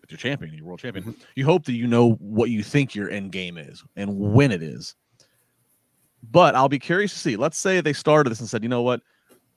with 0.00 0.10
your 0.10 0.18
champion, 0.18 0.54
your 0.54 0.64
world 0.66 0.78
champion, 0.78 1.04
Mhm. 1.06 1.16
you 1.34 1.44
hope 1.44 1.64
that 1.64 1.72
you 1.72 1.86
know 1.86 2.12
what 2.14 2.50
you 2.50 2.62
think 2.62 2.94
your 2.94 3.10
end 3.10 3.32
game 3.32 3.58
is 3.58 3.82
and 3.96 4.16
when 4.16 4.52
it 4.52 4.62
is. 4.62 4.94
But 6.30 6.54
I'll 6.54 6.68
be 6.68 6.78
curious 6.78 7.12
to 7.12 7.18
see. 7.18 7.36
Let's 7.36 7.58
say 7.58 7.80
they 7.80 7.92
started 7.92 8.30
this 8.30 8.40
and 8.40 8.48
said, 8.48 8.62
you 8.62 8.68
know 8.68 8.82
what, 8.82 9.02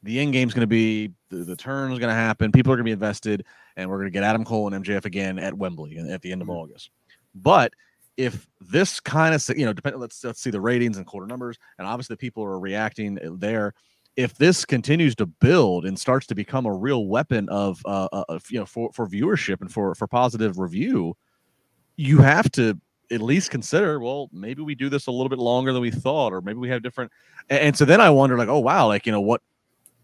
the 0.04 0.20
end 0.20 0.34
game's 0.34 0.54
going 0.54 0.62
to 0.62 0.68
be 0.68 1.12
the, 1.30 1.38
the 1.38 1.56
turn 1.56 1.92
is 1.92 2.00
going 2.00 2.10
to 2.10 2.16
happen. 2.16 2.52
People 2.52 2.72
are 2.72 2.76
going 2.76 2.86
to 2.86 2.90
be 2.90 2.92
invested, 2.94 3.46
and 3.78 3.90
we're 3.90 3.98
going 3.98 4.08
to 4.08 4.12
get 4.12 4.24
Adam 4.24 4.44
Cole 4.44 4.72
and 4.74 4.84
MJF 4.86 5.06
again 5.06 5.40
at 5.40 5.54
Wembley 5.56 5.98
at 5.98 6.22
the 6.22 6.32
end 6.32 6.42
of 6.42 6.48
Mhm. 6.48 6.56
August. 6.56 6.90
But 7.36 7.74
if 8.22 8.48
this 8.60 9.00
kind 9.00 9.34
of 9.34 9.44
you 9.58 9.66
know 9.66 9.74
depend 9.74 10.00
let's 10.00 10.24
let's 10.24 10.42
see 10.42 10.52
the 10.52 10.62
ratings 10.62 10.98
and 10.98 11.08
quarter 11.08 11.26
numbers 11.26 11.58
and 11.80 11.88
obviously 11.88 12.14
the 12.14 12.18
people 12.18 12.44
are 12.44 12.60
reacting 12.60 13.18
there 13.40 13.74
if 14.16 14.36
this 14.36 14.64
continues 14.64 15.16
to 15.16 15.26
build 15.26 15.86
and 15.86 15.98
starts 15.98 16.28
to 16.28 16.36
become 16.36 16.68
a 16.68 16.74
real 16.74 17.08
weapon 17.08 17.50
of 17.50 17.82
uh 17.86 18.08
of, 18.12 18.44
you 18.52 18.60
know 18.60 18.66
for 18.66 18.92
for 18.94 19.08
viewership 19.08 19.60
and 19.62 19.74
for 19.74 19.96
for 19.96 20.08
positive 20.08 20.60
review 20.60 21.16
you 21.98 22.20
have 22.20 22.52
to 22.52 22.80
at 23.10 23.22
least 23.22 23.50
consider 23.50 24.00
well 24.00 24.30
maybe 24.32 24.62
we 24.62 24.76
do 24.76 24.88
this 24.88 25.08
a 25.08 25.12
little 25.12 25.30
bit 25.30 25.40
longer 25.40 25.74
than 25.74 25.82
we 25.82 25.90
thought 25.92 26.32
or 26.32 26.42
maybe 26.42 26.60
we 26.60 26.70
have 26.70 26.84
different 26.84 27.12
and, 27.50 27.60
and 27.60 27.78
so 27.78 27.86
then 27.86 28.00
i 28.00 28.10
wonder 28.10 28.38
like 28.38 28.50
oh 28.50 28.60
wow 28.60 28.88
like 28.88 29.08
you 29.08 29.12
know 29.12 29.22
what 29.22 29.42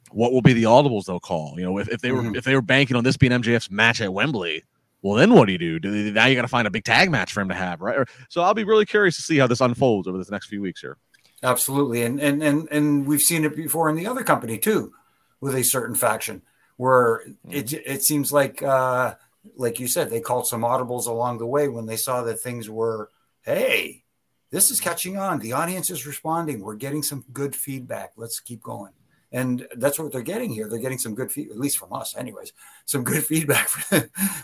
what 0.09 0.31
will 0.31 0.41
be 0.41 0.53
the 0.53 0.63
audibles 0.63 1.05
they'll 1.05 1.19
call 1.19 1.53
you 1.57 1.63
know 1.63 1.77
if, 1.77 1.87
if 1.89 2.01
they 2.01 2.11
were 2.11 2.23
Mhm. 2.23 2.35
if 2.35 2.43
they 2.45 2.55
were 2.55 2.61
banking 2.63 2.97
on 2.97 3.03
this 3.03 3.17
being 3.17 3.31
mjf's 3.31 3.69
match 3.69 4.01
at 4.01 4.11
wembley 4.11 4.63
well 5.01 5.15
then 5.15 5.33
what 5.33 5.45
do 5.45 5.51
you 5.51 5.57
do, 5.57 5.79
do 5.79 6.11
now 6.11 6.25
you 6.25 6.35
got 6.35 6.41
to 6.41 6.47
find 6.47 6.67
a 6.67 6.71
big 6.71 6.83
tag 6.83 7.09
match 7.09 7.33
for 7.33 7.41
him 7.41 7.49
to 7.49 7.55
have 7.55 7.81
right? 7.81 7.97
Or- 7.97 8.07
so 8.29 8.41
i'll 8.41 8.53
be 8.53 8.63
really 8.63 8.85
curious 8.85 9.15
to 9.17 9.21
see 9.21 9.37
how 9.37 9.47
this 9.47 9.61
unfolds 9.61 10.07
over 10.07 10.17
this 10.17 10.31
next 10.31 10.47
few 10.47 10.61
weeks 10.61 10.81
here. 10.81 10.97
Absolutely, 11.43 12.01
and 12.01 12.19
and 12.19 12.41
and 12.41 12.67
and 12.71 13.05
we've 13.05 13.21
seen 13.21 13.45
it 13.45 13.55
before 13.55 13.89
in 13.89 13.95
the 13.95 14.07
other 14.07 14.23
company 14.23 14.57
too, 14.57 14.91
with 15.39 15.53
a 15.53 15.63
certain 15.63 15.95
faction 15.95 16.41
where 16.77 17.21
it 17.49 17.73
it 17.73 18.03
seems 18.03 18.33
like 18.33 18.63
uh, 18.63 19.13
like 19.55 19.79
you 19.79 19.87
said 19.87 20.09
they 20.09 20.19
called 20.19 20.47
some 20.47 20.61
audibles 20.61 21.05
along 21.05 21.37
the 21.37 21.45
way 21.45 21.67
when 21.67 21.85
they 21.85 21.95
saw 21.95 22.23
that 22.23 22.39
things 22.39 22.69
were 22.69 23.09
hey 23.43 24.03
this 24.49 24.71
is 24.71 24.79
catching 24.79 25.17
on. 25.17 25.39
The 25.39 25.51
audience 25.51 25.89
is 25.89 26.07
responding. 26.07 26.61
We're 26.61 26.75
getting 26.75 27.03
some 27.03 27.25
good 27.33 27.55
feedback. 27.55 28.13
Let's 28.15 28.39
keep 28.39 28.63
going 28.63 28.93
and 29.31 29.67
that's 29.75 29.99
what 29.99 30.11
they're 30.11 30.21
getting 30.21 30.51
here 30.51 30.67
they're 30.69 30.79
getting 30.79 30.97
some 30.97 31.13
good 31.15 31.31
feed 31.31 31.49
at 31.51 31.59
least 31.59 31.77
from 31.77 31.91
us 31.93 32.15
anyways 32.17 32.53
some 32.85 33.03
good 33.03 33.23
feedback 33.31 33.69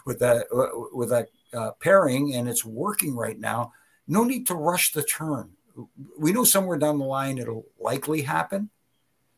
with 0.06 0.20
that 0.20 0.46
with 0.94 1.10
that 1.10 1.30
uh, 1.54 1.72
pairing 1.80 2.36
and 2.36 2.50
it's 2.50 2.66
working 2.66 3.16
right 3.16 3.40
now 3.40 3.72
no 4.08 4.24
need 4.24 4.46
to 4.48 4.56
rush 4.56 4.92
the 4.92 5.04
turn 5.04 5.52
we 6.20 6.32
know 6.32 6.44
somewhere 6.44 6.78
down 6.78 7.00
the 7.00 7.06
line 7.06 7.40
it'll 7.40 7.66
likely 7.80 8.22
happen. 8.22 8.70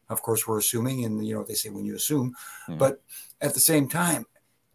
Of 0.10 0.22
course, 0.22 0.46
we're 0.46 0.60
assuming, 0.60 1.06
and 1.06 1.26
you 1.26 1.34
know 1.34 1.40
what 1.40 1.48
they 1.48 1.54
say 1.54 1.70
when 1.70 1.86
you 1.86 1.96
assume, 1.96 2.36
Mhm. 2.68 2.78
but 2.78 3.02
at 3.40 3.54
the 3.54 3.60
same 3.62 3.88
time, 3.88 4.26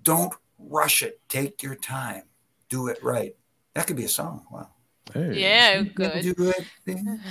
don't 0.02 0.32
rush 0.58 1.02
it. 1.02 1.20
Take 1.28 1.62
your 1.62 1.74
time. 1.76 2.22
Do 2.70 2.88
it 2.88 2.98
right. 3.02 3.36
That 3.74 3.86
could 3.86 3.96
be 3.96 4.04
a 4.06 4.08
song. 4.08 4.46
Wow. 4.50 4.70
Yeah, 5.14 5.82
good. 5.82 6.22
Do 6.34 6.48
it. 6.48 6.64
then. 6.86 7.22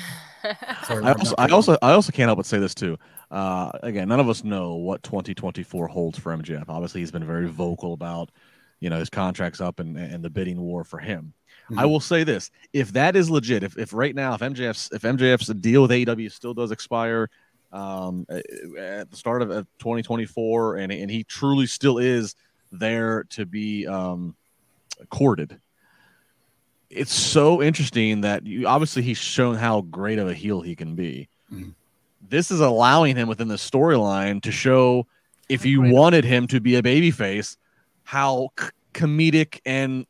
Sorry, 0.87 1.03
I 1.03 1.11
also, 1.13 1.35
I 1.37 1.47
also, 1.47 1.77
I 1.81 1.91
also 1.93 2.11
can't 2.11 2.27
help 2.27 2.37
but 2.37 2.45
say 2.45 2.59
this 2.59 2.75
too. 2.75 2.97
Uh, 3.31 3.71
again, 3.83 4.07
none 4.07 4.19
of 4.19 4.27
us 4.29 4.43
know 4.43 4.73
what 4.75 5.03
2024 5.03 5.87
holds 5.87 6.17
for 6.17 6.31
MJF. 6.35 6.65
Obviously, 6.67 7.01
he's 7.01 7.11
been 7.11 7.25
very 7.25 7.47
vocal 7.47 7.93
about, 7.93 8.31
you 8.79 8.89
know, 8.89 8.97
his 8.97 9.09
contract's 9.09 9.61
up 9.61 9.79
and 9.79 9.97
and 9.97 10.23
the 10.23 10.29
bidding 10.29 10.59
war 10.59 10.83
for 10.83 10.97
him. 10.99 11.33
I 11.77 11.83
Mhm. 11.83 11.89
will 11.89 11.99
say 11.99 12.23
this: 12.23 12.49
if 12.73 12.91
that 12.93 13.15
is 13.15 13.29
legit, 13.29 13.63
if, 13.63 13.77
if 13.77 13.93
right 13.93 14.15
now, 14.15 14.33
if 14.33 14.41
MJF's 14.41 14.89
if 14.91 15.03
MJF's 15.03 15.47
deal 15.47 15.83
with 15.83 15.91
AEW 15.91 16.31
still 16.31 16.53
does 16.55 16.71
expire 16.71 17.29
um, 17.71 18.25
at 18.29 19.11
the 19.11 19.15
start 19.15 19.43
of 19.43 19.51
uh, 19.51 19.63
2024, 19.77 20.77
and 20.77 20.91
and 20.91 21.11
he 21.11 21.23
truly 21.23 21.67
still 21.67 21.99
is 21.99 22.33
there 22.71 23.25
to 23.25 23.45
be 23.45 23.85
um, 23.85 24.35
courted, 25.11 25.59
it's 26.89 27.13
so 27.13 27.61
interesting 27.61 28.21
that 28.21 28.47
you 28.47 28.65
obviously 28.65 29.03
he's 29.03 29.19
shown 29.19 29.53
how 29.53 29.81
great 29.81 30.17
of 30.17 30.27
a 30.27 30.33
heel 30.33 30.61
he 30.61 30.75
can 30.75 30.95
be. 30.95 31.29
Mhm. 31.53 31.73
This 32.29 32.51
is 32.51 32.59
allowing 32.59 33.15
him 33.15 33.27
within 33.27 33.47
the 33.47 33.55
storyline 33.55 34.41
to 34.43 34.51
show 34.51 35.07
if 35.49 35.65
you 35.65 35.79
Great. 35.81 35.93
wanted 35.93 36.25
him 36.25 36.47
to 36.47 36.59
be 36.61 36.75
a 36.75 36.81
babyface, 36.83 37.57
how 38.03 38.49
c- 38.59 38.67
comedic 38.93 39.59
and 39.65 40.05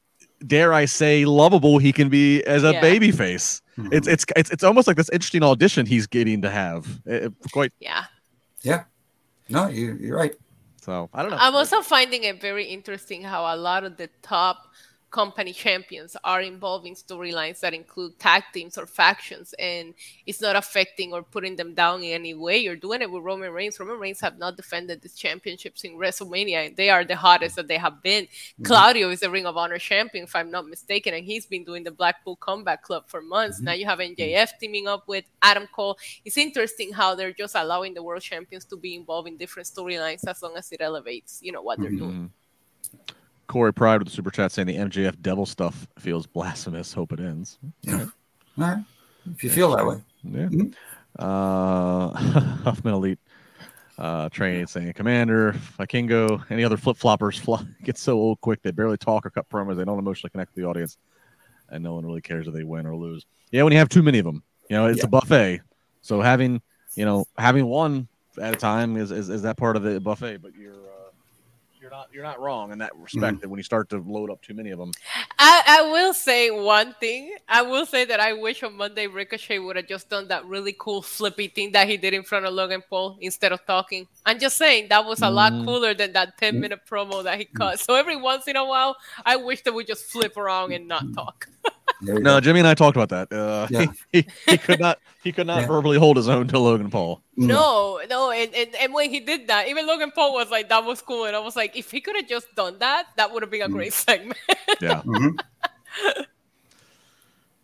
dare 0.45 0.73
I 0.73 0.85
say 0.85 1.25
lovable 1.25 1.77
he 1.79 1.91
can 1.93 2.09
be 2.09 2.43
as 2.43 2.63
a 2.63 2.73
Yeah. 2.73 2.81
babyface. 2.81 3.61
Mhm. 3.77 3.93
It's 3.93 4.07
it's 4.07 4.25
it's 4.35 4.51
it's 4.51 4.63
almost 4.63 4.87
like 4.87 4.97
this 4.97 5.09
interesting 5.09 5.43
audition 5.43 5.85
he's 5.85 6.07
getting 6.07 6.41
to 6.41 6.49
have. 6.49 6.87
It- 7.05 7.23
it- 7.25 7.33
quite 7.51 7.71
yeah. 7.79 8.03
no, 9.49 9.67
you, 9.67 9.97
you're 9.99 10.17
right. 10.17 10.35
so. 10.81 11.09
I 11.13 11.21
don't 11.21 11.31
know. 11.31 11.37
I'm 11.39 11.55
also 11.55 11.81
finding 11.81 12.23
it 12.23 12.39
very 12.41 12.65
interesting 12.65 13.21
how 13.23 13.53
a 13.53 13.57
lot 13.57 13.83
of 13.83 13.97
the 13.97 14.09
top 14.21 14.68
company 15.11 15.53
champions 15.53 16.15
are 16.23 16.41
involving 16.41 16.95
storylines 16.95 17.59
that 17.59 17.73
include 17.73 18.17
tag 18.19 18.43
teams 18.53 18.77
or 18.77 18.85
factions 18.85 19.53
and 19.57 19.93
it's 20.25 20.41
not 20.41 20.55
affecting 20.55 21.13
or 21.13 21.23
putting 21.23 21.55
them 21.55 21.73
down 21.73 22.03
in 22.03 22.11
any 22.11 22.33
way. 22.33 22.57
You're 22.57 22.75
doing 22.75 23.01
it 23.01 23.09
with 23.09 23.23
Roman 23.23 23.51
Reigns. 23.51 23.79
Roman 23.79 23.99
Reigns 23.99 24.21
have 24.21 24.37
not 24.37 24.55
defended 24.55 25.01
these 25.01 25.15
championships 25.15 25.83
in 25.83 25.97
WrestleMania 25.97 26.67
and 26.67 26.77
they 26.77 26.89
are 26.89 27.03
the 27.03 27.15
hottest 27.15 27.55
that 27.55 27.67
they 27.67 27.77
have 27.77 28.01
been. 28.03 28.25
Mm-hmm. 28.25 28.63
Claudio 28.63 29.09
is 29.09 29.21
the 29.21 29.29
Ring 29.29 29.45
of 29.45 29.57
Honor 29.57 29.79
champion, 29.79 30.25
if 30.25 30.35
I'm 30.35 30.51
not 30.51 30.67
mistaken, 30.67 31.13
and 31.13 31.25
he's 31.25 31.45
been 31.45 31.63
doing 31.63 31.83
the 31.83 31.91
Blackpool 31.91 32.35
Combat 32.35 32.81
Club 32.83 33.05
for 33.07 33.21
months. 33.21 33.57
Mm-hmm. 33.57 33.65
Now 33.65 33.73
you 33.73 33.85
have 33.85 33.99
MJF 33.99 34.49
teaming 34.59 34.87
up 34.87 35.07
with 35.07 35.25
Adam 35.41 35.67
Cole. 35.73 35.97
It's 36.23 36.37
interesting 36.37 36.93
how 36.93 37.15
they're 37.15 37.33
just 37.33 37.55
allowing 37.55 37.93
the 37.93 38.03
world 38.03 38.21
champions 38.21 38.65
to 38.65 38.77
be 38.77 38.95
involved 38.95 39.27
in 39.27 39.37
different 39.37 39.67
storylines 39.67 40.27
as 40.27 40.41
long 40.41 40.55
as 40.55 40.71
it 40.71 40.81
elevates, 40.81 41.39
you 41.41 41.51
know, 41.51 41.61
what 41.61 41.79
they're 41.79 41.89
mm-hmm. 41.89 41.97
doing. 41.97 42.31
Corey 43.49 43.73
Pride 43.73 43.97
with 43.97 44.07
the 44.07 44.13
super 44.13 44.29
chat 44.29 44.51
saying 44.51 44.67
the 44.67 44.77
MJF 44.77 45.19
devil 45.21 45.45
stuff 45.45 45.87
feels 45.97 46.27
blasphemous. 46.27 46.93
Hope 46.93 47.11
it 47.11 47.19
ends. 47.19 47.57
Yeah. 47.81 48.01
All 48.03 48.09
right. 48.57 48.83
If 49.33 49.43
you 49.43 49.49
feel 49.49 49.75
that 49.75 49.85
way. 49.85 49.97
Yeah. 50.23 50.45
Mm-hmm. 50.45 50.69
Uh, 51.17 52.09
Huffman 52.63 52.93
Elite 52.93 53.19
uh, 53.97 54.29
training 54.29 54.67
saying, 54.67 54.93
Komander, 54.93 55.57
Vikingo, 55.79 56.43
any 56.51 56.63
other 56.63 56.77
flip 56.77 56.95
floppers 56.95 57.39
fly, 57.39 57.63
get 57.83 57.97
so 57.97 58.13
old 58.13 58.39
quick 58.39 58.61
they 58.61 58.69
barely 58.69 58.97
talk 58.97 59.25
or 59.25 59.31
cut 59.31 59.49
promos. 59.49 59.77
They 59.77 59.83
don't 59.83 59.99
emotionally 59.99 60.29
connect 60.29 60.55
with 60.55 60.63
the 60.63 60.69
audience, 60.69 60.99
and 61.69 61.83
no 61.83 61.95
one 61.95 62.05
really 62.05 62.21
cares 62.21 62.47
if 62.47 62.53
they 62.53 62.63
win 62.63 62.85
or 62.85 62.95
lose. 62.95 63.25
Yeah, 63.51 63.63
when 63.63 63.73
you 63.73 63.79
have 63.79 63.89
too 63.89 64.03
many 64.03 64.19
of 64.19 64.25
them, 64.25 64.43
you 64.69 64.77
know, 64.77 64.85
it's 64.85 64.99
yeah. 64.99 65.05
a 65.05 65.09
buffet. 65.09 65.61
So 66.01 66.21
having, 66.21 66.61
you 66.93 67.03
know, 67.03 67.25
having 67.37 67.65
one 67.65 68.07
at 68.39 68.53
a 68.53 68.57
time 68.57 68.95
is, 68.95 69.11
is, 69.11 69.29
is 69.29 69.41
that 69.41 69.57
part 69.57 69.75
of 69.75 69.81
the 69.81 69.99
buffet, 69.99 70.37
but 70.37 70.53
you're 70.55 70.75
you're 71.89 71.97
not 71.97 72.07
you're 72.13 72.23
not 72.23 72.39
wrong 72.39 72.71
in 72.71 72.77
that 72.79 72.95
respect. 72.95 73.23
Mm-hmm. 73.23 73.41
That 73.41 73.49
when 73.49 73.57
you 73.57 73.63
start 73.63 73.89
to 73.89 73.97
load 73.97 74.29
up 74.29 74.41
too 74.41 74.53
many 74.53 74.69
of 74.69 74.79
them, 74.79 74.91
I, 75.39 75.63
I 75.65 75.81
will 75.91 76.13
say 76.13 76.51
one 76.51 76.93
thing. 76.99 77.35
I 77.47 77.61
will 77.63 77.85
say 77.85 78.05
that 78.05 78.19
I 78.19 78.33
wish 78.33 78.61
on 78.63 78.75
Monday 78.75 79.07
Ricochet 79.07 79.59
would 79.59 79.75
have 79.75 79.87
just 79.87 80.09
done 80.09 80.27
that 80.27 80.45
really 80.45 80.75
cool 80.77 81.01
flippy 81.01 81.47
thing 81.47 81.71
that 81.71 81.87
he 81.87 81.97
did 81.97 82.13
in 82.13 82.23
front 82.23 82.45
of 82.45 82.53
Logan 82.53 82.83
Paul 82.89 83.17
instead 83.21 83.51
of 83.51 83.65
talking. 83.65 84.07
I'm 84.25 84.39
just 84.39 84.57
saying 84.57 84.89
that 84.89 85.05
was 85.05 85.19
a 85.19 85.25
mm-hmm. 85.25 85.35
lot 85.35 85.65
cooler 85.65 85.93
than 85.93 86.13
that 86.13 86.37
10 86.37 86.55
mm. 86.55 86.59
minute 86.59 86.79
promo 86.89 87.23
that 87.23 87.39
he 87.39 87.45
cut. 87.45 87.79
So 87.79 87.95
every 87.95 88.15
once 88.15 88.47
in 88.47 88.55
a 88.55 88.65
while, 88.65 88.95
I 89.25 89.35
wish 89.37 89.63
that 89.63 89.73
we 89.73 89.83
just 89.83 90.05
flip 90.05 90.37
around 90.37 90.73
and 90.73 90.87
not 90.87 91.03
talk. 91.15 91.47
No, 92.01 92.19
go. 92.21 92.39
Jimmy 92.39 92.59
and 92.59 92.67
I 92.67 92.73
talked 92.73 92.95
about 92.95 93.09
that. 93.09 93.35
Uh, 93.35 93.67
yeah. 93.71 93.85
he, 94.11 94.25
he, 94.47 94.57
could 94.57 94.79
not 94.79 94.99
he 95.23 95.31
could 95.31 95.47
not 95.47 95.61
yeah. 95.61 95.67
verbally 95.67 95.97
hold 95.97 96.17
his 96.17 96.29
own 96.29 96.47
to 96.47 96.59
Logan 96.59 96.89
Paul. 96.89 97.21
No, 97.35 97.99
no, 98.09 98.31
and, 98.31 98.53
and 98.53 98.75
and 98.75 98.93
when 98.93 99.09
he 99.09 99.19
did 99.19 99.47
that, 99.47 99.67
even 99.67 99.85
Logan 99.87 100.11
Paul 100.11 100.33
was 100.33 100.49
like, 100.49 100.69
"That 100.69 100.85
was 100.85 101.01
cool," 101.01 101.25
and 101.25 101.35
I 101.35 101.39
was 101.39 101.55
like, 101.55 101.75
"If 101.75 101.91
he 101.91 102.01
could 102.01 102.15
have 102.15 102.27
just 102.27 102.47
done 102.55 102.79
that, 102.79 103.07
that 103.17 103.31
would 103.31 103.43
have 103.43 103.51
been 103.51 103.61
a 103.61 103.69
mm. 103.69 103.73
great 103.73 103.93
segment." 103.93 104.39
yeah. 104.81 105.01
Mm-hmm. 105.01 106.21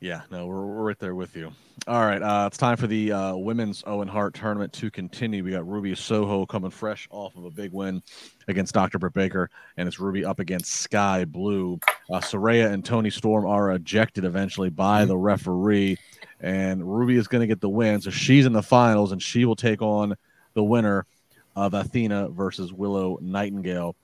Yeah, 0.05 0.21
no, 0.29 0.45
we're, 0.45 0.63
we're 0.63 0.83
right 0.83 0.99
there 0.99 1.15
with 1.15 1.35
you. 1.35 1.51
All 1.87 2.05
right, 2.05 2.21
uh, 2.21 2.45
it's 2.45 2.59
time 2.59 2.77
for 2.77 2.85
the 2.85 3.11
uh, 3.11 3.35
women's 3.37 3.83
Owen 3.87 4.07
Hart 4.07 4.35
tournament 4.35 4.71
to 4.73 4.91
continue. 4.91 5.43
We 5.43 5.49
got 5.49 5.67
Ruby 5.67 5.95
Soho 5.95 6.45
coming 6.45 6.69
fresh 6.69 7.07
off 7.09 7.35
of 7.35 7.43
a 7.45 7.49
big 7.49 7.71
win 7.71 8.03
against 8.47 8.75
Dr. 8.75 8.99
Britt 8.99 9.13
Baker, 9.13 9.49
and 9.77 9.87
it's 9.87 9.99
Ruby 9.99 10.23
up 10.23 10.37
against 10.37 10.71
Skye 10.71 11.25
Blue. 11.25 11.79
Uh, 12.07 12.19
Saraya 12.19 12.71
and 12.71 12.85
Toni 12.85 13.09
Storm 13.09 13.47
are 13.47 13.71
ejected 13.71 14.25
eventually 14.25 14.69
by 14.69 15.05
the 15.05 15.17
referee, 15.17 15.97
and 16.39 16.87
Ruby 16.87 17.15
is 17.15 17.27
going 17.27 17.41
to 17.41 17.47
get 17.47 17.59
the 17.59 17.67
win. 17.67 17.99
So 17.99 18.11
she's 18.11 18.45
in 18.45 18.53
the 18.53 18.61
finals, 18.61 19.11
and 19.11 19.19
she 19.19 19.45
will 19.45 19.55
take 19.55 19.81
on 19.81 20.13
the 20.53 20.63
winner 20.63 21.07
of 21.55 21.73
Athena 21.73 22.29
versus 22.29 22.71
Willow 22.71 23.17
Nightingale. 23.23 23.95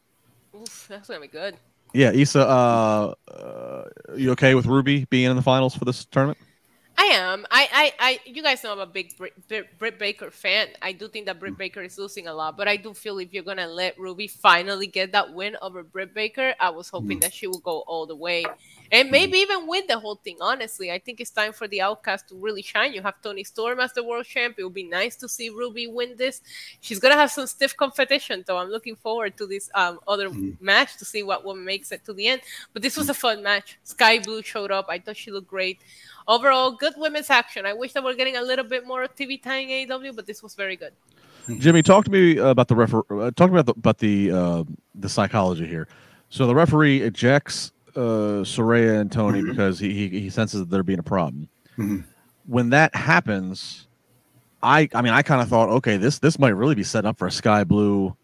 Oof, 0.60 0.88
that's 0.90 1.10
going 1.10 1.22
to 1.22 1.28
be 1.28 1.32
good. 1.32 1.58
Yeah, 1.94 2.12
Isa, 2.12 2.48
uh, 2.48 3.14
uh, 3.30 3.84
you 4.16 4.32
okay 4.32 4.56
with 4.56 4.66
Ruby 4.66 5.06
being 5.10 5.30
in 5.30 5.36
the 5.36 5.42
finals 5.42 5.76
for 5.76 5.86
this 5.86 6.06
tournament? 6.06 6.38
I 7.12 7.16
am. 7.16 7.46
I, 7.52 7.68
I, 7.74 7.94
I 8.00 8.20
you 8.26 8.42
guys 8.42 8.64
know 8.64 8.72
I'm 8.72 8.80
a 8.80 8.86
big 8.86 9.16
Britt, 9.18 9.78
Britt 9.78 10.00
Baker 10.00 10.32
fan. 10.32 10.68
I 10.82 10.94
do 10.94 11.08
think 11.08 11.26
that 11.26 11.40
Britt 11.40 11.58
Baker 11.58 11.82
is 11.82 11.98
losing 11.98 12.28
a 12.28 12.34
lot, 12.34 12.56
but 12.56 12.68
I 12.68 12.78
do 12.78 12.94
feel 12.94 13.20
if 13.20 13.34
you're 13.34 13.44
gonna 13.44 13.68
let 13.68 14.00
Ruby 14.00 14.28
finally 14.28 14.88
get 14.88 15.12
that 15.12 15.34
win 15.34 15.58
over 15.62 15.84
Britt 15.84 16.14
Baker, 16.14 16.54
I 16.60 16.70
was 16.70 16.90
hoping 16.90 17.18
mm. 17.18 17.22
that 17.22 17.34
she 17.34 17.48
would 17.48 17.64
go 17.64 17.80
all 17.82 18.06
the 18.06 18.16
way 18.16 18.46
and 18.92 19.06
mm-hmm. 19.06 19.12
maybe 19.12 19.38
even 19.40 19.68
win 19.68 19.84
the 19.88 20.00
whole 20.00 20.16
thing. 20.16 20.38
Honestly, 20.42 20.92
I 20.92 21.00
think 21.00 21.20
it's 21.20 21.32
time 21.32 21.54
for 21.54 21.68
the 21.68 21.82
Outcast 21.82 22.30
to 22.30 22.36
really 22.36 22.62
shine. 22.62 22.94
You 22.94 23.02
have 23.02 23.22
Toni 23.22 23.44
Storm 23.44 23.80
as 23.80 23.94
the 23.94 24.04
world 24.04 24.26
champ. 24.26 24.56
It 24.58 24.64
would 24.64 24.74
be 24.74 24.84
nice 24.84 25.16
to 25.18 25.30
see 25.30 25.50
Ruby 25.50 25.88
win 25.88 26.16
this. 26.18 26.42
She's 26.80 27.00
gonna 27.00 27.16
have 27.16 27.32
some 27.32 27.48
stiff 27.48 27.76
competition, 27.76 28.44
though. 28.48 28.58
I'm 28.58 28.70
looking 28.70 28.96
forward 28.96 29.38
to 29.38 29.48
this 29.48 29.70
um, 29.76 30.00
other 30.08 30.30
mm-hmm. 30.30 30.64
match 30.64 30.98
to 30.98 31.06
see 31.06 31.24
what 31.24 31.44
one 31.44 31.64
makes 31.64 31.92
it 31.92 32.06
to 32.06 32.14
the 32.14 32.28
end. 32.28 32.42
But 32.74 32.82
this 32.82 32.96
was 32.96 33.10
a 33.10 33.14
fun 33.14 33.44
match. 33.44 33.80
Skye 33.84 34.20
Blue 34.20 34.42
showed 34.42 34.72
up. 34.72 34.86
I 34.90 35.00
thought 35.00 35.18
she 35.18 35.32
looked 35.32 35.48
great. 35.48 35.80
Overall, 36.28 36.72
good 36.72 36.94
women's 36.98 37.30
action. 37.30 37.66
I 37.66 37.74
wish 37.74 37.94
that 37.94 38.04
we're 38.04 38.16
getting 38.16 38.38
a 38.38 38.42
little 38.42 38.66
bit 38.66 38.86
more 38.86 39.08
TV 39.08 39.42
time 39.42 39.70
in 39.70 39.88
AEW, 39.88 40.16
but 40.16 40.28
this 40.28 40.42
was 40.44 40.56
very 40.56 40.76
good. 40.76 40.94
Jimmy, 41.58 41.82
talk 41.82 42.06
to 42.06 42.12
me 42.12 42.38
about 42.38 42.68
the 42.68 42.76
refer. 42.76 43.02
Uh, 43.10 43.32
talk 43.32 43.50
about 43.50 43.66
the, 43.66 43.74
about 43.74 43.98
the 43.98 44.32
uh, 44.32 44.64
the 44.96 45.10
psychology 45.10 45.66
here. 45.66 45.88
So 46.30 46.48
the 46.48 46.56
referee 46.56 47.02
ejects 47.02 47.72
uh, 47.96 48.44
Saraya 48.44 49.02
and 49.02 49.12
Toni 49.12 49.40
mm-hmm. 49.40 49.50
because 49.50 49.80
he, 49.80 49.94
he, 49.94 50.20
he 50.20 50.30
senses 50.30 50.62
that 50.62 50.70
there 50.70 50.84
being 50.84 51.00
a 51.00 51.04
problem. 51.04 51.50
Mm-hmm. 51.78 52.02
When 52.46 52.70
that 52.70 52.96
happens, 52.96 53.88
I 54.64 54.88
I 54.94 55.02
mean 55.02 55.14
I 55.14 55.22
kind 55.22 55.42
of 55.42 55.50
thought, 55.50 55.70
okay, 55.70 55.98
this 55.98 56.20
this 56.20 56.40
might 56.40 56.50
really 56.50 56.76
be 56.76 56.84
set 56.84 57.06
up 57.06 57.18
for 57.18 57.28
a 57.28 57.32
Skye 57.32 57.64
Blue 57.64 58.16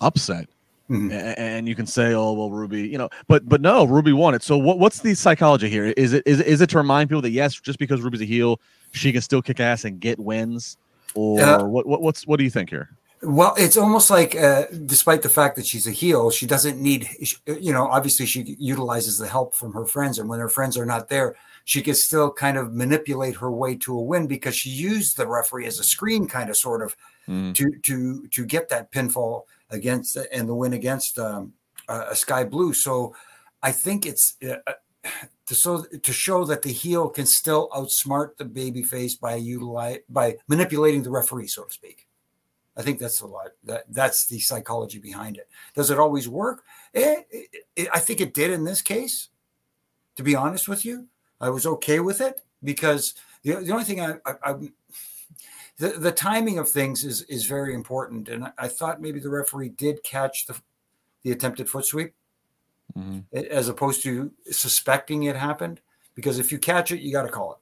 upset. 0.00 0.48
Mm-hmm. 0.90 1.12
And 1.12 1.66
you 1.66 1.74
can 1.74 1.86
say, 1.86 2.12
"Oh, 2.12 2.32
well, 2.34 2.50
Ruby," 2.50 2.86
you 2.86 2.98
know, 2.98 3.08
but 3.26 3.48
but 3.48 3.62
no, 3.62 3.84
Ruby 3.84 4.12
won 4.12 4.34
it. 4.34 4.42
So 4.42 4.58
what 4.58 4.78
what's 4.78 5.00
the 5.00 5.14
psychology 5.14 5.70
here? 5.70 5.86
Is 5.96 6.12
it 6.12 6.22
is 6.26 6.40
is 6.42 6.60
it 6.60 6.68
to 6.70 6.76
remind 6.76 7.08
people 7.08 7.22
that 7.22 7.30
yes, 7.30 7.58
just 7.58 7.78
because 7.78 8.02
Ruby's 8.02 8.20
a 8.20 8.26
heel, 8.26 8.60
she 8.92 9.10
can 9.10 9.22
still 9.22 9.40
kick 9.40 9.60
ass 9.60 9.86
and 9.86 9.98
get 9.98 10.18
wins, 10.18 10.76
or 11.14 11.40
uh, 11.40 11.64
what, 11.64 11.86
what 11.86 12.02
what's 12.02 12.26
what 12.26 12.36
do 12.36 12.44
you 12.44 12.50
think 12.50 12.68
here? 12.68 12.90
Well, 13.22 13.54
it's 13.56 13.78
almost 13.78 14.10
like, 14.10 14.36
uh, 14.36 14.64
despite 14.84 15.22
the 15.22 15.30
fact 15.30 15.56
that 15.56 15.64
she's 15.64 15.86
a 15.86 15.90
heel, 15.90 16.30
she 16.30 16.46
doesn't 16.46 16.78
need, 16.78 17.08
you 17.46 17.72
know, 17.72 17.86
obviously 17.86 18.26
she 18.26 18.54
utilizes 18.58 19.16
the 19.16 19.26
help 19.26 19.54
from 19.54 19.72
her 19.72 19.86
friends. 19.86 20.18
And 20.18 20.28
when 20.28 20.40
her 20.40 20.48
friends 20.50 20.76
are 20.76 20.84
not 20.84 21.08
there, 21.08 21.34
she 21.64 21.80
can 21.80 21.94
still 21.94 22.30
kind 22.30 22.58
of 22.58 22.74
manipulate 22.74 23.36
her 23.36 23.50
way 23.50 23.76
to 23.76 23.96
a 23.96 24.02
win 24.02 24.26
because 24.26 24.54
she 24.54 24.68
used 24.68 25.16
the 25.16 25.26
referee 25.26 25.64
as 25.64 25.78
a 25.78 25.84
screen, 25.84 26.28
kind 26.28 26.50
of 26.50 26.56
sort 26.58 26.82
of, 26.82 26.94
mm. 27.26 27.54
to 27.54 27.70
to 27.84 28.28
to 28.28 28.44
get 28.44 28.68
that 28.68 28.92
pinfall 28.92 29.44
against 29.70 30.16
and 30.16 30.48
the 30.48 30.54
win 30.54 30.72
against 30.72 31.18
um, 31.18 31.52
uh, 31.88 32.06
a 32.10 32.16
Skye 32.16 32.44
Blue. 32.44 32.72
So 32.72 33.14
I 33.62 33.72
think 33.72 34.06
it's 34.06 34.36
uh, 34.46 34.56
uh, 34.66 34.72
to 35.46 35.54
so 35.54 35.82
to 35.82 36.12
show 36.12 36.44
that 36.44 36.62
the 36.62 36.72
heel 36.72 37.08
can 37.08 37.26
still 37.26 37.68
outsmart 37.70 38.36
the 38.36 38.44
babyface 38.44 39.18
by 39.18 39.36
utilize 39.36 39.98
by 40.08 40.36
manipulating 40.48 41.02
the 41.02 41.10
referee, 41.10 41.48
so 41.48 41.64
to 41.64 41.72
speak. 41.72 42.06
I 42.76 42.82
think 42.82 42.98
that's 42.98 43.20
a 43.20 43.26
lot. 43.26 43.48
That 43.64 43.84
that's 43.88 44.26
the 44.26 44.40
psychology 44.40 44.98
behind 44.98 45.36
it. 45.36 45.48
Does 45.74 45.90
it 45.90 45.98
always 45.98 46.28
work? 46.28 46.62
It, 46.92 47.26
it, 47.30 47.64
it, 47.76 47.88
I 47.92 48.00
think 48.00 48.20
it 48.20 48.34
did 48.34 48.50
in 48.50 48.64
this 48.64 48.82
case. 48.82 49.28
To 50.16 50.22
be 50.22 50.36
honest 50.36 50.68
with 50.68 50.84
you, 50.84 51.08
I 51.40 51.50
was 51.50 51.66
okay 51.66 51.98
with 51.98 52.20
it 52.20 52.40
because 52.62 53.14
the, 53.42 53.56
the 53.56 53.72
only 53.72 53.84
thing 53.84 54.00
I, 54.00 54.14
I, 54.24 54.34
I 54.44 54.54
the, 55.78 55.88
the 55.88 56.12
timing 56.12 56.58
of 56.58 56.68
things 56.68 57.04
is 57.04 57.22
is 57.22 57.46
very 57.46 57.74
important, 57.74 58.28
and 58.28 58.44
I, 58.44 58.52
I 58.58 58.68
thought 58.68 59.00
maybe 59.00 59.20
the 59.20 59.30
referee 59.30 59.70
did 59.70 60.02
catch 60.02 60.46
the 60.46 60.60
the 61.22 61.32
attempted 61.32 61.68
foot 61.68 61.86
sweep 61.86 62.14
mm-hmm. 62.96 63.20
as 63.50 63.68
opposed 63.68 64.02
to 64.02 64.32
suspecting 64.50 65.24
it 65.24 65.36
happened. 65.36 65.80
Because 66.14 66.38
if 66.38 66.52
you 66.52 66.58
catch 66.58 66.92
it, 66.92 67.00
you 67.00 67.12
got 67.12 67.22
to 67.22 67.28
call 67.28 67.54
it 67.54 67.58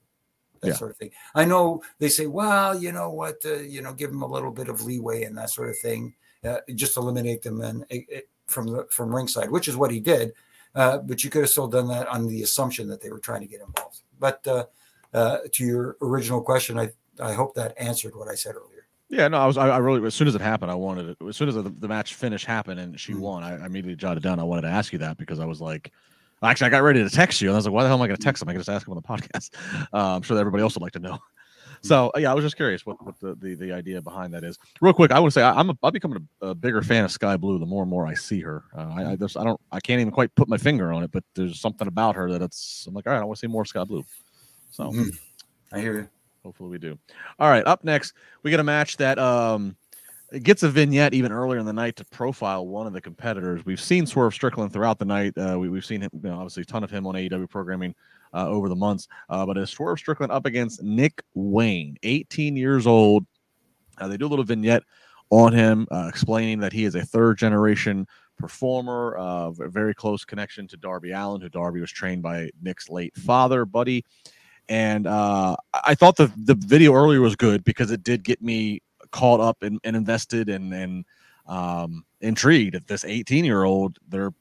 that 0.61 0.69
yeah. 0.69 0.75
sort 0.75 0.91
of 0.91 0.97
thing. 0.97 1.11
I 1.35 1.45
know 1.45 1.83
they 1.99 2.09
say, 2.09 2.27
well, 2.27 2.79
you 2.79 2.93
know 2.93 3.11
what, 3.11 3.37
uh, 3.45 3.55
you 3.55 3.83
know, 3.83 3.93
give 3.93 4.11
them 4.11 4.23
a 4.23 4.27
little 4.27 4.51
bit 4.51 4.69
of 4.69 4.83
leeway 4.83 5.25
and 5.25 5.37
that 5.39 5.51
sort 5.51 5.71
of 5.71 5.79
thing, 5.79 6.15
uh, 6.45 6.59
just 6.75 6.97
eliminate 6.97 7.43
them 7.43 7.61
and 7.63 7.85
it, 7.89 8.05
it, 8.09 8.29
from 8.47 8.67
the 8.67 8.87
from 8.91 9.15
ringside, 9.15 9.51
which 9.51 9.69
is 9.69 9.77
what 9.77 9.91
he 9.91 10.01
did. 10.01 10.33
Uh, 10.75 10.99
but 10.99 11.23
you 11.23 11.31
could 11.31 11.43
have 11.43 11.51
still 11.51 11.67
done 11.67 11.89
that 11.89 12.09
on 12.09 12.27
the 12.27 12.43
assumption 12.43 12.89
that 12.89 13.01
they 13.01 13.11
were 13.11 13.19
trying 13.19 13.41
to 13.41 13.47
get 13.47 13.61
involved. 13.61 14.01
But 14.19 14.47
uh, 14.47 14.65
uh, 15.13 15.39
to 15.53 15.65
your 15.65 15.97
original 16.01 16.41
question, 16.41 16.79
I 16.79 16.91
I 17.23 17.33
hope 17.33 17.55
that 17.55 17.75
answered 17.79 18.15
what 18.15 18.29
I 18.29 18.35
said 18.35 18.55
earlier. 18.57 18.87
Yeah, 19.09 19.29
no, 19.29 19.39
I 19.39 19.47
was. 19.47 19.59
I, 19.59 19.69
I 19.69 19.79
really, 19.79 20.05
as 20.07 20.15
soon 20.15 20.29
as 20.29 20.35
it 20.35 20.41
happened, 20.41 20.71
I 20.71 20.75
wanted 20.75 21.11
it. 21.11 21.27
As 21.29 21.37
soon 21.37 21.49
as 21.49 21.55
the, 21.55 21.63
the 21.63 21.89
match 21.89 22.15
finish 22.15 22.45
happened 22.45 22.81
and 22.81 22.99
she 22.99 23.13
mm-hmm. 23.13 23.21
won, 23.21 23.43
I, 23.43 23.63
I 23.63 23.67
immediately 23.67 23.97
jotted 23.97 24.23
down. 24.23 24.41
I 24.41 24.45
wanted 24.45 24.63
to 24.63 24.69
ask 24.69 24.93
you 24.93 24.99
that 25.01 25.19
because 25.19 25.39
I 25.39 25.45
was 25.45 25.61
like, 25.61 25.93
Actually, 26.43 26.67
I 26.67 26.71
got 26.71 26.83
ready 26.83 27.03
to 27.03 27.11
text 27.11 27.41
you, 27.41 27.49
and 27.49 27.55
I 27.55 27.59
was 27.59 27.67
like, 27.67 27.73
"Why 27.73 27.83
the 27.85 27.89
hell 27.89 27.97
am 27.97 28.03
I 28.03 28.09
going 28.09 28.17
to 28.17 28.23
text 28.23 28.43
him? 28.43 28.49
I 28.49 28.53
can 28.53 28.61
just 28.61 28.69
ask 28.69 28.87
him 28.87 28.95
on 28.95 28.97
the 28.97 29.03
podcast." 29.09 29.51
Uh, 29.93 30.17
I'm 30.17 30.23
sure 30.23 30.35
that 30.35 30.41
everybody 30.41 30.63
else 30.63 30.75
would 30.75 30.83
like 30.83 30.93
to 30.93 30.99
know. 30.99 31.19
So 31.83 32.13
uh, 32.15 32.21
yeah, 32.21 32.31
I 32.31 32.35
was 32.35 32.45
just 32.45 32.57
curious 32.57 32.87
what, 32.87 33.05
what 33.05 33.19
the, 33.19 33.35
the, 33.35 33.55
the 33.55 33.73
idea 33.73 34.01
behind 34.01 34.33
that 34.35 34.45
is. 34.45 34.57
Real 34.81 34.93
quick, 34.93 35.11
I 35.11 35.19
want 35.19 35.33
to 35.33 35.41
say 35.41 35.43
I, 35.43 35.59
am 35.59 35.71
a, 35.71 35.79
I'm 35.83 35.93
becoming 35.93 36.29
a, 36.41 36.49
a, 36.49 36.55
bigger 36.55 36.81
fan 36.81 37.05
of 37.05 37.11
Skye 37.11 37.37
Blue 37.37 37.59
the 37.59 37.67
more 37.67 37.83
and 37.83 37.91
more 37.91 38.07
I 38.07 38.15
see 38.15 38.41
her. 38.41 38.63
Uh, 38.77 38.89
I, 38.95 39.11
I, 39.13 39.17
just, 39.17 39.37
I 39.37 39.43
don't 39.43 39.61
I 39.73 39.81
can't 39.81 40.01
even 40.01 40.13
quite 40.13 40.33
put 40.37 40.49
my 40.49 40.59
finger 40.59 40.93
on 40.93 41.03
it, 41.03 41.11
but 41.11 41.25
there's 41.35 41.61
something 41.61 41.89
about 41.89 42.15
her 42.15 42.31
that 42.31 42.41
it's 42.41 42.87
I'm 42.87 42.95
like, 42.95 43.07
all 43.09 43.13
right, 43.13 43.21
I 43.21 43.25
want 43.25 43.37
to 43.37 43.41
see 43.41 43.51
more 43.51 43.65
Skye 43.65 43.83
Blue. 43.83 44.05
So 44.71 44.85
mm-hmm. 44.85 45.09
I 45.73 45.81
hear 45.81 45.95
you. 45.95 46.09
Hopefully 46.45 46.71
we 46.71 46.79
do. 46.79 46.99
All 47.39 47.51
right, 47.51 47.67
up 47.67 47.85
next 47.85 48.15
we 48.43 48.51
get 48.51 48.61
a 48.61 48.65
match 48.65 48.97
that 48.99 49.19
um 49.19 49.77
gets 50.43 50.63
a 50.63 50.69
vignette 50.69 51.15
even 51.15 51.31
earlier 51.31 51.59
in 51.59 51.67
the 51.67 51.73
night 51.73 51.97
to 51.97 52.05
profile 52.07 52.67
one 52.67 52.87
of 52.87 52.93
the 52.93 53.01
competitors. 53.01 53.65
We've 53.67 53.81
seen 53.81 54.07
Swerve 54.07 54.33
Strickland 54.33 54.73
throughout 54.73 54.99
the 54.99 55.05
night. 55.05 55.37
Uh, 55.37 55.59
we, 55.59 55.75
have 55.75 55.85
seen 55.85 56.01
him, 56.01 56.11
you 56.15 56.31
know, 56.31 56.37
obviously, 56.37 56.63
a 56.63 56.65
ton 56.67 56.83
of 56.83 56.91
him 56.91 57.07
on 57.07 57.15
AEW 57.15 57.51
programming 57.51 57.95
uh, 58.33 58.49
over 58.49 58.69
the 58.69 58.77
months. 58.77 59.09
Uh, 59.29 59.45
but 59.45 59.59
it's 59.59 59.73
Swerve 59.73 59.99
Strickland 59.99 60.33
up 60.33 60.47
against 60.47 60.83
Nick 60.83 61.23
Wayne, 61.35 61.99
18 62.03 62.57
years 62.57 62.87
old. 62.87 63.27
Uh, 63.99 64.09
they 64.09 64.17
do 64.17 64.27
a 64.27 64.29
little 64.29 64.45
vignette 64.45 64.85
on 65.31 65.53
him, 65.53 65.87
uh, 65.91 66.07
explaining 66.09 66.61
that 66.61 66.73
he 66.73 66.85
is 66.85 66.95
a 66.95 67.05
third 67.05 67.39
generation 67.39 68.07
performer, 68.39 69.17
uh, 69.17 69.51
very 69.51 69.95
close 69.95 70.25
connection 70.25 70.67
to 70.69 70.77
Darby 70.77 71.13
Allin, 71.13 71.41
who 71.41 71.49
Darby 71.49 71.81
was 71.81 71.91
trained 71.91 72.23
by 72.23 72.51
Nick's 72.61 72.89
late 72.89 73.15
father, 73.17 73.65
Buddy. 73.65 74.05
And 74.73 75.07
uh, 75.07 75.55
I 75.85 75.95
thought 75.95 76.17
the 76.17 76.33
the 76.35 76.55
video 76.55 76.95
earlier 76.95 77.21
was 77.21 77.37
good 77.37 77.63
because 77.63 77.91
it 77.91 78.03
did 78.03 78.25
get 78.25 78.41
me 78.41 78.81
caught 79.11 79.39
up 79.39 79.63
and, 79.63 79.79
and 79.85 79.95
invested 79.95 80.49
and 80.49 80.73
and 80.73 81.05
um, 81.47 82.07
intrigued. 82.23 82.75
If 82.75 82.87
this 82.87 83.05
18 83.05 83.45
year 83.45 83.65
old 83.65 83.99
they're 84.09 84.33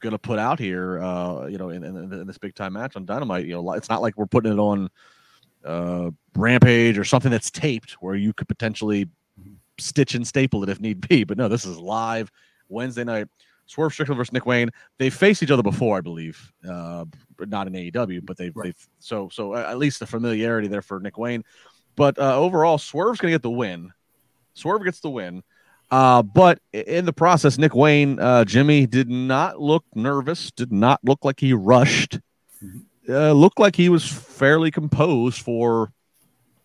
going 0.00 0.12
to 0.12 0.18
put 0.18 0.38
out 0.38 0.58
here, 0.58 1.02
uh, 1.02 1.44
you 1.44 1.58
know, 1.58 1.68
in, 1.68 1.84
in, 1.84 1.94
in, 1.94 2.26
this 2.26 2.38
big 2.38 2.54
time 2.54 2.72
match 2.72 2.96
on 2.96 3.04
Dynamite, 3.04 3.44
you 3.44 3.52
know, 3.52 3.72
it's 3.72 3.90
not 3.90 4.00
like 4.00 4.16
we're 4.16 4.24
putting 4.24 4.50
it 4.50 4.58
on 4.58 4.88
uh, 5.66 6.10
Rampage 6.34 6.96
or 6.96 7.04
something 7.04 7.30
that's 7.30 7.50
taped 7.50 7.98
where 8.00 8.14
you 8.14 8.32
could 8.32 8.48
potentially 8.48 9.10
stitch 9.78 10.14
and 10.14 10.26
staple 10.26 10.62
it 10.62 10.70
if 10.70 10.80
need 10.80 11.06
be. 11.06 11.22
But 11.22 11.36
no, 11.36 11.48
this 11.48 11.66
is 11.66 11.76
live 11.76 12.32
Wednesday 12.70 13.04
night. 13.04 13.28
Swerve 13.70 13.92
Strickland 13.92 14.16
versus 14.16 14.32
Nick 14.32 14.46
Wayne. 14.46 14.70
They 14.98 15.10
faced 15.10 15.44
each 15.44 15.50
other 15.52 15.62
before, 15.62 15.96
I 15.96 16.00
believe, 16.00 16.52
uh, 16.68 17.04
not 17.38 17.68
in 17.68 17.72
AEW, 17.74 18.26
but 18.26 18.36
they've, 18.36 18.54
right. 18.56 18.64
they've 18.64 18.88
so 18.98 19.28
so 19.32 19.54
at 19.54 19.78
least 19.78 20.00
the 20.00 20.06
familiarity 20.06 20.66
there 20.66 20.82
for 20.82 20.98
Nick 20.98 21.16
Wayne. 21.16 21.44
But 21.94 22.18
uh, 22.18 22.36
overall, 22.36 22.78
Swerve's 22.78 23.20
going 23.20 23.30
to 23.30 23.34
get 23.34 23.42
the 23.42 23.50
win. 23.50 23.92
Swerve 24.54 24.82
gets 24.82 24.98
the 25.00 25.10
win. 25.10 25.44
Uh, 25.88 26.22
but 26.22 26.58
in 26.72 27.04
the 27.04 27.12
process, 27.12 27.58
Nick 27.58 27.74
Wayne, 27.74 28.18
uh, 28.18 28.44
Jimmy 28.44 28.86
did 28.86 29.08
not 29.08 29.60
look 29.60 29.84
nervous, 29.94 30.50
did 30.50 30.72
not 30.72 31.00
look 31.04 31.24
like 31.24 31.38
he 31.38 31.52
rushed, 31.52 32.18
mm-hmm. 32.62 33.12
uh, 33.12 33.32
looked 33.32 33.60
like 33.60 33.76
he 33.76 33.88
was 33.88 34.06
fairly 34.06 34.70
composed 34.72 35.42
for 35.42 35.92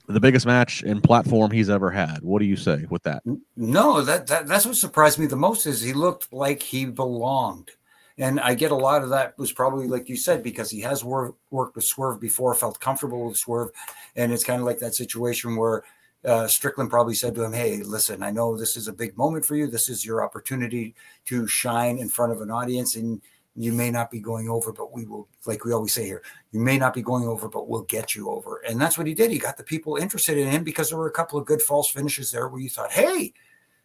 the 0.07 0.19
biggest 0.19 0.45
match 0.45 0.83
and 0.83 1.03
platform 1.03 1.51
he's 1.51 1.69
ever 1.69 1.91
had. 1.91 2.19
What 2.21 2.39
do 2.39 2.45
you 2.45 2.55
say 2.55 2.85
with 2.89 3.03
that? 3.03 3.23
No, 3.55 4.01
that, 4.01 4.27
that 4.27 4.47
that's 4.47 4.65
what 4.65 4.75
surprised 4.75 5.19
me 5.19 5.25
the 5.25 5.35
most 5.35 5.65
is 5.65 5.81
he 5.81 5.93
looked 5.93 6.31
like 6.31 6.61
he 6.61 6.85
belonged. 6.85 7.71
And 8.17 8.39
I 8.39 8.53
get 8.53 8.71
a 8.71 8.75
lot 8.75 9.03
of 9.03 9.09
that 9.09 9.37
was 9.37 9.51
probably 9.51 9.87
like 9.87 10.07
you 10.07 10.15
said 10.15 10.41
because 10.41 10.71
he 10.71 10.79
has 10.81 11.03
wor- 11.03 11.35
worked 11.51 11.75
with 11.75 11.83
Swerve 11.83 12.19
before, 12.19 12.55
felt 12.55 12.79
comfortable 12.79 13.27
with 13.27 13.37
Swerve, 13.37 13.71
and 14.15 14.31
it's 14.31 14.43
kind 14.43 14.61
of 14.61 14.65
like 14.65 14.79
that 14.79 14.95
situation 14.95 15.57
where 15.57 15.83
uh, 16.23 16.47
Strickland 16.47 16.89
probably 16.89 17.13
said 17.13 17.35
to 17.35 17.43
him, 17.43 17.51
"Hey, 17.51 17.83
listen, 17.83 18.23
I 18.23 18.31
know 18.31 18.55
this 18.55 18.77
is 18.77 18.87
a 18.87 18.93
big 18.93 19.17
moment 19.17 19.45
for 19.45 19.55
you. 19.55 19.67
This 19.67 19.89
is 19.89 20.05
your 20.05 20.23
opportunity 20.23 20.95
to 21.25 21.45
shine 21.45 21.97
in 21.97 22.07
front 22.07 22.31
of 22.31 22.41
an 22.41 22.49
audience, 22.49 22.95
and 22.95 23.21
you 23.55 23.71
may 23.71 23.89
not 23.89 24.11
be 24.11 24.19
going 24.19 24.49
over, 24.49 24.73
but 24.73 24.91
we 24.91 25.05
will, 25.05 25.27
like 25.45 25.63
we 25.63 25.71
always 25.71 25.93
say 25.93 26.05
here, 26.05 26.21
you 26.51 26.59
may 26.59 26.77
not 26.77 26.93
be 26.93 27.01
going 27.01 27.25
over, 27.25 27.47
but 27.47 27.69
we'll 27.69 27.83
get 27.83 28.13
you 28.13 28.29
over. 28.29 28.61
And 28.67 28.79
that's 28.79 28.97
what 28.97 29.07
he 29.07 29.13
did. 29.13 29.31
He 29.31 29.37
got 29.37 29.55
the 29.55 29.63
people 29.63 29.95
interested 29.95 30.37
in 30.37 30.49
him 30.49 30.63
because 30.63 30.89
there 30.89 30.97
were 30.97 31.07
a 31.07 31.11
couple 31.11 31.39
of 31.39 31.45
good 31.45 31.61
false 31.61 31.89
finishes 31.89 32.31
there 32.31 32.49
where 32.49 32.59
you 32.59 32.69
thought, 32.69 32.91
hey, 32.91 33.33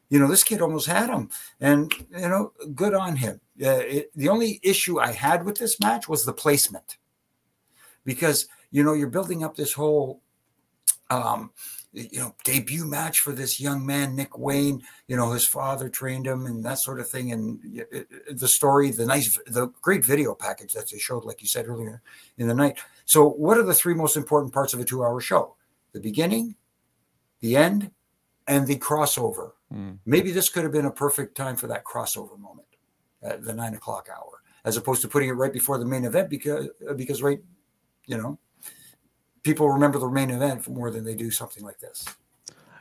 you 0.09 0.19
know, 0.19 0.27
this 0.27 0.43
kid 0.43 0.61
almost 0.61 0.89
had 0.89 1.09
him. 1.09 1.31
And, 1.61 1.93
you 2.11 2.29
know, 2.29 2.53
good 2.75 2.95
on 2.95 3.15
him. 3.15 3.41
Uh, 3.63 3.83
it, 3.87 4.11
the 4.17 4.29
only 4.29 4.59
issue 4.65 4.99
I 4.99 5.13
had 5.13 5.45
with 5.45 5.57
this 5.57 5.79
match 5.79 6.09
was 6.09 6.25
the 6.25 6.33
placement 6.33 6.99
because, 8.05 8.49
you 8.73 8.83
know, 8.83 8.93
you're 8.93 9.09
building 9.09 9.45
up 9.45 9.55
this 9.55 9.73
whole, 9.73 10.21
um, 11.11 11.53
you 11.93 12.21
know, 12.21 12.35
debut 12.45 12.85
match 12.85 13.21
for 13.21 13.33
this 13.33 13.59
young 13.59 13.85
man, 13.85 14.15
Nick 14.15 14.39
Wayne. 14.39 14.83
You 15.09 15.17
know, 15.17 15.33
his 15.33 15.47
father 15.47 15.89
trained 15.89 16.27
him 16.27 16.47
and 16.47 16.65
that 16.65 16.79
sort 16.79 17.01
of 17.01 17.09
thing. 17.09 17.33
And 17.33 17.85
the 18.31 18.49
story, 18.49 18.91
the 18.91 19.07
nice, 19.07 19.39
the 19.47 19.69
great 19.83 20.05
video 20.05 20.35
package 20.35 20.73
that 20.75 20.91
they 20.91 20.99
showed, 20.99 21.25
like 21.25 21.43
you 21.43 21.49
said 21.49 21.67
earlier 21.67 22.03
in 22.39 22.47
the 22.47 22.55
night. 22.55 22.79
So, 23.07 23.29
what 23.29 23.59
are 23.59 23.65
the 23.65 23.75
three 23.75 23.95
most 23.95 24.17
important 24.17 24.53
parts 24.53 24.73
of 24.73 24.81
a 24.81 24.85
two 24.85 25.03
hour 25.03 25.21
show? 25.21 25.57
The 25.93 26.01
beginning, 26.01 26.55
the 27.41 27.57
end, 27.57 27.91
and 28.47 28.67
the 28.67 28.77
crossover. 28.77 29.53
Mm. 29.73 29.99
Maybe 30.07 30.31
this 30.31 30.49
could 30.49 30.63
have 30.63 30.73
been 30.73 30.87
a 30.87 30.93
perfect 30.93 31.37
time 31.37 31.57
for 31.57 31.67
that 31.67 31.85
crossover 31.85 32.39
moment 32.39 32.69
at 33.23 33.45
the 33.45 33.53
nine 33.53 33.75
o'clock 33.75 34.09
hour, 34.15 34.43
as 34.65 34.77
opposed 34.77 35.03
to 35.03 35.09
putting 35.09 35.29
it 35.29 35.33
right 35.33 35.53
before 35.53 35.79
the 35.79 35.85
main 35.85 36.05
event 36.05 36.31
because, 36.31 36.69
because 36.97 37.23
right, 37.23 37.41
you 38.07 38.17
know, 38.17 38.39
people 39.43 39.69
remember 39.71 39.99
the 39.99 40.09
main 40.09 40.31
event 40.31 40.69
more 40.69 40.91
than 40.91 41.05
they 41.05 41.15
do 41.15 41.31
something 41.31 41.65
like 41.65 41.79
this. 41.79 42.05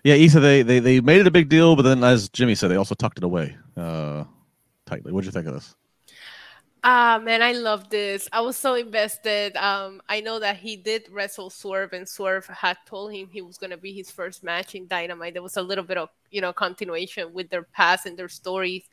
Yeah, 0.03 0.15
Isa, 0.15 0.39
they, 0.39 0.61
they 0.61 0.79
they 0.79 1.01
made 1.01 1.21
it 1.21 1.27
a 1.27 1.31
big 1.31 1.49
deal, 1.49 1.75
but 1.75 1.81
then 1.81 2.03
as 2.03 2.29
Jimmy 2.29 2.55
said, 2.55 2.69
they 2.69 2.77
also 2.77 2.95
tucked 2.95 3.17
it 3.17 3.23
away 3.23 3.57
uh, 3.75 4.23
tightly. 4.85 5.11
What'd 5.11 5.25
you 5.25 5.31
think 5.31 5.47
of 5.47 5.53
this? 5.53 5.75
Ah 6.81 7.19
man, 7.21 7.41
I 7.41 7.51
love 7.51 7.89
this. 7.89 8.29
I 8.31 8.39
was 8.39 8.55
so 8.55 8.75
invested. 8.75 9.57
Um, 9.57 10.01
I 10.07 10.21
know 10.21 10.39
that 10.39 10.55
he 10.55 10.77
did 10.77 11.09
wrestle 11.11 11.49
Swerve, 11.49 11.91
and 11.91 12.07
Swerve 12.07 12.47
had 12.47 12.77
told 12.85 13.11
him 13.11 13.27
he 13.29 13.41
was 13.41 13.57
gonna 13.57 13.75
be 13.75 13.91
his 13.91 14.09
first 14.09 14.45
match 14.45 14.75
in 14.75 14.87
Dynamite. 14.87 15.33
There 15.33 15.43
was 15.43 15.57
a 15.57 15.61
little 15.61 15.83
bit 15.83 15.97
of 15.97 16.07
you 16.31 16.39
know 16.39 16.53
continuation 16.53 17.33
with 17.33 17.49
their 17.49 17.63
past 17.63 18.05
and 18.05 18.17
their 18.17 18.29
stories. 18.29 18.83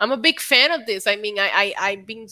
I'm 0.00 0.10
a 0.10 0.16
big 0.16 0.40
fan 0.40 0.72
of 0.72 0.84
this. 0.86 1.06
I 1.06 1.14
mean, 1.14 1.38
I, 1.38 1.50
I 1.54 1.74
I've 1.90 2.06
been 2.06 2.26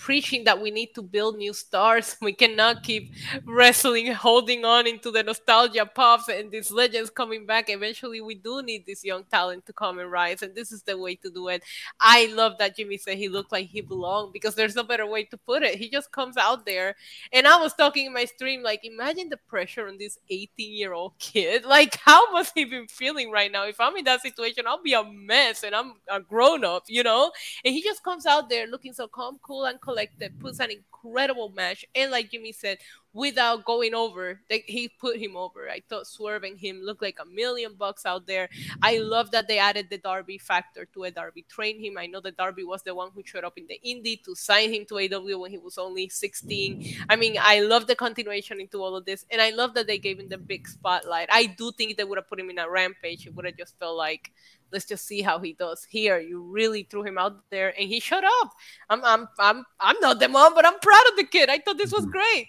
preaching 0.00 0.44
that 0.44 0.60
we 0.60 0.70
need 0.70 0.94
to 0.94 1.02
build 1.02 1.36
new 1.36 1.52
stars. 1.52 2.16
We 2.22 2.32
cannot 2.32 2.82
keep 2.82 3.12
wrestling, 3.44 4.12
holding 4.12 4.64
on 4.64 4.86
into 4.86 5.10
the 5.10 5.22
nostalgia 5.22 5.84
pops 5.84 6.28
and 6.28 6.50
these 6.50 6.70
legends 6.70 7.10
coming 7.10 7.44
back. 7.44 7.68
Eventually, 7.68 8.20
we 8.20 8.34
do 8.34 8.62
need 8.62 8.86
this 8.86 9.04
young 9.04 9.24
talent 9.24 9.66
to 9.66 9.72
come 9.72 9.98
and 9.98 10.10
rise, 10.10 10.42
and 10.42 10.54
this 10.54 10.72
is 10.72 10.82
the 10.82 10.96
way 10.96 11.16
to 11.16 11.30
do 11.30 11.48
it. 11.48 11.62
I 12.00 12.26
love 12.34 12.54
that 12.58 12.76
Jimmy 12.76 12.96
said 12.96 13.18
he 13.18 13.28
looked 13.28 13.52
like 13.52 13.66
he 13.68 13.80
belonged 13.82 14.32
because 14.32 14.54
there's 14.54 14.74
no 14.74 14.82
better 14.84 15.06
way 15.06 15.24
to 15.24 15.36
put 15.36 15.62
it. 15.62 15.76
He 15.76 15.90
just 15.90 16.10
comes 16.12 16.36
out 16.36 16.64
there, 16.64 16.96
and 17.32 17.46
I 17.46 17.56
was 17.60 17.74
talking 17.74 18.06
in 18.06 18.12
my 18.14 18.24
stream 18.24 18.62
like, 18.62 18.80
imagine 18.84 19.28
the 19.28 19.36
pressure 19.36 19.86
on 19.86 19.98
this 19.98 20.18
18 20.30 20.74
year 20.74 20.92
old 20.92 21.12
kid. 21.18 21.64
Like, 21.70 21.96
how 22.04 22.32
must 22.32 22.52
he 22.56 22.64
be 22.64 22.86
feeling 22.90 23.30
right 23.30 23.50
now? 23.52 23.64
If 23.64 23.80
I'm 23.80 23.96
in 23.96 24.04
that 24.04 24.22
situation, 24.22 24.64
I'll 24.66 24.82
be 24.82 24.92
a 24.94 25.04
mess, 25.04 25.62
and 25.62 25.74
I'm 25.74 25.94
a 26.10 26.20
grown 26.20 26.64
up, 26.64 26.84
you 26.88 27.02
know. 27.04 27.30
And 27.64 27.72
he 27.74 27.82
just 27.82 28.02
comes 28.02 28.26
out 28.26 28.48
there 28.48 28.66
looking 28.66 28.92
so 28.92 29.06
calm, 29.06 29.38
cool, 29.42 29.64
and 29.66 29.80
collected, 29.90 30.38
puts 30.38 30.60
an 30.60 30.70
incredible 30.70 31.48
match, 31.50 31.84
and 31.94 32.10
like 32.10 32.30
Jimmy 32.30 32.52
said, 32.52 32.78
without 33.12 33.64
going 33.64 33.94
over, 33.94 34.40
they, 34.48 34.62
he 34.66 34.88
put 34.88 35.16
him 35.16 35.36
over. 35.36 35.68
I 35.68 35.82
thought 35.88 36.06
swerving 36.06 36.56
him 36.56 36.80
looked 36.82 37.02
like 37.02 37.18
a 37.20 37.26
million 37.26 37.74
bucks 37.74 38.06
out 38.06 38.26
there. 38.26 38.48
I 38.82 38.98
love 38.98 39.30
that 39.32 39.48
they 39.48 39.58
added 39.58 39.88
the 39.90 39.98
Darby 39.98 40.38
factor 40.38 40.84
to 40.94 41.04
it. 41.04 41.16
Darby 41.16 41.44
trained 41.48 41.84
him. 41.84 41.98
I 41.98 42.06
know 42.06 42.20
that 42.20 42.36
Darby 42.36 42.64
was 42.64 42.82
the 42.82 42.94
one 42.94 43.10
who 43.14 43.22
showed 43.24 43.44
up 43.44 43.58
in 43.58 43.66
the 43.66 43.80
indie 43.84 44.22
to 44.24 44.34
sign 44.34 44.72
him 44.72 44.84
to 44.86 44.98
AW 44.98 45.38
when 45.38 45.50
he 45.50 45.58
was 45.58 45.78
only 45.78 46.08
16. 46.08 47.04
I 47.08 47.16
mean, 47.16 47.36
I 47.40 47.60
love 47.60 47.86
the 47.86 47.96
continuation 47.96 48.60
into 48.60 48.82
all 48.82 48.96
of 48.96 49.04
this, 49.04 49.26
and 49.30 49.40
I 49.40 49.50
love 49.50 49.74
that 49.74 49.86
they 49.86 49.98
gave 49.98 50.20
him 50.20 50.28
the 50.28 50.38
big 50.38 50.68
spotlight. 50.68 51.28
I 51.32 51.46
do 51.46 51.72
think 51.72 51.96
they 51.96 52.04
would 52.04 52.18
have 52.18 52.28
put 52.28 52.38
him 52.38 52.50
in 52.50 52.58
a 52.58 52.70
rampage. 52.70 53.26
It 53.26 53.34
would 53.34 53.44
have 53.44 53.56
just 53.56 53.78
felt 53.78 53.96
like 53.96 54.30
let's 54.72 54.84
just 54.84 55.06
see 55.06 55.20
how 55.20 55.38
he 55.40 55.52
does 55.54 55.84
here. 55.88 56.20
You 56.20 56.42
really 56.42 56.84
threw 56.84 57.02
him 57.02 57.18
out 57.18 57.42
there, 57.50 57.74
and 57.78 57.88
he 57.88 57.98
showed 57.98 58.24
up. 58.24 58.52
I'm, 58.88 59.04
I'm, 59.04 59.28
I'm, 59.38 59.64
I'm 59.80 59.96
not 60.00 60.20
the 60.20 60.28
mom, 60.28 60.54
but 60.54 60.64
I'm 60.64 60.78
proud 60.78 61.02
of 61.10 61.16
the 61.16 61.24
kid. 61.24 61.50
I 61.50 61.58
thought 61.58 61.78
this 61.78 61.92
was 61.92 62.02
mm-hmm. 62.02 62.12
great. 62.12 62.48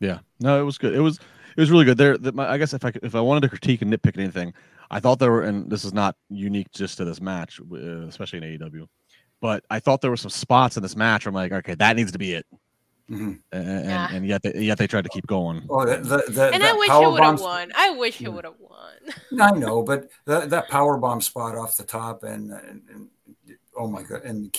Yeah, 0.00 0.18
no, 0.40 0.60
it 0.60 0.64
was 0.64 0.78
good. 0.78 0.94
It 0.94 1.00
was, 1.00 1.18
it 1.56 1.60
was 1.60 1.70
really 1.70 1.84
good. 1.84 1.98
There, 1.98 2.16
the, 2.16 2.32
my, 2.32 2.48
I 2.48 2.58
guess 2.58 2.72
if 2.72 2.84
I 2.84 2.92
if 3.02 3.14
I 3.14 3.20
wanted 3.20 3.40
to 3.42 3.48
critique 3.48 3.82
and 3.82 3.92
nitpick 3.92 4.16
anything, 4.18 4.54
I 4.90 5.00
thought 5.00 5.18
there 5.18 5.30
were, 5.30 5.42
and 5.42 5.70
this 5.70 5.84
is 5.84 5.92
not 5.92 6.16
unique 6.28 6.70
just 6.72 6.98
to 6.98 7.04
this 7.04 7.20
match, 7.20 7.60
uh, 7.60 8.06
especially 8.06 8.38
in 8.38 8.58
AEW, 8.58 8.86
but 9.40 9.64
I 9.70 9.80
thought 9.80 10.00
there 10.00 10.10
were 10.10 10.16
some 10.16 10.30
spots 10.30 10.76
in 10.76 10.82
this 10.82 10.96
match 10.96 11.24
where 11.24 11.30
I'm 11.30 11.34
like, 11.34 11.52
okay, 11.52 11.74
that 11.74 11.96
needs 11.96 12.12
to 12.12 12.18
be 12.18 12.32
it. 12.34 12.46
Mm-hmm. 13.10 13.32
And, 13.52 13.84
yeah. 13.84 14.08
and, 14.12 14.26
yet, 14.26 14.42
they, 14.42 14.52
yet 14.54 14.76
they 14.76 14.86
tried 14.86 15.04
to 15.04 15.10
keep 15.10 15.26
going. 15.26 15.66
Oh, 15.70 15.84
the, 15.86 16.24
the, 16.28 16.50
and 16.52 16.62
I 16.62 16.74
wish 16.74 16.90
he 16.90 17.06
would 17.06 17.22
have 17.22 17.40
won. 17.40 17.72
I 17.74 17.90
wish 17.90 18.20
it 18.20 18.28
would 18.28 18.44
have 18.44 18.60
won. 18.60 19.40
I 19.40 19.50
know, 19.52 19.82
but 19.82 20.10
that, 20.26 20.50
that 20.50 20.68
power 20.68 20.98
bomb 20.98 21.22
spot 21.22 21.56
off 21.56 21.76
the 21.76 21.84
top, 21.84 22.22
and, 22.22 22.50
and, 22.52 22.82
and 22.92 23.08
oh 23.78 23.88
my 23.88 24.02
god, 24.02 24.22
and 24.24 24.54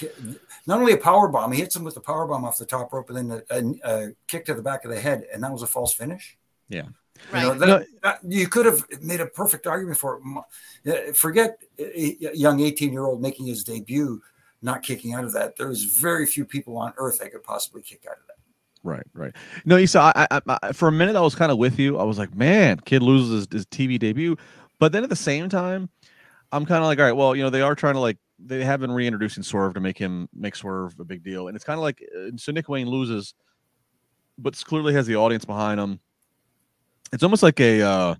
not 0.66 0.80
only 0.80 0.94
a 0.94 0.98
power 0.98 1.28
bomb, 1.28 1.52
he 1.52 1.60
hits 1.60 1.76
him 1.76 1.84
with 1.84 1.96
the 1.96 2.02
power 2.02 2.26
bomb 2.26 2.46
off 2.46 2.58
the 2.58 2.66
top 2.66 2.92
rope, 2.94 3.10
and 3.10 3.30
then 3.30 3.42
a, 3.50 3.56
a, 3.56 4.06
a 4.08 4.12
kick 4.28 4.46
to 4.46 4.54
the 4.54 4.62
back 4.62 4.86
of 4.86 4.92
the 4.92 5.00
head, 5.00 5.26
and 5.34 5.44
that 5.44 5.52
was 5.52 5.62
a 5.62 5.68
false 5.68 5.94
finish. 5.94 6.38
Yeah. 6.70 6.84
Right. 7.32 7.44
You, 7.44 7.50
know, 7.50 7.60
that, 7.60 7.88
that, 8.02 8.20
you 8.28 8.48
could 8.48 8.66
have 8.66 8.84
made 9.02 9.20
a 9.20 9.26
perfect 9.26 9.68
argument 9.68 9.98
for 9.98 10.22
it. 10.86 11.10
Uh, 11.10 11.14
forget 11.14 11.62
uh, 11.80 11.84
a 11.84 12.18
young 12.34 12.62
18 12.62 12.94
year 12.94 13.04
old 13.04 13.22
making 13.22 13.48
his 13.48 13.64
debut, 13.64 14.22
not 14.62 14.84
kicking 14.84 15.14
out 15.14 15.26
of 15.26 15.34
that. 15.34 15.56
There's 15.58 15.84
very 15.84 16.26
few 16.26 16.46
people 16.46 16.78
on 16.78 16.94
earth 16.98 17.20
that 17.20 17.32
could 17.32 17.44
possibly 17.44 17.82
kick 17.82 18.06
out 18.10 18.18
of 18.18 18.28
that. 18.28 18.36
Right, 18.84 19.06
right. 19.14 19.36
No, 19.66 19.76
you 19.76 19.88
saw. 19.88 20.14
I, 20.16 20.28
I, 20.32 20.58
I, 20.64 20.72
for 20.72 20.88
a 20.88 20.92
minute, 20.92 21.18
I 21.18 21.22
was 21.22 21.36
kind 21.36 21.52
of 21.52 21.58
with 21.58 21.78
you. 21.78 21.98
I 21.98 22.04
was 22.04 22.18
like, 22.18 22.34
man, 22.34 22.80
kid 22.80 23.04
loses 23.04 23.32
his, 23.32 23.48
his 23.52 23.66
TV 23.66 24.00
debut, 24.00 24.38
but 24.80 24.94
then 24.94 25.04
at 25.04 25.10
the 25.10 25.16
same 25.18 25.50
time, 25.50 25.90
I'm 26.52 26.66
kind 26.66 26.82
of 26.82 26.88
like, 26.88 27.00
all 27.00 27.06
right, 27.06 27.12
well, 27.12 27.36
you 27.36 27.44
know, 27.44 27.50
they 27.50 27.62
are 27.62 27.76
trying 27.76 27.96
to 27.96 28.00
like 28.00 28.18
they 28.44 28.64
have 28.64 28.80
been 28.80 28.92
reintroducing 28.92 29.44
Swerve 29.44 29.74
to 29.74 29.80
make 29.80 29.98
him 29.98 30.30
make 30.34 30.56
Swerve 30.56 31.00
a 31.00 31.04
big 31.04 31.24
deal, 31.24 31.48
and 31.48 31.56
it's 31.56 31.66
kind 31.66 31.78
of 31.78 31.82
like 31.82 32.04
uh, 32.18 32.32
so 32.38 32.52
Nick 32.52 32.70
Wayne 32.70 32.88
loses, 32.88 33.34
but 34.38 34.62
clearly 34.66 34.94
has 34.94 35.08
the 35.08 35.16
audience 35.16 35.46
behind 35.46 35.80
him. 35.80 36.00
It's 37.12 37.24
almost 37.24 37.44
like 37.44 37.60
a 37.60 37.82
uh, 37.82 38.16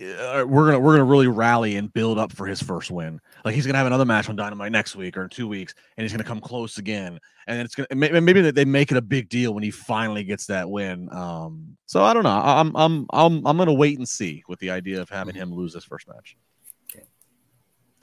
uh, 0.00 0.44
we're 0.46 0.66
gonna 0.66 0.80
we're 0.80 0.94
gonna 0.94 1.04
really 1.04 1.28
rally 1.28 1.76
and 1.76 1.92
build 1.92 2.18
up 2.18 2.32
for 2.32 2.46
his 2.46 2.60
first 2.60 2.90
win. 2.90 3.20
Like 3.44 3.54
he's 3.54 3.64
gonna 3.66 3.78
have 3.78 3.86
another 3.86 4.04
match 4.04 4.28
on 4.28 4.34
Dynamite 4.34 4.72
next 4.72 4.96
week 4.96 5.16
or 5.16 5.22
in 5.22 5.28
two 5.28 5.46
weeks, 5.46 5.74
and 5.96 6.02
he's 6.02 6.12
gonna 6.12 6.24
come 6.24 6.40
close 6.40 6.78
again. 6.78 7.20
And 7.46 7.60
it's 7.60 7.74
gonna 7.74 7.86
maybe 7.94 8.50
they 8.50 8.64
make 8.64 8.90
it 8.90 8.96
a 8.96 9.02
big 9.02 9.28
deal 9.28 9.54
when 9.54 9.62
he 9.62 9.70
finally 9.70 10.24
gets 10.24 10.46
that 10.46 10.68
win. 10.68 11.08
Um, 11.12 11.76
so 11.86 12.02
I 12.02 12.12
don't 12.12 12.24
know. 12.24 12.30
I'm 12.30 12.74
I'm 12.74 13.06
I'm 13.10 13.46
I'm 13.46 13.56
gonna 13.56 13.72
wait 13.72 13.98
and 13.98 14.08
see 14.08 14.42
with 14.48 14.58
the 14.58 14.70
idea 14.70 15.00
of 15.00 15.08
having 15.08 15.34
him 15.34 15.52
lose 15.52 15.74
his 15.74 15.84
first 15.84 16.08
match. 16.08 16.36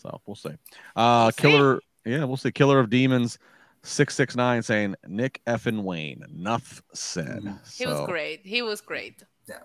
Okay. 0.06 0.12
So 0.12 0.22
we'll 0.26 0.36
see. 0.36 0.56
Uh, 0.95 1.24
we'll 1.26 1.32
Killer, 1.32 1.82
see. 2.06 2.12
yeah, 2.12 2.24
we'll 2.24 2.38
see. 2.38 2.52
Killer 2.52 2.80
of 2.80 2.89
Demons. 2.89 3.38
669 3.84 4.62
saying 4.62 4.95
Nick 5.08 5.41
effin 5.47 5.82
Wayne. 5.82 6.24
Enough 6.30 6.84
said. 6.93 7.41
He 7.74 7.84
so. 7.84 7.89
was 7.89 8.08
great. 8.08 8.41
He 8.43 8.62
was 8.62 8.80
great. 8.80 9.24
Yeah. 9.49 9.56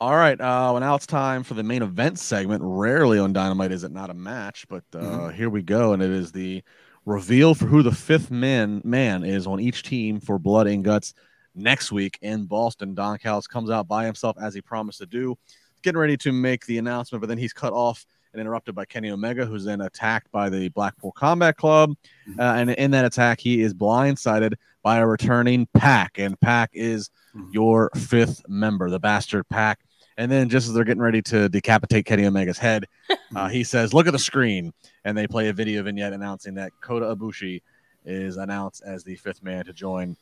All 0.00 0.16
right. 0.16 0.38
Uh, 0.38 0.70
well, 0.72 0.80
now 0.80 0.94
it's 0.94 1.06
time 1.06 1.42
for 1.42 1.54
the 1.54 1.62
main 1.62 1.82
event 1.82 2.18
segment. 2.18 2.62
Rarely 2.64 3.18
on 3.18 3.32
Dynamite 3.32 3.72
is 3.72 3.84
it 3.84 3.92
not 3.92 4.10
a 4.10 4.14
match, 4.14 4.66
but 4.68 4.84
uh, 4.94 4.98
mm-hmm. 4.98 5.36
here 5.36 5.48
we 5.48 5.62
go, 5.62 5.92
and 5.92 6.02
it 6.02 6.10
is 6.10 6.32
the 6.32 6.62
reveal 7.04 7.54
for 7.54 7.66
who 7.66 7.82
the 7.82 7.92
fifth 7.92 8.30
man 8.30 8.82
man 8.84 9.24
is 9.24 9.46
on 9.46 9.60
each 9.60 9.84
team 9.84 10.20
for 10.20 10.38
Blood 10.38 10.66
and 10.66 10.84
Guts 10.84 11.14
next 11.54 11.92
week 11.92 12.18
in 12.20 12.44
Boston. 12.46 12.94
Don 12.94 13.16
Callis 13.18 13.46
comes 13.46 13.70
out 13.70 13.88
by 13.88 14.04
himself 14.04 14.36
as 14.42 14.54
he 14.54 14.60
promised 14.60 14.98
to 14.98 15.06
do, 15.06 15.38
getting 15.82 15.98
ready 15.98 16.16
to 16.18 16.32
make 16.32 16.66
the 16.66 16.78
announcement, 16.78 17.22
but 17.22 17.28
then 17.28 17.38
he's 17.38 17.52
cut 17.52 17.72
off 17.72 18.04
and 18.36 18.42
interrupted 18.42 18.74
by 18.74 18.84
Kenny 18.84 19.10
Omega, 19.10 19.46
who's 19.46 19.64
then 19.64 19.80
attacked 19.80 20.30
by 20.30 20.50
the 20.50 20.68
Blackpool 20.68 21.12
Combat 21.12 21.56
Club. 21.56 21.94
Mm-hmm. 22.28 22.38
Uh, 22.38 22.54
and 22.54 22.70
in 22.70 22.90
that 22.90 23.06
attack, 23.06 23.40
he 23.40 23.62
is 23.62 23.72
blindsided 23.72 24.54
by 24.82 24.98
a 24.98 25.06
returning 25.06 25.66
Pac, 25.74 26.18
and 26.18 26.38
Pac 26.40 26.70
is 26.74 27.10
mm-hmm. 27.34 27.50
your 27.52 27.90
fifth 27.96 28.42
member, 28.46 28.90
the 28.90 29.00
Bastard 29.00 29.48
Pac. 29.48 29.80
And 30.18 30.30
then 30.30 30.48
just 30.48 30.68
as 30.68 30.74
they're 30.74 30.84
getting 30.84 31.02
ready 31.02 31.22
to 31.22 31.48
decapitate 31.48 32.04
Kenny 32.04 32.26
Omega's 32.26 32.58
head, 32.58 32.84
uh, 33.36 33.48
he 33.48 33.64
says, 33.64 33.94
"Look 33.94 34.06
at 34.06 34.12
the 34.12 34.18
screen," 34.18 34.72
and 35.04 35.16
they 35.16 35.26
play 35.26 35.48
a 35.48 35.52
video 35.52 35.82
vignette 35.82 36.12
announcing 36.12 36.54
that 36.54 36.72
Kota 36.80 37.14
Ibushi 37.16 37.62
is 38.04 38.36
announced 38.36 38.82
as 38.86 39.02
the 39.02 39.16
fifth 39.16 39.42
man 39.42 39.64
to 39.64 39.72
join 39.72 40.16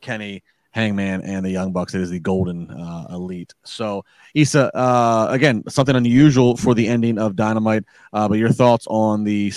Kenny, 0.00 0.42
Hangman, 0.74 1.22
and 1.22 1.46
the 1.46 1.50
Young 1.50 1.72
Bucks. 1.72 1.94
It 1.94 2.00
is 2.00 2.10
the 2.10 2.18
Golden 2.18 2.68
uh, 2.68 3.06
Elite. 3.10 3.54
So, 3.62 4.04
Isa, 4.34 4.76
uh, 4.76 5.28
again, 5.30 5.62
something 5.68 5.94
unusual 5.94 6.56
for 6.56 6.74
the 6.74 6.88
ending 6.88 7.16
of 7.16 7.36
Dynamite. 7.36 7.84
Uh, 8.12 8.26
but 8.28 8.38
your 8.38 8.50
thoughts 8.50 8.84
on 8.90 9.22
the, 9.22 9.52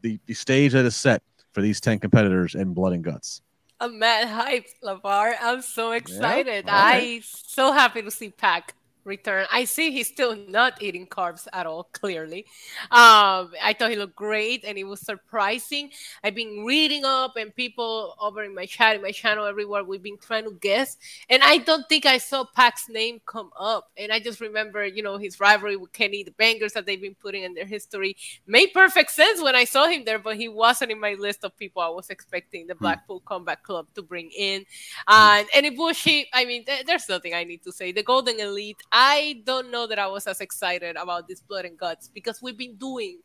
the 0.00 0.18
the 0.24 0.32
stage 0.32 0.72
that 0.72 0.86
is 0.86 0.96
set 0.96 1.22
for 1.52 1.60
these 1.60 1.82
ten 1.82 1.98
competitors 1.98 2.54
in 2.54 2.72
Blood 2.72 2.94
and 2.94 3.04
Guts? 3.04 3.42
I'm 3.78 3.98
mad 3.98 4.26
hyped, 4.26 4.72
LaBar. 4.82 5.34
I'm 5.38 5.60
so 5.60 5.92
excited. 5.92 6.64
Yeah, 6.64 6.82
right. 6.82 7.16
I'm 7.16 7.22
so 7.22 7.70
happy 7.70 8.00
to 8.00 8.10
see 8.10 8.30
Pac 8.30 8.74
return. 9.04 9.46
I 9.52 9.64
see 9.64 9.90
he's 9.90 10.08
still 10.08 10.36
not 10.48 10.82
eating 10.82 11.06
carbs 11.06 11.46
at 11.52 11.66
all, 11.66 11.84
clearly. 11.92 12.46
Um, 12.90 13.52
I 13.62 13.74
thought 13.78 13.90
he 13.90 13.96
looked 13.96 14.16
great 14.16 14.64
and 14.64 14.78
it 14.78 14.84
was 14.84 15.00
surprising. 15.00 15.90
I've 16.22 16.34
been 16.34 16.64
reading 16.64 17.04
up 17.04 17.36
and 17.36 17.54
people 17.54 18.14
over 18.20 18.42
in 18.44 18.54
my 18.54 18.66
chat, 18.66 18.96
in 18.96 19.02
my 19.02 19.10
channel, 19.10 19.46
everywhere, 19.46 19.84
we've 19.84 20.02
been 20.02 20.18
trying 20.18 20.44
to 20.44 20.56
guess. 20.60 20.96
And 21.28 21.42
I 21.42 21.58
don't 21.58 21.88
think 21.88 22.06
I 22.06 22.18
saw 22.18 22.44
Pac's 22.44 22.88
name 22.88 23.20
come 23.26 23.50
up. 23.58 23.90
And 23.96 24.12
I 24.12 24.18
just 24.18 24.40
remember, 24.40 24.84
you 24.84 25.02
know, 25.02 25.16
his 25.16 25.40
rivalry 25.40 25.76
with 25.76 25.92
Kenny, 25.92 26.22
the 26.22 26.32
bangers 26.32 26.72
that 26.72 26.86
they've 26.86 27.00
been 27.00 27.16
putting 27.16 27.42
in 27.42 27.54
their 27.54 27.66
history 27.66 28.16
made 28.46 28.72
perfect 28.72 29.10
sense 29.10 29.42
when 29.42 29.54
I 29.54 29.64
saw 29.64 29.86
him 29.86 30.04
there, 30.04 30.18
but 30.18 30.36
he 30.36 30.48
wasn't 30.48 30.90
in 30.90 31.00
my 31.00 31.14
list 31.14 31.44
of 31.44 31.56
people 31.56 31.82
I 31.82 31.88
was 31.88 32.10
expecting 32.10 32.66
the 32.66 32.74
hmm. 32.74 32.84
Blackpool 32.84 33.20
mm. 33.20 33.24
Combat 33.24 33.62
Club 33.62 33.86
to 33.94 34.02
bring 34.02 34.30
in. 34.36 34.62
Mm. 34.62 34.64
Uh, 35.06 35.44
and 35.54 35.66
Ibushi, 35.66 36.26
I 36.32 36.44
mean, 36.44 36.64
th- 36.64 36.86
there's 36.86 37.08
nothing 37.08 37.34
I 37.34 37.44
need 37.44 37.62
to 37.64 37.72
say. 37.72 37.92
The 37.92 38.02
Golden 38.02 38.38
Elite, 38.40 38.80
I 38.94 39.42
don't 39.44 39.72
know 39.72 39.88
that 39.88 39.98
I 39.98 40.06
was 40.06 40.24
as 40.28 40.40
excited 40.40 40.94
about 40.94 41.26
this 41.26 41.40
blood 41.40 41.64
and 41.64 41.76
guts 41.76 42.08
because 42.14 42.40
we've 42.40 42.56
been 42.56 42.76
doing 42.76 43.18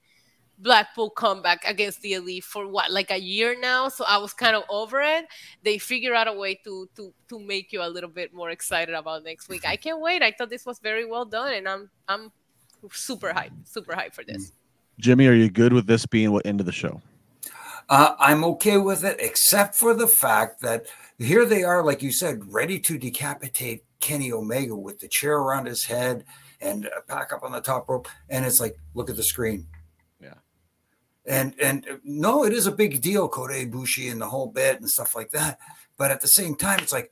Blackpool 0.58 1.12
Combat 1.12 1.60
against 1.64 2.02
the 2.02 2.14
elite 2.14 2.44
for 2.44 2.68
what 2.68 2.92
like 2.92 3.12
a 3.12 3.20
year 3.20 3.56
now. 3.58 3.88
So 3.88 4.04
I 4.08 4.18
was 4.18 4.34
kind 4.34 4.56
of 4.56 4.64
over 4.68 5.00
it. 5.00 5.28
They 5.64 5.78
figure 5.78 6.16
out 6.16 6.28
a 6.28 6.34
way 6.34 6.60
to 6.64 6.90
to 6.96 7.14
to 7.30 7.40
make 7.40 7.72
you 7.72 7.84
a 7.84 7.88
little 7.88 8.10
bit 8.10 8.34
more 8.34 8.50
excited 8.50 8.96
about 8.96 9.24
next 9.24 9.48
week. 9.48 9.64
I 9.64 9.76
can't 9.76 10.02
wait. 10.02 10.24
I 10.24 10.32
thought 10.32 10.50
this 10.50 10.66
was 10.66 10.80
very 10.80 11.06
well 11.06 11.26
done, 11.26 11.54
and 11.54 11.70
I'm 11.70 11.90
I'm 12.08 12.32
super 12.92 13.30
hyped, 13.30 13.68
super 13.68 13.94
hyped 13.94 14.16
for 14.16 14.24
this. 14.24 14.52
Jimmy, 15.00 15.28
are 15.28 15.34
you 15.34 15.52
good 15.52 15.72
with 15.72 15.86
this 15.86 16.08
being 16.08 16.32
what 16.32 16.48
end 16.48 16.60
of 16.60 16.66
the 16.66 16.72
show? 16.72 17.00
Uh, 17.90 18.16
I'm 18.20 18.44
okay 18.44 18.78
with 18.78 19.04
it, 19.04 19.18
except 19.20 19.76
for 19.76 19.94
the 19.94 20.08
fact 20.08 20.62
that 20.62 20.88
here 21.20 21.46
they 21.46 21.64
are, 21.64 21.84
like 21.84 22.02
you 22.02 22.12
said, 22.12 22.52
ready 22.52 22.80
to 22.80 22.98
decapitate 22.98 23.84
Kenny 24.00 24.32
Omega 24.32 24.76
with 24.76 25.00
the 25.00 25.08
chair 25.08 25.38
around 25.38 25.68
his 25.68 25.84
head 25.84 26.24
and 26.62 26.90
back 27.08 27.32
up 27.34 27.44
on 27.44 27.52
the 27.52 27.62
top 27.62 27.88
rope. 27.90 28.08
And 28.30 28.46
it's 28.46 28.60
like, 28.60 28.78
look 28.94 29.10
at 29.10 29.18
the 29.18 29.24
screen. 29.24 29.68
Yeah. 30.22 30.36
And 31.26 31.54
and 31.62 31.86
no, 32.04 32.46
it 32.46 32.54
is 32.54 32.68
a 32.68 32.72
big 32.72 33.02
deal, 33.02 33.28
Kota 33.28 33.54
Ibushi 33.54 34.12
and 34.12 34.22
the 34.22 34.30
whole 34.30 34.48
bit 34.48 34.80
and 34.80 34.90
stuff 34.90 35.16
like 35.16 35.32
that. 35.32 35.60
But 35.98 36.12
at 36.12 36.22
the 36.22 36.28
same 36.28 36.56
time, 36.56 36.80
it's 36.80 36.94
like, 36.94 37.12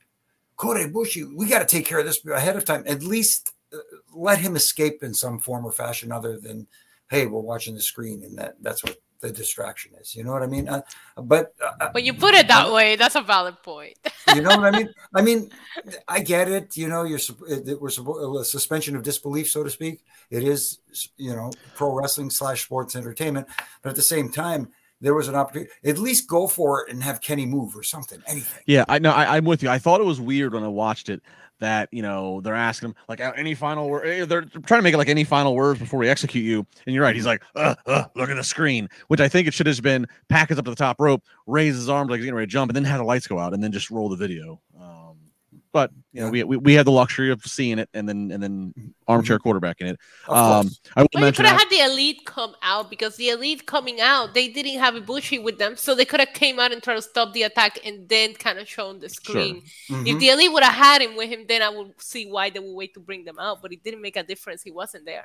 Kota 0.56 0.88
Ibushi, 0.88 1.36
we 1.36 1.46
got 1.46 1.60
to 1.60 1.66
take 1.66 1.86
care 1.86 2.00
of 2.00 2.06
this 2.06 2.24
ahead 2.26 2.56
of 2.56 2.64
time. 2.64 2.82
At 2.86 3.02
least 3.02 3.52
uh, 3.72 3.78
let 4.14 4.38
him 4.38 4.56
escape 4.56 5.02
in 5.02 5.14
some 5.14 5.38
form 5.38 5.64
or 5.64 5.72
fashion 5.72 6.10
other 6.10 6.38
than, 6.38 6.66
hey, 7.10 7.26
we're 7.26 7.40
watching 7.40 7.74
the 7.74 7.82
screen. 7.82 8.24
And 8.24 8.38
that 8.38 8.56
that's 8.62 8.82
what 8.82 8.96
the 9.20 9.30
distraction 9.30 9.92
is. 10.00 10.14
You 10.14 10.24
know 10.24 10.32
what 10.32 10.42
I 10.42 10.46
mean? 10.46 10.68
Uh, 10.68 10.82
but 11.16 11.54
uh, 11.80 11.88
when 11.92 12.04
you 12.04 12.14
put 12.14 12.34
it 12.34 12.48
that 12.48 12.68
uh, 12.68 12.72
way, 12.72 12.96
that's 12.96 13.16
a 13.16 13.20
valid 13.20 13.62
point. 13.62 13.96
you 14.34 14.42
know 14.42 14.50
what 14.50 14.74
I 14.74 14.78
mean? 14.78 14.94
I 15.14 15.22
mean, 15.22 15.50
I 16.06 16.20
get 16.20 16.48
it. 16.48 16.76
You 16.76 16.88
know, 16.88 17.04
you're 17.04 17.20
we're 17.80 18.40
a 18.40 18.44
suspension 18.44 18.96
of 18.96 19.02
disbelief, 19.02 19.50
so 19.50 19.64
to 19.64 19.70
speak. 19.70 20.04
It 20.30 20.42
is, 20.44 20.78
you 21.16 21.34
know, 21.34 21.50
pro 21.74 21.92
wrestling 21.92 22.30
slash 22.30 22.64
sports 22.64 22.94
entertainment, 22.96 23.48
but 23.82 23.90
at 23.90 23.96
the 23.96 24.02
same 24.02 24.30
time. 24.30 24.68
There 25.00 25.14
was 25.14 25.28
an 25.28 25.34
opportunity. 25.34 25.70
At 25.84 25.98
least 25.98 26.28
go 26.28 26.48
for 26.48 26.84
it 26.84 26.92
and 26.92 27.02
have 27.02 27.20
Kenny 27.20 27.46
move 27.46 27.76
or 27.76 27.82
something, 27.82 28.20
anything. 28.26 28.62
Yeah, 28.66 28.84
I 28.88 28.98
know. 28.98 29.12
I'm 29.12 29.44
with 29.44 29.62
you. 29.62 29.68
I 29.68 29.78
thought 29.78 30.00
it 30.00 30.04
was 30.04 30.20
weird 30.20 30.54
when 30.54 30.64
I 30.64 30.68
watched 30.68 31.08
it 31.08 31.22
that 31.60 31.88
you 31.92 32.02
know 32.02 32.40
they're 32.40 32.54
asking 32.54 32.90
him 32.90 32.94
like 33.08 33.20
any 33.20 33.54
final 33.54 33.88
word 33.88 34.06
eh, 34.06 34.24
they're 34.24 34.42
trying 34.42 34.78
to 34.78 34.82
make 34.82 34.94
it 34.94 34.98
like 34.98 35.08
any 35.08 35.24
final 35.24 35.54
words 35.54 35.78
before 35.78 35.98
we 35.98 36.08
execute 36.08 36.44
you 36.44 36.66
and 36.86 36.94
you're 36.94 37.02
right 37.02 37.16
he's 37.16 37.26
like 37.26 37.42
uh, 37.56 37.74
uh, 37.86 38.04
look 38.14 38.30
at 38.30 38.36
the 38.36 38.44
screen 38.44 38.88
which 39.08 39.20
i 39.20 39.28
think 39.28 39.48
it 39.48 39.54
should 39.54 39.66
have 39.66 39.82
been 39.82 40.06
packets 40.28 40.58
up 40.58 40.64
to 40.64 40.70
the 40.70 40.76
top 40.76 41.00
rope 41.00 41.22
raise 41.46 41.74
his 41.74 41.88
arms 41.88 42.10
like 42.10 42.18
he's 42.18 42.26
getting 42.26 42.36
ready 42.36 42.46
to 42.46 42.50
jump 42.52 42.70
and 42.70 42.76
then 42.76 42.84
have 42.84 42.98
the 42.98 43.04
lights 43.04 43.26
go 43.26 43.38
out 43.38 43.54
and 43.54 43.62
then 43.62 43.72
just 43.72 43.90
roll 43.90 44.08
the 44.08 44.16
video 44.16 44.60
but 45.72 45.90
you 46.12 46.20
know, 46.20 46.30
we, 46.30 46.42
we 46.44 46.56
we 46.56 46.74
had 46.74 46.86
the 46.86 46.90
luxury 46.90 47.30
of 47.30 47.42
seeing 47.44 47.78
it 47.78 47.88
and 47.94 48.08
then 48.08 48.30
and 48.30 48.42
then 48.42 48.74
mm-hmm. 48.76 48.88
armchair 49.06 49.38
quarterback 49.38 49.80
in 49.80 49.88
it. 49.88 49.98
Um, 50.28 50.70
I 50.96 51.02
will 51.02 51.08
well, 51.14 51.22
mention 51.22 51.26
you 51.26 51.32
could 51.32 51.46
have 51.46 51.60
had 51.60 51.70
the 51.70 51.92
elite 51.92 52.24
come 52.24 52.54
out 52.62 52.90
because 52.90 53.16
the 53.16 53.28
elite 53.30 53.66
coming 53.66 54.00
out, 54.00 54.34
they 54.34 54.48
didn't 54.48 54.78
have 54.78 54.94
Ibushi 54.94 55.42
with 55.42 55.58
them, 55.58 55.76
so 55.76 55.94
they 55.94 56.04
could 56.04 56.20
have 56.20 56.32
came 56.32 56.58
out 56.58 56.72
and 56.72 56.82
tried 56.82 56.96
to 56.96 57.02
stop 57.02 57.32
the 57.32 57.42
attack 57.42 57.78
and 57.84 58.08
then 58.08 58.34
kind 58.34 58.58
of 58.58 58.68
shown 58.68 59.00
the 59.00 59.08
screen. 59.08 59.62
Sure. 59.64 59.96
Mm-hmm. 59.96 60.06
If 60.06 60.18
the 60.18 60.28
elite 60.30 60.52
would 60.52 60.62
have 60.62 60.74
had 60.74 61.02
him 61.02 61.16
with 61.16 61.28
him, 61.28 61.44
then 61.48 61.62
I 61.62 61.68
would 61.68 62.00
see 62.00 62.30
why 62.30 62.50
they 62.50 62.60
would 62.60 62.74
wait 62.74 62.94
to 62.94 63.00
bring 63.00 63.24
them 63.24 63.38
out. 63.38 63.62
But 63.62 63.72
it 63.72 63.82
didn't 63.82 64.02
make 64.02 64.16
a 64.16 64.22
difference; 64.22 64.62
he 64.62 64.70
wasn't 64.70 65.04
there. 65.04 65.24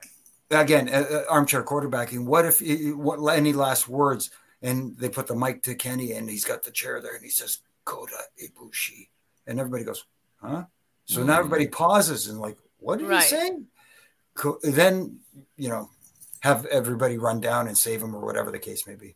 Again, 0.51 0.89
uh, 0.89 1.05
uh 1.09 1.23
armchair 1.29 1.63
quarterbacking. 1.63 2.25
What 2.25 2.45
if 2.45 2.61
what 2.95 3.35
any 3.35 3.53
last 3.53 3.87
words? 3.87 4.31
And 4.61 4.97
they 4.97 5.09
put 5.09 5.27
the 5.27 5.35
mic 5.35 5.61
to 5.63 5.75
Kenny, 5.75 6.13
and 6.13 6.29
he's 6.29 6.45
got 6.45 6.63
the 6.63 6.71
chair 6.71 7.01
there, 7.01 7.15
and 7.15 7.23
he 7.23 7.29
says, 7.29 7.59
"Kota 7.83 8.15
Ibushi," 8.41 9.09
and 9.45 9.59
everybody 9.59 9.83
goes 9.83 10.05
huh? 10.43 10.63
So 11.05 11.19
mm-hmm. 11.19 11.27
now 11.27 11.39
everybody 11.39 11.67
pauses 11.67 12.27
and 12.27 12.39
like, 12.39 12.57
what 12.79 12.99
did 12.99 13.07
right. 13.07 13.23
he 13.23 13.29
say? 13.29 13.51
Then 14.63 15.19
you 15.57 15.69
know, 15.69 15.89
have 16.41 16.65
everybody 16.65 17.17
run 17.17 17.39
down 17.39 17.67
and 17.67 17.77
save 17.77 18.01
him 18.01 18.15
or 18.15 18.25
whatever 18.25 18.51
the 18.51 18.59
case 18.59 18.87
may 18.87 18.95
be. 18.95 19.15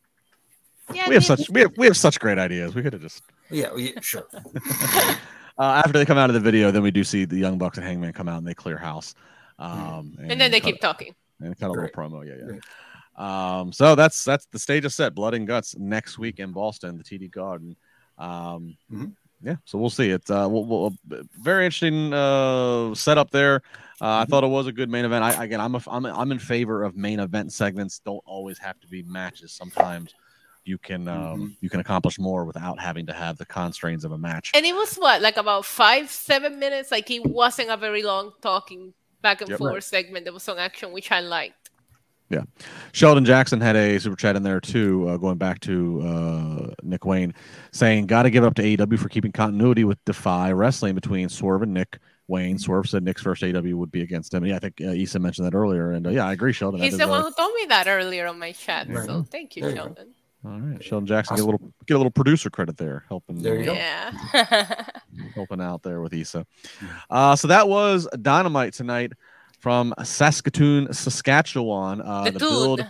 Yeah, 0.93 1.07
we 1.07 1.15
have 1.15 1.25
such 1.25 1.49
we 1.49 1.61
have 1.61 1.71
we 1.77 1.85
have 1.85 1.97
such 1.97 2.19
great 2.19 2.37
ideas. 2.37 2.75
We 2.75 2.81
could 2.81 2.93
have 2.93 3.01
just 3.01 3.23
yeah, 3.49 3.75
yeah 3.75 3.99
sure. 4.01 4.27
uh, 4.33 5.17
after 5.57 5.93
they 5.93 6.05
come 6.05 6.17
out 6.17 6.29
of 6.29 6.33
the 6.33 6.39
video, 6.39 6.71
then 6.71 6.81
we 6.81 6.91
do 6.91 7.03
see 7.03 7.25
the 7.25 7.37
Young 7.37 7.57
Bucks 7.57 7.77
and 7.77 7.85
Hangman 7.85 8.13
come 8.13 8.29
out 8.29 8.37
and 8.37 8.47
they 8.47 8.53
clear 8.53 8.77
house. 8.77 9.13
Um, 9.59 10.15
and, 10.19 10.31
and 10.33 10.41
then 10.41 10.51
they 10.51 10.61
keep 10.61 10.79
talking. 10.79 11.13
And 11.39 11.57
cut 11.59 11.69
a 11.69 11.73
little 11.73 11.89
promo, 11.89 12.25
yeah, 12.25 12.53
yeah. 12.53 12.59
Um, 13.59 13.73
so 13.73 13.95
that's 13.95 14.23
that's 14.23 14.45
the 14.45 14.59
stage 14.59 14.85
is 14.85 14.95
set. 14.95 15.13
Blood 15.13 15.33
and 15.33 15.47
guts 15.47 15.75
next 15.77 16.17
week 16.17 16.39
in 16.39 16.51
Boston, 16.51 16.97
the 16.97 17.03
TD 17.03 17.31
Garden. 17.31 17.75
Um, 18.17 18.77
mm-hmm 18.91 19.05
yeah, 19.41 19.55
so 19.65 19.77
we'll 19.77 19.89
see. 19.89 20.09
It's 20.09 20.29
uh, 20.29 20.47
we'll, 20.49 20.65
we'll, 20.65 20.93
very 21.39 21.65
interesting 21.65 22.13
uh, 22.13 22.95
setup 22.95 23.31
there. 23.31 23.61
Uh, 24.01 24.05
I 24.05 24.21
mm-hmm. 24.21 24.31
thought 24.31 24.43
it 24.43 24.47
was 24.47 24.67
a 24.67 24.71
good 24.71 24.89
main 24.89 25.05
event. 25.05 25.23
I, 25.23 25.43
again, 25.43 25.61
I'm 25.61 25.75
a, 25.75 25.81
I'm 25.87 26.05
a, 26.05 26.13
I'm 26.13 26.31
in 26.31 26.39
favor 26.39 26.83
of 26.83 26.95
main 26.95 27.19
event 27.19 27.53
segments. 27.53 27.99
Don't 27.99 28.23
always 28.25 28.57
have 28.59 28.79
to 28.79 28.87
be 28.87 29.03
matches. 29.03 29.51
Sometimes 29.51 30.13
you 30.67 30.77
can 30.77 31.07
um, 31.07 31.17
mm-hmm. 31.17 31.47
you 31.61 31.69
can 31.69 31.79
accomplish 31.79 32.19
more 32.19 32.45
without 32.45 32.79
having 32.79 33.05
to 33.07 33.13
have 33.13 33.37
the 33.37 33.45
constraints 33.45 34.03
of 34.03 34.11
a 34.11 34.17
match. 34.17 34.51
And 34.53 34.65
it 34.65 34.73
was 34.73 34.95
what 34.95 35.21
like 35.21 35.37
about 35.37 35.65
five 35.65 36.09
seven 36.09 36.59
minutes. 36.59 36.91
Like 36.91 37.09
it 37.09 37.25
wasn't 37.25 37.69
a 37.69 37.77
very 37.77 38.03
long 38.03 38.33
talking 38.41 38.93
back 39.21 39.41
and 39.41 39.49
yep, 39.49 39.59
forth 39.59 39.73
right. 39.73 39.83
segment. 39.83 40.25
There 40.25 40.33
was 40.33 40.43
some 40.43 40.57
action 40.57 40.91
which 40.91 41.11
I 41.11 41.21
liked. 41.21 41.66
Yeah. 42.29 42.43
Sheldon 42.91 43.23
Jackson 43.23 43.61
had 43.61 43.75
a 43.75 43.99
super 43.99 44.15
chat 44.15 44.35
in 44.35 44.43
there 44.43 44.59
too, 44.59 45.07
uh, 45.07 45.17
going 45.17 45.37
back 45.37 45.59
to 45.61 46.01
uh, 46.01 46.73
Nick 46.83 47.05
Wayne, 47.05 47.33
saying, 47.71 48.07
Got 48.07 48.23
to 48.23 48.29
give 48.29 48.43
it 48.43 48.47
up 48.47 48.55
to 48.55 48.63
AEW 48.63 48.99
for 48.99 49.07
keeping 49.09 49.31
continuity 49.31 49.85
with 49.85 50.03
Defy 50.05 50.51
Wrestling 50.51 50.93
between 50.93 51.29
Swerve 51.29 51.61
and 51.61 51.73
Nick, 51.73 51.99
Wayne 52.27 52.57
Swerve 52.57 52.87
said 52.89 53.03
Nick's 53.03 53.21
first 53.21 53.43
AW 53.43 53.61
would 53.61 53.91
be 53.91 54.01
against 54.01 54.33
him. 54.33 54.43
And 54.43 54.49
yeah, 54.49 54.57
I 54.57 54.59
think 54.59 54.81
uh, 54.81 54.91
Isa 54.91 55.19
mentioned 55.19 55.47
that 55.47 55.55
earlier, 55.55 55.91
and 55.91 56.05
uh, 56.05 56.09
yeah, 56.09 56.27
I 56.27 56.33
agree, 56.33 56.53
Sheldon. 56.53 56.81
He's 56.81 56.97
the 56.97 57.07
one 57.07 57.21
who 57.21 57.31
told 57.31 57.53
me 57.55 57.65
that 57.69 57.87
earlier 57.87 58.27
on 58.27 58.37
my 58.39 58.51
chat. 58.51 58.89
Right. 58.89 59.05
So 59.05 59.23
thank 59.23 59.55
you, 59.55 59.61
There 59.61 59.71
you. 59.71 59.77
Sheldon. 59.77 60.13
all 60.45 60.59
right, 60.59 60.83
Sheldon 60.83 61.07
Jackson 61.07 61.37
get 61.37 61.43
a 61.43 61.45
little 61.45 61.73
get 61.85 61.93
a 61.93 61.97
little 61.97 62.11
producer 62.11 62.49
credit 62.49 62.75
there, 62.77 63.05
helping 63.07 63.41
There 63.41 63.57
you 63.57 63.65
go. 63.65 63.73
Yeah. 63.73 64.11
helping 65.35 65.61
out 65.61 65.83
there 65.83 66.01
with 66.01 66.13
Isa. 66.13 66.45
Uh, 67.09 67.35
so 67.37 67.47
that 67.47 67.69
was 67.69 68.07
Dynamite 68.21 68.73
tonight 68.73 69.13
from 69.67 69.93
Saskatoon, 70.01 70.93
Saskatchewan. 70.93 72.01
Uh, 72.01 72.29
the 72.29 72.39
build, 72.39 72.87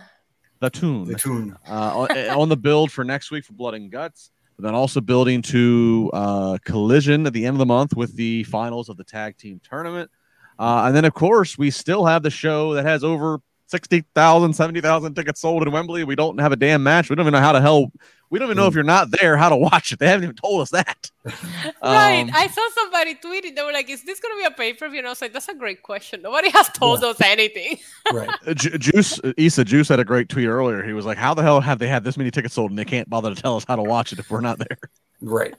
the 0.60 0.70
tune, 0.70 1.08
The 1.08 1.16
tune. 1.16 1.56
uh, 1.68 2.06
on, 2.08 2.18
on 2.40 2.48
the 2.48 2.56
build 2.56 2.92
for 2.92 3.02
next 3.02 3.32
week 3.32 3.44
for 3.44 3.52
Blood 3.52 3.74
and 3.74 3.90
Guts. 3.90 4.30
But 4.56 4.62
then 4.62 4.76
also 4.76 5.00
building 5.00 5.42
to 5.42 6.08
uh, 6.12 6.58
Collision 6.64 7.26
at 7.26 7.32
the 7.32 7.46
end 7.46 7.56
of 7.56 7.58
the 7.58 7.66
month 7.66 7.96
with 7.96 8.14
the 8.14 8.44
finals 8.44 8.88
of 8.88 8.96
the 8.96 9.02
tag 9.02 9.36
team 9.36 9.60
tournament. 9.68 10.08
Uh, 10.56 10.84
and 10.86 10.94
then, 10.94 11.04
of 11.04 11.14
course, 11.14 11.58
we 11.58 11.72
still 11.72 12.06
have 12.06 12.22
the 12.22 12.30
show 12.30 12.74
that 12.74 12.84
has 12.86 13.02
over 13.02 13.40
60,000, 13.68 14.54
70,000 14.54 15.14
tickets 15.14 15.40
sold 15.40 15.62
in 15.62 15.70
Wembley. 15.72 16.02
We 16.04 16.16
don't 16.16 16.38
have 16.40 16.52
a 16.52 16.56
damn 16.56 16.82
match. 16.82 17.10
We 17.10 17.16
don't 17.16 17.24
even 17.24 17.32
know 17.32 17.40
how 17.40 17.52
to 17.52 17.60
hell. 17.60 17.92
We 18.30 18.38
don't 18.38 18.46
even 18.48 18.56
know 18.56 18.66
if 18.66 18.74
you're 18.74 18.82
not 18.84 19.10
there, 19.10 19.36
how 19.36 19.48
to 19.48 19.56
watch 19.56 19.92
it. 19.92 19.98
They 19.98 20.06
haven't 20.06 20.24
even 20.24 20.36
told 20.36 20.62
us 20.62 20.70
that. 20.70 21.10
Right. 21.82 22.22
Um, 22.22 22.30
I 22.34 22.46
saw 22.48 22.66
somebody 22.74 23.14
tweeting. 23.14 23.54
They 23.54 23.62
were 23.62 23.72
like, 23.72 23.88
"Is 23.90 24.02
this 24.02 24.18
going 24.18 24.34
to 24.34 24.38
be 24.38 24.46
a 24.46 24.56
pay 24.56 24.72
per 24.72 24.88
view?" 24.88 24.98
And 24.98 25.06
I 25.06 25.10
was 25.10 25.20
like, 25.20 25.32
"That's 25.32 25.48
a 25.48 25.54
great 25.54 25.82
question. 25.82 26.22
Nobody 26.22 26.50
has 26.50 26.68
told 26.70 27.04
us 27.04 27.20
anything." 27.20 27.78
Right. 28.12 28.30
Uh, 28.46 28.54
Ju- 28.54 28.78
Juice 28.78 29.20
Isa 29.36 29.64
Juice 29.64 29.88
had 29.88 30.00
a 30.00 30.04
great 30.04 30.28
tweet 30.30 30.48
earlier. 30.48 30.82
He 30.82 30.94
was 30.94 31.04
like, 31.04 31.18
"How 31.18 31.34
the 31.34 31.42
hell 31.42 31.60
have 31.60 31.78
they 31.78 31.88
had 31.88 32.04
this 32.04 32.16
many 32.16 32.30
tickets 32.30 32.54
sold 32.54 32.70
and 32.70 32.78
they 32.78 32.84
can't 32.86 33.08
bother 33.08 33.34
to 33.34 33.40
tell 33.40 33.56
us 33.56 33.64
how 33.68 33.76
to 33.76 33.82
watch 33.82 34.12
it 34.12 34.18
if 34.18 34.30
we're 34.30 34.40
not 34.40 34.58
there?" 34.58 34.78
Right. 35.20 35.54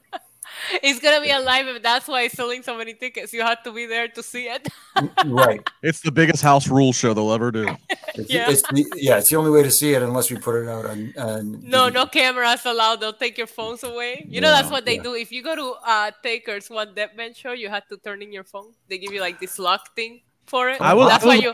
It's 0.84 1.00
going 1.00 1.16
to 1.16 1.22
be 1.22 1.32
a 1.32 1.40
live 1.40 1.68
event. 1.68 1.84
That's 1.84 2.08
why 2.08 2.24
it's 2.24 2.36
selling 2.36 2.64
so 2.64 2.78
many 2.78 2.94
tickets. 2.94 3.34
You 3.34 3.42
have 3.42 3.64
to 3.64 3.72
be 3.72 3.86
there 3.86 4.08
to 4.08 4.24
see 4.24 4.46
it. 4.48 4.68
Right. 5.26 5.62
It's 5.82 6.02
the 6.02 6.12
biggest 6.12 6.42
house 6.44 6.68
rule 6.68 6.92
show 6.92 7.14
they'll 7.14 7.32
ever 7.32 7.52
do. 7.52 7.68
It's, 8.16 8.30
Yeah. 8.30 8.50
it's 8.50 8.62
the, 8.64 8.84
yeah, 8.98 9.18
it's 9.18 9.30
the 9.30 9.38
only 9.38 9.52
way 9.52 9.64
to 9.64 9.72
see 9.72 9.94
it 9.94 10.02
unless 10.02 10.30
we 10.30 10.38
put 10.38 10.62
it 10.64 10.68
out 10.70 10.86
on. 10.86 11.14
on 11.18 11.52
No, 11.64 11.90
DVD. 11.90 11.94
no 11.94 12.06
cameras 12.08 12.66
allowed. 12.66 13.00
They'll 13.00 13.14
take 13.14 13.38
your 13.38 13.48
phones 13.48 13.84
away. 13.84 14.26
You 14.28 14.42
know, 14.42 14.52
that's 14.52 14.70
what 14.70 14.84
they 14.86 14.96
yeah. 14.98 15.04
do. 15.04 15.14
If 15.16 15.32
you 15.32 15.42
go 15.44 15.56
to 15.56 15.76
uh 15.86 16.12
Taker's 16.24 16.70
One 16.70 16.94
Deadman 16.96 17.34
show, 17.34 17.54
you 17.54 17.70
have 17.70 17.88
to 17.88 17.98
turn 17.98 18.22
in 18.22 18.34
your 18.34 18.44
phone. 18.44 18.74
They 18.90 18.98
give 18.98 19.14
you 19.14 19.22
like 19.22 19.40
this 19.40 19.58
lock 19.60 19.96
thing 19.96 20.22
for 20.48 20.70
it. 20.70 20.82
I 20.82 20.94
was- 20.94 21.10
that's 21.10 21.24
I 21.24 21.28
why 21.28 21.36
you. 21.36 21.54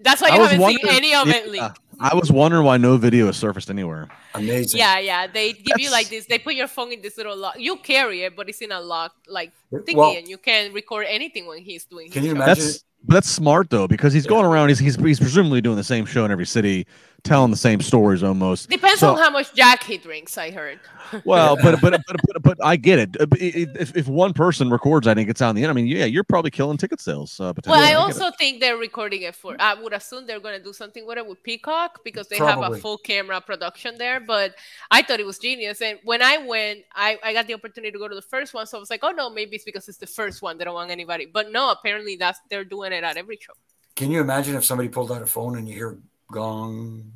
That's 0.00 0.22
why 0.22 0.28
I 0.28 0.34
you 0.36 0.40
was 0.40 0.50
haven't 0.52 0.68
seen 0.68 0.78
any 0.88 1.14
of 1.14 1.28
it 1.28 1.44
yeah, 1.46 1.50
leak. 1.50 1.72
I 2.00 2.14
was 2.14 2.30
wondering 2.30 2.64
why 2.64 2.76
no 2.76 2.96
video 2.96 3.26
has 3.26 3.36
surfaced 3.36 3.70
anywhere. 3.70 4.08
Amazing. 4.34 4.78
Yeah, 4.78 4.98
yeah. 5.00 5.26
They 5.26 5.52
give 5.52 5.78
you 5.78 5.90
like 5.90 6.08
this. 6.08 6.26
They 6.26 6.38
put 6.38 6.54
your 6.54 6.68
phone 6.68 6.92
in 6.92 7.02
this 7.02 7.16
little 7.16 7.36
lock. 7.36 7.58
You 7.58 7.76
carry 7.76 8.22
it, 8.22 8.36
but 8.36 8.48
it's 8.48 8.60
in 8.60 8.70
a 8.70 8.80
lock 8.80 9.14
like 9.26 9.52
thingy, 9.72 9.96
Well, 9.96 10.16
and 10.16 10.28
you 10.28 10.38
can't 10.38 10.72
record 10.72 11.06
anything 11.08 11.46
when 11.46 11.58
he's 11.58 11.84
doing. 11.84 12.10
Can 12.10 12.22
his 12.22 12.30
you 12.30 12.36
show. 12.36 12.42
imagine- 12.42 12.64
That's 12.64 12.84
but 13.04 13.14
that's 13.14 13.30
smart 13.30 13.70
though 13.70 13.86
because 13.86 14.12
he's 14.12 14.26
going 14.26 14.44
around. 14.44 14.68
He's, 14.70 14.78
he's 14.80 14.96
he's 14.96 15.20
presumably 15.20 15.60
doing 15.60 15.76
the 15.76 15.84
same 15.84 16.04
show 16.04 16.24
in 16.24 16.30
every 16.32 16.46
city, 16.46 16.86
telling 17.24 17.50
the 17.50 17.56
same 17.56 17.80
stories 17.80 18.22
almost. 18.22 18.70
Depends 18.70 19.00
So- 19.00 19.12
on 19.12 19.18
how 19.18 19.30
much 19.30 19.52
Jack 19.54 19.82
he 19.82 19.98
drinks. 19.98 20.38
I 20.38 20.50
heard. 20.50 20.78
Well, 21.24 21.56
but, 21.62 21.80
but 21.80 22.02
but 22.06 22.16
but 22.26 22.42
but 22.42 22.58
I 22.62 22.76
get 22.76 22.98
it. 22.98 23.12
But 23.12 23.40
i- 23.40 23.44
i- 23.46 23.66
If, 23.80 23.96
if 23.96 24.08
one 24.08 24.34
person 24.34 24.68
records 24.68 25.06
I 25.06 25.14
think 25.14 25.30
it's 25.30 25.40
on 25.40 25.54
the 25.54 25.62
end, 25.62 25.70
I 25.70 25.72
mean, 25.72 25.86
yeah, 25.86 26.04
you're 26.04 26.22
probably 26.22 26.50
killing 26.50 26.76
ticket 26.76 27.00
sales. 27.00 27.40
Uh. 27.40 27.54
Well, 27.66 27.80
I 27.80 27.86
get 27.86 27.92
it. 27.92 27.96
also 27.96 28.30
think 28.38 28.60
they're 28.60 28.76
recording 28.76 29.22
it 29.22 29.34
for. 29.34 29.56
I 29.58 29.72
would 29.72 29.94
assume 29.94 30.26
they're 30.26 30.38
going 30.38 30.58
to 30.58 30.62
do 30.62 30.74
something 30.74 31.06
with 31.06 31.16
it 31.16 31.26
with 31.26 31.42
Peacock 31.42 32.00
because 32.04 32.28
they 32.28 32.36
have 32.36 32.60
a 32.60 32.76
full 32.76 32.98
camera 32.98 33.40
production 33.40 33.96
there. 33.96 34.20
But 34.20 34.54
I 34.90 35.00
thought 35.00 35.18
it 35.18 35.24
was 35.24 35.38
genius. 35.38 35.80
And 35.80 35.98
when 36.04 36.20
I 36.20 36.36
went, 36.38 36.80
I, 36.94 37.18
I 37.24 37.32
got 37.32 37.46
the 37.46 37.54
opportunity 37.54 37.90
to 37.92 37.98
go 37.98 38.06
to 38.06 38.14
the 38.14 38.20
first 38.20 38.52
one, 38.52 38.66
so 38.66 38.76
I 38.76 38.80
was 38.80 38.90
like, 38.90 39.00
oh 39.02 39.10
no, 39.12 39.30
maybe 39.30 39.56
it's 39.56 39.64
because 39.64 39.88
it's 39.88 39.96
the 39.98 40.06
first 40.06 40.42
one. 40.42 40.58
They 40.58 40.64
don't 40.64 40.74
want 40.74 40.90
anybody. 40.90 41.24
But 41.24 41.50
no, 41.52 41.70
apparently 41.70 42.16
that's 42.16 42.38
they're 42.50 42.64
doing 42.64 42.92
it 42.92 43.02
at 43.02 43.16
every 43.16 43.38
show. 43.40 43.54
Can 43.96 44.10
you 44.10 44.20
imagine 44.20 44.56
if 44.56 44.64
somebody 44.66 44.90
pulled 44.90 45.10
out 45.10 45.22
a 45.22 45.26
phone 45.26 45.56
and 45.56 45.66
you 45.66 45.74
hear 45.74 45.98
gong? 46.32 47.12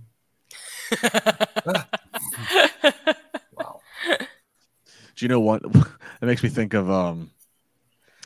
Wow. 3.57 3.81
Do 4.09 5.25
you 5.25 5.29
know 5.29 5.41
what? 5.41 5.63
It 6.23 6.27
makes 6.27 6.43
me 6.45 6.49
think 6.51 6.73
of 6.75 6.89
um, 6.89 7.33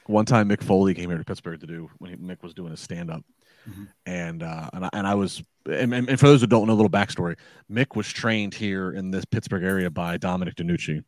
one 0.05 0.27
time 0.27 0.51
Mick 0.51 0.63
Foley 0.63 0.93
came 0.93 1.09
here 1.09 1.17
to 1.17 1.25
Pittsburgh 1.25 1.59
to 1.61 1.67
do 1.67 1.89
when 1.97 2.11
he, 2.11 2.17
Mick 2.19 2.43
was 2.43 2.53
doing 2.53 2.71
his 2.73 2.81
stand 2.81 3.11
up, 3.11 3.23
Mhm. 3.67 3.89
and 4.05 4.43
uh, 4.43 4.69
and 4.75 4.85
I, 4.85 4.91
and 4.93 5.07
I 5.07 5.15
was 5.15 5.43
and, 5.65 5.95
and 5.95 6.11
and 6.11 6.21
for 6.21 6.27
those 6.27 6.43
who 6.43 6.47
don't 6.47 6.67
know 6.67 6.75
a 6.75 6.77
little 6.81 6.91
backstory, 6.91 7.37
Mick 7.73 7.97
was 7.97 8.07
trained 8.07 8.53
here 8.53 8.93
in 8.93 9.11
this 9.11 9.25
Pittsburgh 9.25 9.65
area 9.65 9.89
by 9.89 10.19
Dominic 10.19 10.57
DeNucci, 10.57 11.03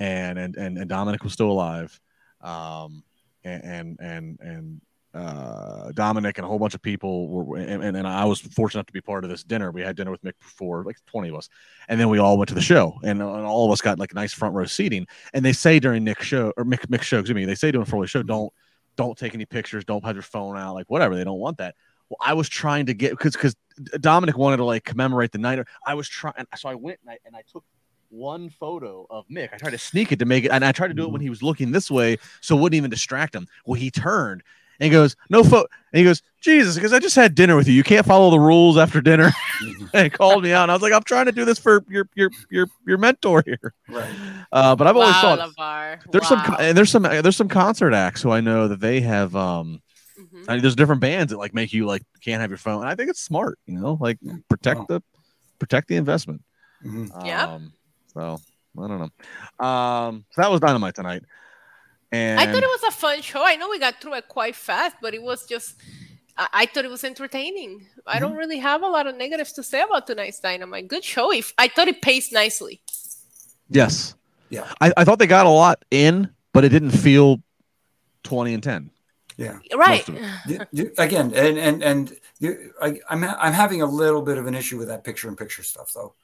and 0.00 0.38
and 0.40 0.56
and, 0.56 0.76
and 0.76 0.88
Dominic 0.88 1.22
was 1.22 1.32
still 1.34 1.52
alive, 1.52 2.00
um, 2.40 3.04
and 3.44 3.62
and 3.64 3.96
and. 4.00 4.40
and 4.40 4.80
uh, 5.14 5.90
Dominic 5.92 6.38
and 6.38 6.44
a 6.44 6.48
whole 6.48 6.58
bunch 6.58 6.74
of 6.74 6.82
people 6.82 7.28
were, 7.28 7.56
and, 7.56 7.82
and, 7.96 8.06
I 8.06 8.26
was 8.26 8.40
fortunate 8.40 8.80
enough 8.80 8.86
to 8.86 8.92
be 8.92 9.00
part 9.00 9.24
of 9.24 9.30
this 9.30 9.42
dinner. 9.42 9.70
We 9.70 9.80
had 9.80 9.96
dinner 9.96 10.10
with 10.10 10.22
Mick 10.22 10.38
before, 10.38 10.84
like 10.84 10.96
20 11.06 11.30
of 11.30 11.36
us, 11.36 11.48
and 11.88 11.98
then 11.98 12.10
we 12.10 12.18
all 12.18 12.36
went 12.36 12.48
to 12.50 12.54
the 12.54 12.60
show, 12.60 12.98
and, 13.02 13.22
and 13.22 13.22
all 13.22 13.66
of 13.66 13.72
us 13.72 13.80
got 13.80 13.98
like 13.98 14.14
nice 14.14 14.34
front 14.34 14.54
row 14.54 14.66
seating. 14.66 15.06
And 15.32 15.44
they 15.44 15.54
say 15.54 15.80
during 15.80 16.04
Nick's 16.04 16.26
show 16.26 16.52
or 16.56 16.64
Mick, 16.64 16.86
Mick's 16.88 17.06
show, 17.06 17.20
excuse 17.20 17.34
me, 17.34 17.46
they 17.46 17.54
say 17.54 17.70
during 17.70 17.86
Foley's 17.86 18.10
show, 18.10 18.22
don't 18.22 18.52
don't 18.96 19.16
take 19.16 19.34
any 19.34 19.46
pictures, 19.46 19.84
don't 19.84 20.04
have 20.04 20.16
your 20.16 20.22
phone 20.22 20.58
out, 20.58 20.74
like 20.74 20.90
whatever. 20.90 21.16
They 21.16 21.24
don't 21.24 21.38
want 21.38 21.58
that. 21.58 21.74
Well, 22.10 22.18
I 22.20 22.34
was 22.34 22.48
trying 22.48 22.86
to 22.86 22.94
get 22.94 23.12
because 23.12 23.32
because 23.32 23.56
Dominic 24.00 24.36
wanted 24.36 24.58
to 24.58 24.64
like 24.64 24.84
commemorate 24.84 25.32
the 25.32 25.38
night. 25.38 25.60
I 25.86 25.94
was 25.94 26.08
trying, 26.08 26.34
so 26.56 26.68
I 26.68 26.74
went 26.74 27.00
and 27.02 27.10
I, 27.10 27.18
and 27.24 27.34
I 27.34 27.42
took 27.50 27.64
one 28.10 28.50
photo 28.50 29.06
of 29.10 29.26
Mick. 29.28 29.50
I 29.52 29.56
tried 29.56 29.70
to 29.70 29.78
sneak 29.78 30.12
it 30.12 30.18
to 30.18 30.24
make 30.24 30.44
it, 30.44 30.50
and 30.50 30.64
I 30.64 30.72
tried 30.72 30.88
to 30.88 30.94
do 30.94 31.04
it 31.04 31.12
when 31.12 31.20
he 31.20 31.30
was 31.30 31.42
looking 31.42 31.72
this 31.72 31.90
way, 31.90 32.18
so 32.40 32.56
it 32.56 32.60
wouldn't 32.60 32.76
even 32.76 32.90
distract 32.90 33.34
him. 33.34 33.46
Well, 33.64 33.80
he 33.80 33.90
turned 33.90 34.42
and 34.78 34.84
he 34.84 34.90
goes, 34.90 35.16
"No 35.30 35.42
photo," 35.42 35.66
and 35.92 35.98
he 35.98 36.04
goes, 36.04 36.22
"Jesus," 36.40 36.74
because 36.74 36.92
I 36.92 36.98
just 36.98 37.16
had 37.16 37.34
dinner 37.34 37.56
with 37.56 37.66
you. 37.68 37.74
You 37.74 37.82
can't 37.84 38.06
follow 38.06 38.30
the 38.30 38.40
rules 38.40 38.76
after 38.76 39.00
dinner. 39.00 39.30
and 39.92 40.04
he 40.04 40.10
called 40.10 40.42
me 40.42 40.52
out, 40.52 40.62
and 40.64 40.70
I 40.70 40.74
was 40.74 40.82
like, 40.82 40.92
"I'm 40.92 41.02
trying 41.02 41.26
to 41.26 41.32
do 41.32 41.44
this 41.44 41.58
for 41.58 41.84
your 41.88 42.08
your 42.14 42.30
your 42.50 42.66
your 42.86 42.98
mentor 42.98 43.42
here." 43.44 43.74
Right. 43.88 44.14
Uh, 44.52 44.76
but 44.76 44.86
I've 44.86 44.96
always 44.96 45.14
wow, 45.14 45.36
thought 45.36 45.54
LaBar. 45.56 46.12
there's 46.12 46.28
some 46.28 46.38
Wow. 46.38 46.44
co- 46.44 46.62
and 46.62 46.76
there's 46.76 46.90
some 46.90 47.02
there's 47.02 47.36
some 47.36 47.48
concert 47.48 47.92
acts 47.94 48.22
who 48.22 48.30
I 48.30 48.40
know 48.40 48.68
that 48.68 48.80
they 48.80 49.00
have 49.00 49.34
um 49.36 49.82
Mhm. 50.18 50.44
I 50.48 50.52
mean, 50.54 50.62
there's 50.62 50.76
different 50.76 51.00
bands 51.00 51.30
that 51.32 51.38
like 51.38 51.54
make 51.54 51.72
you 51.72 51.86
like 51.86 52.02
can't 52.22 52.40
have 52.40 52.50
your 52.50 52.58
phone. 52.58 52.80
And 52.82 52.88
I 52.90 52.94
think 52.94 53.10
it's 53.10 53.20
smart, 53.20 53.58
you 53.66 53.78
know, 53.78 53.98
like 54.00 54.18
protect 54.48 54.80
Wow. 54.80 54.86
the 54.88 55.02
protect 55.58 55.88
the 55.88 55.96
investment. 55.96 56.42
Mhm. 56.84 57.24
Yep. 57.26 57.48
Um, 57.48 57.72
so 58.12 58.38
I 58.78 58.86
don't 58.88 58.98
know. 58.98 59.64
Um, 59.66 60.24
so 60.30 60.42
that 60.42 60.50
was 60.50 60.60
dynamite 60.60 60.94
tonight, 60.94 61.22
and 62.12 62.40
I 62.40 62.46
thought 62.46 62.62
it 62.62 62.66
was 62.66 62.82
a 62.88 62.90
fun 62.90 63.20
show. 63.22 63.44
I 63.44 63.56
know 63.56 63.68
we 63.68 63.78
got 63.78 64.00
through 64.00 64.14
it 64.14 64.28
quite 64.28 64.56
fast, 64.56 64.96
but 65.02 65.14
it 65.14 65.22
was 65.22 65.46
just. 65.46 65.76
I, 66.36 66.48
I 66.52 66.66
thought 66.66 66.84
it 66.84 66.90
was 66.90 67.04
entertaining. 67.04 67.86
I 68.06 68.18
don't 68.18 68.30
mm-hmm. 68.30 68.38
really 68.38 68.58
have 68.58 68.82
a 68.82 68.86
lot 68.88 69.06
of 69.06 69.16
negatives 69.16 69.52
to 69.54 69.62
say 69.62 69.82
about 69.82 70.06
tonight's 70.06 70.40
Dynamite. 70.40 70.88
Good 70.88 71.04
show. 71.04 71.32
If 71.32 71.52
I 71.58 71.68
thought 71.68 71.88
it 71.88 72.00
paced 72.00 72.32
nicely. 72.32 72.80
yes, 73.68 74.14
Yeah. 74.48 74.66
I, 74.80 74.92
I 74.96 75.04
thought 75.04 75.18
they 75.18 75.26
got 75.26 75.46
a 75.46 75.50
lot 75.50 75.84
in, 75.90 76.30
but 76.52 76.64
it 76.64 76.70
didn't 76.70 76.92
feel 76.92 77.42
twenty 78.22 78.54
and 78.54 78.62
ten. 78.62 78.90
Yeah. 79.36 79.58
Right. 79.74 80.08
You- 80.46 80.66
you- 80.72 80.92
again, 80.98 81.32
and 81.34 81.58
and 81.58 81.82
and 81.82 82.16
you, 82.40 82.72
I, 82.80 82.98
I'm 83.10 83.22
ha- 83.22 83.38
I'm 83.40 83.52
having 83.52 83.82
a 83.82 83.86
little 83.86 84.22
bit 84.22 84.38
of 84.38 84.46
an 84.46 84.54
issue 84.54 84.78
with 84.78 84.88
that 84.88 85.04
picture 85.04 85.28
in 85.28 85.36
picture 85.36 85.62
stuff, 85.62 85.92
though. 85.94 86.14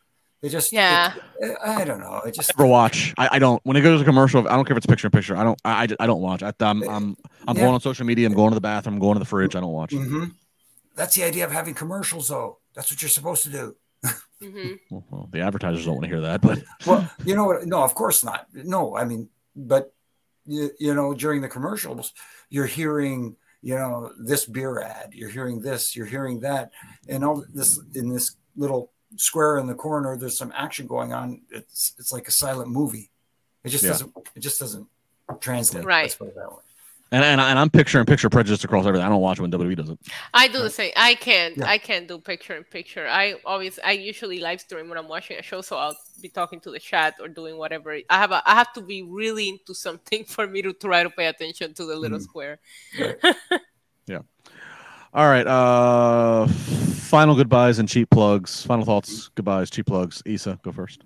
It 0.45 0.51
just 0.51 0.73
Yeah. 0.73 1.15
it- 1.41 1.57
I 1.65 1.85
don't 1.85 2.01
know. 2.01 2.21
It 2.27 2.35
just 2.35 2.57
Never 2.57 2.67
watch. 2.69 3.15
I, 3.17 3.29
I 3.33 3.39
don't. 3.39 3.61
When 3.65 3.77
it 3.77 3.81
goes 3.81 4.01
to 4.01 4.05
commercial, 4.05 4.47
I 4.47 4.55
don't 4.57 4.65
care 4.67 4.75
if 4.75 4.79
it's 4.79 4.87
picture 4.87 5.07
in 5.07 5.11
picture. 5.11 5.37
I 5.37 5.43
don't. 5.43 5.59
I, 5.65 5.85
I, 5.85 5.89
I 6.01 6.07
don't 6.07 6.21
watch. 6.21 6.43
I, 6.43 6.53
I'm 6.61 6.83
I'm 6.89 7.17
I'm 7.49 7.57
Yeah. 7.57 7.63
going 7.63 7.75
on 7.75 7.81
social 7.81 8.05
media. 8.05 8.27
I'm 8.27 8.35
going 8.35 8.51
to 8.51 8.55
the 8.55 8.61
bathroom. 8.61 8.97
I'm 8.97 9.01
going 9.01 9.15
to 9.15 9.19
the 9.21 9.25
fridge. 9.25 9.57
I 9.57 9.61
don't 9.61 9.73
watch. 9.73 9.93
Mhm. 9.93 10.33
That's 10.97 11.15
the 11.17 11.25
idea 11.25 11.45
of 11.47 11.51
having 11.53 11.75
commercials, 11.75 12.29
though. 12.29 12.59
That's 12.75 12.91
what 12.93 13.01
you're 13.03 13.09
supposed 13.09 13.43
to 13.45 13.51
do. 13.51 13.77
hmm 14.43 14.73
Well, 14.91 15.05
well, 15.11 15.29
the 15.33 15.41
advertisers 15.41 15.87
don't 15.87 15.95
want 15.95 16.05
to 16.05 16.11
hear 16.11 16.21
that, 16.21 16.41
but 16.43 16.63
Well, 16.87 17.11
you 17.25 17.35
know 17.35 17.45
what? 17.47 17.65
No, 17.67 17.83
of 17.83 17.95
course 17.95 18.23
not. 18.23 18.47
No, 18.53 18.97
I 18.97 19.05
mean, 19.05 19.31
but 19.57 19.95
you, 20.45 20.71
you 20.79 20.95
know, 20.95 21.15
during 21.15 21.41
the 21.41 21.49
commercials, 21.49 22.13
you're 22.51 22.67
hearing, 22.67 23.37
you 23.63 23.75
know, 23.77 24.13
this 24.23 24.45
beer 24.45 24.83
ad, 24.83 25.15
you're 25.15 25.31
hearing 25.31 25.61
this, 25.63 25.97
you're 25.97 26.05
hearing 26.07 26.41
that, 26.41 26.71
and 27.09 27.25
all 27.25 27.43
this 27.55 27.81
in 27.95 28.11
this 28.11 28.37
little 28.57 28.93
square 29.17 29.59
in 29.59 29.67
the 29.67 29.75
corner. 29.75 30.17
There's 30.17 30.37
some 30.39 30.53
action 30.55 30.87
going 30.87 31.13
on. 31.13 31.43
It's 31.51 31.95
it's 31.99 32.13
like 32.13 32.29
a 32.29 32.33
silent 32.33 32.71
movie. 32.71 33.11
It 33.65 33.71
just 33.71 33.85
Yeah. 33.85 33.91
doesn't. 33.91 34.13
It 34.37 34.41
just 34.41 34.61
doesn't 34.61 34.87
translate. 35.41 35.85
Right. 35.85 36.03
Let's 36.03 36.15
put 36.17 36.29
it 36.29 36.35
that 36.37 36.51
way. 36.51 36.59
and 37.13 37.23
and, 37.25 37.41
and 37.41 37.59
I'm 37.59 37.71
picturing 37.71 38.05
picture 38.07 38.29
prejudice 38.29 38.65
across 38.65 38.87
everything. 38.87 39.07
I 39.07 39.09
don't 39.09 39.21
watch 39.21 39.39
when 39.41 39.51
WWE 39.51 39.77
does 39.77 39.91
it. 39.91 39.99
I 40.35 40.49
do 40.49 40.59
the 40.61 40.71
same. 40.71 40.93
I 40.97 41.15
can't. 41.15 41.57
Yeah. 41.57 41.67
I 41.69 41.79
can't 41.79 42.07
do 42.09 42.19
picture 42.19 42.57
in 42.57 42.65
picture. 42.65 43.07
I 43.07 43.35
always. 43.45 43.79
I 43.85 43.93
usually 43.93 44.41
live 44.41 44.61
stream 44.61 44.89
when 44.89 44.99
I'm 44.99 45.09
watching 45.09 45.39
a 45.39 45.43
show, 45.43 45.61
so 45.63 45.77
I'll 45.77 45.97
be 46.21 46.29
talking 46.29 46.61
to 46.61 46.71
the 46.71 46.79
chat 46.81 47.15
or 47.21 47.29
doing 47.29 47.57
whatever. 47.57 47.97
I 48.11 48.19
have. 48.19 48.33
A, 48.33 48.43
I 48.47 48.55
have 48.55 48.73
to 48.75 48.83
be 48.83 49.03
really 49.03 49.49
into 49.49 49.75
something 49.75 50.25
for 50.35 50.47
me 50.47 50.61
to 50.63 50.73
try 50.73 51.03
to 51.05 51.11
pay 51.11 51.27
attention 51.27 51.73
to 51.75 51.85
the 51.87 51.97
little 51.97 52.19
Mm. 52.19 52.23
square. 52.23 52.59
All 55.15 55.29
right. 55.29 55.47
Uh, 55.47 56.49
final 56.49 57.37
goodbyes 57.37 57.79
and 57.79 57.89
cheap 57.89 58.11
plugs. 58.11 58.67
Final 58.67 58.85
thoughts, 58.85 59.29
goodbyes, 59.37 59.71
cheap 59.71 59.87
plugs. 59.87 60.21
Isa, 60.27 60.59
go 60.65 60.73
first. 60.73 61.05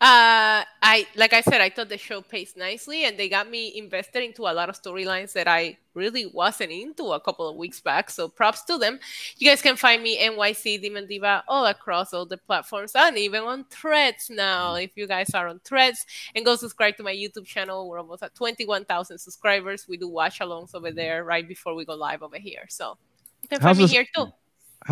Uh, 0.00 0.66
I 0.82 1.06
like 1.16 1.32
I 1.32 1.40
said, 1.40 1.60
I 1.60 1.70
thought 1.70 1.88
the 1.88 1.96
show 1.96 2.20
paced 2.20 2.56
nicely, 2.56 3.04
and 3.04 3.16
they 3.16 3.28
got 3.28 3.48
me 3.48 3.78
invested 3.78 4.24
into 4.24 4.42
a 4.42 4.52
lot 4.52 4.68
of 4.68 4.80
storylines 4.80 5.32
that 5.34 5.48
I 5.48 5.78
really 5.94 6.26
wasn't 6.26 6.72
into 6.72 7.12
a 7.12 7.20
couple 7.20 7.48
of 7.48 7.56
weeks 7.56 7.80
back. 7.80 8.10
So 8.10 8.28
props 8.28 8.62
to 8.64 8.76
them. 8.76 8.98
You 9.38 9.48
guys 9.48 9.62
can 9.62 9.76
find 9.76 10.02
me 10.02 10.18
NYC 10.18 10.82
Demon 10.82 11.06
Diva 11.06 11.44
all 11.48 11.64
across 11.66 12.12
all 12.12 12.26
the 12.26 12.36
platforms 12.36 12.92
and 12.94 13.16
even 13.16 13.44
on 13.44 13.64
Threads 13.70 14.28
now. 14.28 14.74
If 14.74 14.90
you 14.96 15.06
guys 15.06 15.30
are 15.34 15.48
on 15.48 15.60
Threads, 15.60 16.04
and 16.34 16.44
go 16.44 16.56
subscribe 16.56 16.96
to 16.96 17.04
my 17.04 17.14
YouTube 17.14 17.46
channel. 17.46 17.88
We're 17.88 18.00
almost 18.00 18.22
at 18.22 18.34
twenty 18.34 18.66
one 18.66 18.84
thousand 18.84 19.18
subscribers. 19.18 19.86
We 19.88 19.96
do 19.96 20.08
watch 20.08 20.40
alongs 20.40 20.74
over 20.74 20.90
there 20.90 21.24
right 21.24 21.46
before 21.46 21.74
we 21.74 21.86
go 21.86 21.94
live 21.94 22.22
over 22.22 22.38
here. 22.38 22.66
So 22.68 22.98
you 23.42 23.48
can 23.48 23.60
find 23.60 23.62
How's 23.62 23.78
me 23.78 23.84
this- 23.84 23.90
here 23.92 24.06
too. 24.14 24.26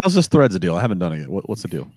How's 0.03 0.15
this 0.15 0.29
threads 0.29 0.55
a 0.55 0.59
deal? 0.59 0.77
I 0.77 0.81
haven't 0.83 0.99
done 0.99 1.13
it 1.15 1.21
yet. 1.21 1.29
What, 1.29 1.49
what's 1.49 1.63
the 1.63 1.69
deal? 1.69 1.91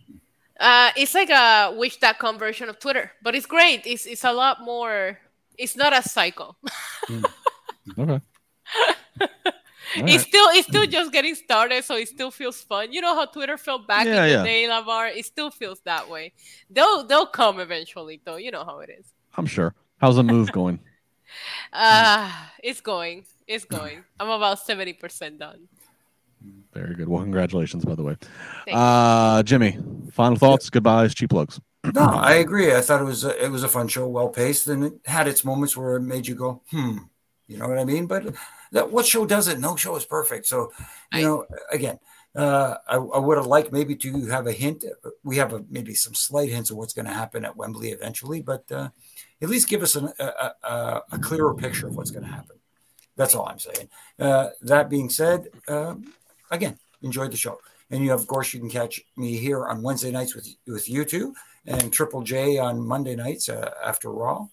Uh, 0.60 0.91
it's 0.95 1.14
like 1.14 1.30
a 1.30 1.74
wish.com 1.78 2.38
version 2.39 2.70
of 2.70 2.80
Twitter, 2.80 3.12
but 3.22 3.36
it's 3.36 3.45
great. 3.45 3.86
It's 3.86 4.06
it's 4.06 4.24
a 4.24 4.32
lot 4.32 4.62
more. 4.64 5.20
It's 5.58 5.76
not 5.76 5.91
as 5.93 6.12
psycho. 6.12 6.56
Okay. 7.99 8.22
All 9.97 10.08
It's 10.08 10.08
right. 10.08 10.20
still 10.22 10.45
it's 10.52 10.68
still 10.68 10.86
just 10.86 11.12
getting 11.12 11.36
started, 11.36 11.84
so 11.84 11.95
it 11.97 12.08
still 12.08 12.32
feels 12.32 12.62
fun. 12.62 12.93
You 12.93 13.02
know 13.02 13.14
how 13.14 13.26
Twitter 13.26 13.58
felt 13.58 13.88
back 13.88 14.06
Yeah, 14.06 14.24
in 14.24 14.24
the 14.24 14.30
yeah. 14.30 14.43
day, 14.43 14.64
LaBar. 14.70 15.16
It 15.18 15.26
still 15.26 15.52
feels 15.52 15.82
that 15.82 16.10
way. 16.10 16.32
They'll 16.70 17.04
they'll 17.04 17.26
come 17.26 17.60
eventually, 17.60 18.22
though. 18.24 18.38
You 18.38 18.52
know 18.52 18.64
how 18.64 18.80
it 18.80 18.89
is. 18.89 19.06
I'm 19.36 19.45
sure. 19.45 19.76
How's 19.99 20.16
the 20.16 20.24
move 20.24 20.52
going? 20.52 20.80
Uh 21.74 22.30
it's 22.62 22.82
going. 22.82 23.26
It's 23.47 23.64
going. 23.66 24.04
I'm 24.20 24.30
about 24.30 24.60
seventy 24.60 24.93
percent 24.93 25.39
done. 25.39 25.68
Very 26.74 26.96
good. 26.96 27.10
Well, 27.10 27.22
congratulations, 27.22 27.84
by 27.84 27.96
the 27.96 28.04
way. 28.04 28.16
Thank. 28.66 28.78
Uh, 28.78 29.44
Jimmy, 29.44 29.78
final 30.14 30.38
thoughts, 30.38 30.70
goodbyes, 30.70 31.14
cheap 31.14 31.30
plugs. 31.32 31.60
No, 31.94 32.02
I 32.02 32.36
agree. 32.36 32.74
I 32.74 32.82
thought 32.82 33.02
it 33.02 33.06
was 33.06 33.26
a, 33.26 33.44
it 33.44 33.50
was 33.50 33.64
a 33.64 33.68
fun 33.68 33.88
show, 33.88 34.08
well 34.08 34.30
paced, 34.30 34.68
and 34.68 34.86
it 34.86 34.94
had 35.06 35.28
its 35.28 35.44
moments 35.44 35.76
where 35.76 35.96
it 35.98 36.02
made 36.02 36.28
you 36.28 36.36
go, 36.36 36.62
hmm. 36.72 36.98
You 37.48 37.58
know 37.58 37.68
what 37.68 37.80
I 37.80 37.84
mean? 37.84 38.06
But 38.08 38.34
that 38.72 38.92
what 38.92 39.06
show 39.06 39.26
does 39.26 39.50
it? 39.50 39.60
No 39.60 39.76
show 39.76 39.98
is 39.98 40.06
perfect. 40.06 40.46
So 40.46 40.72
you 41.12 41.20
I- 41.20 41.22
know, 41.24 41.46
again, 41.72 42.00
uh, 42.34 42.76
I, 42.88 42.96
I 42.96 43.18
would 43.20 43.38
have 43.38 43.48
liked 43.48 43.74
maybe 43.74 43.94
to 43.98 44.28
have 44.28 44.48
a 44.48 44.54
hint. 44.54 44.86
We 45.24 45.36
have 45.36 45.52
a, 45.52 45.62
maybe 45.70 45.94
some 45.94 46.14
slight 46.14 46.50
hints 46.50 46.70
of 46.72 46.78
what's 46.78 46.94
going 46.94 47.08
to 47.08 47.12
happen 47.14 47.44
at 47.44 47.58
Wembley 47.58 47.89
eventually, 47.89 48.42
but 48.42 48.72
uh, 48.72 48.88
at 49.42 49.50
least 49.50 49.68
give 49.68 49.82
us 49.84 49.96
an, 49.98 50.14
a, 50.18 50.24
a, 50.24 50.54
a- 50.64 51.02
a 51.12 51.20
clearer 51.20 51.54
picture 51.54 51.88
of 51.88 51.98
what's 51.98 52.12
going 52.12 52.24
to 52.24 52.32
happen. 52.32 52.56
That's 53.18 53.36
all 53.36 53.46
I'm 53.50 53.60
saying. 53.60 53.89
Uh, 54.18 54.50
that 54.62 54.89
being 54.89 55.10
said, 55.10 55.50
um, 55.68 56.14
again, 56.52 56.78
enjoyed 57.02 57.32
the 57.32 57.38
show. 57.38 57.58
And 57.89 58.04
you, 58.04 58.14
of 58.14 58.28
course, 58.28 58.54
you 58.54 58.60
can 58.60 58.70
catch 58.70 59.02
me 59.18 59.36
here 59.36 59.66
on 59.66 59.82
Wednesday 59.82 60.12
nights 60.12 60.36
with 60.36 60.47
with 60.68 60.89
you 60.89 61.04
two, 61.04 61.34
and 61.66 61.91
Triple 61.91 62.22
J 62.22 62.58
on 62.58 62.80
Monday 62.80 63.16
nights 63.16 63.49
uh, 63.49 63.72
after 63.84 64.12
Raw. 64.12 64.47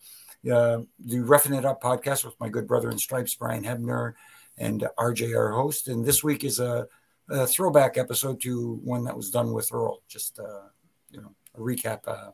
Uh, 0.50 0.80
the 1.04 1.20
Roughing 1.20 1.54
It 1.54 1.64
Up 1.64 1.82
podcast 1.82 2.24
with 2.24 2.38
my 2.40 2.48
good 2.48 2.66
brother 2.66 2.90
in 2.90 2.98
stripes, 2.98 3.34
Brian 3.34 3.64
Hebner, 3.64 4.14
and 4.56 4.86
RJ, 4.98 5.36
our 5.36 5.52
host. 5.52 5.88
And 5.88 6.04
this 6.04 6.22
week 6.24 6.44
is 6.44 6.58
a, 6.58 6.86
a 7.28 7.46
throwback 7.46 7.98
episode 7.98 8.40
to 8.42 8.80
one 8.84 9.04
that 9.04 9.16
was 9.16 9.30
done 9.30 9.52
with 9.52 9.72
Earl. 9.72 10.02
Just 10.08 10.38
uh, 10.38 10.68
you 11.10 11.20
know, 11.20 11.34
a 11.54 11.60
recap 11.60 12.00
uh, 12.06 12.30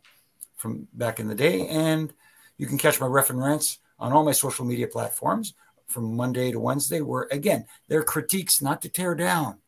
from 0.57 0.87
back 0.93 1.19
in 1.19 1.29
the 1.29 1.35
day. 1.35 1.67
And 1.67 2.13
you 2.57 2.67
can 2.67 2.79
catch 2.79 3.01
my 3.01 3.07
ref 3.07 3.31
and 3.31 3.43
rants 3.43 3.79
on 3.99 4.13
all 4.13 4.25
my 4.25 4.33
social 4.33 4.65
media 4.65 4.87
platforms 4.87 5.55
from 5.95 6.15
Monday 6.17 6.51
to 6.53 6.59
Wednesday, 6.61 7.01
were, 7.01 7.29
again, 7.31 7.65
they're 7.89 8.03
critiques 8.03 8.61
not 8.61 8.83
to 8.83 8.89
tear 8.89 9.15
down, 9.15 9.59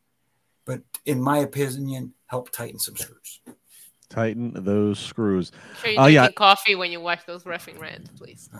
but 0.67 0.81
in 1.07 1.21
my 1.23 1.39
opinion, 1.39 2.13
help 2.27 2.51
tighten 2.51 2.79
some 2.81 2.97
screws. 2.97 3.41
Tighten 4.11 4.53
those 4.65 4.99
screws. 4.99 5.53
Make 5.53 5.77
sure 5.81 5.91
you're 5.93 6.03
Oh, 6.03 6.07
yeah. 6.07 6.29
coffee 6.33 6.75
when 6.75 6.91
you 6.91 7.01
watch 7.01 7.21
those 7.27 7.45
refing 7.45 7.79
rants, 7.81 8.11
please. 8.11 8.51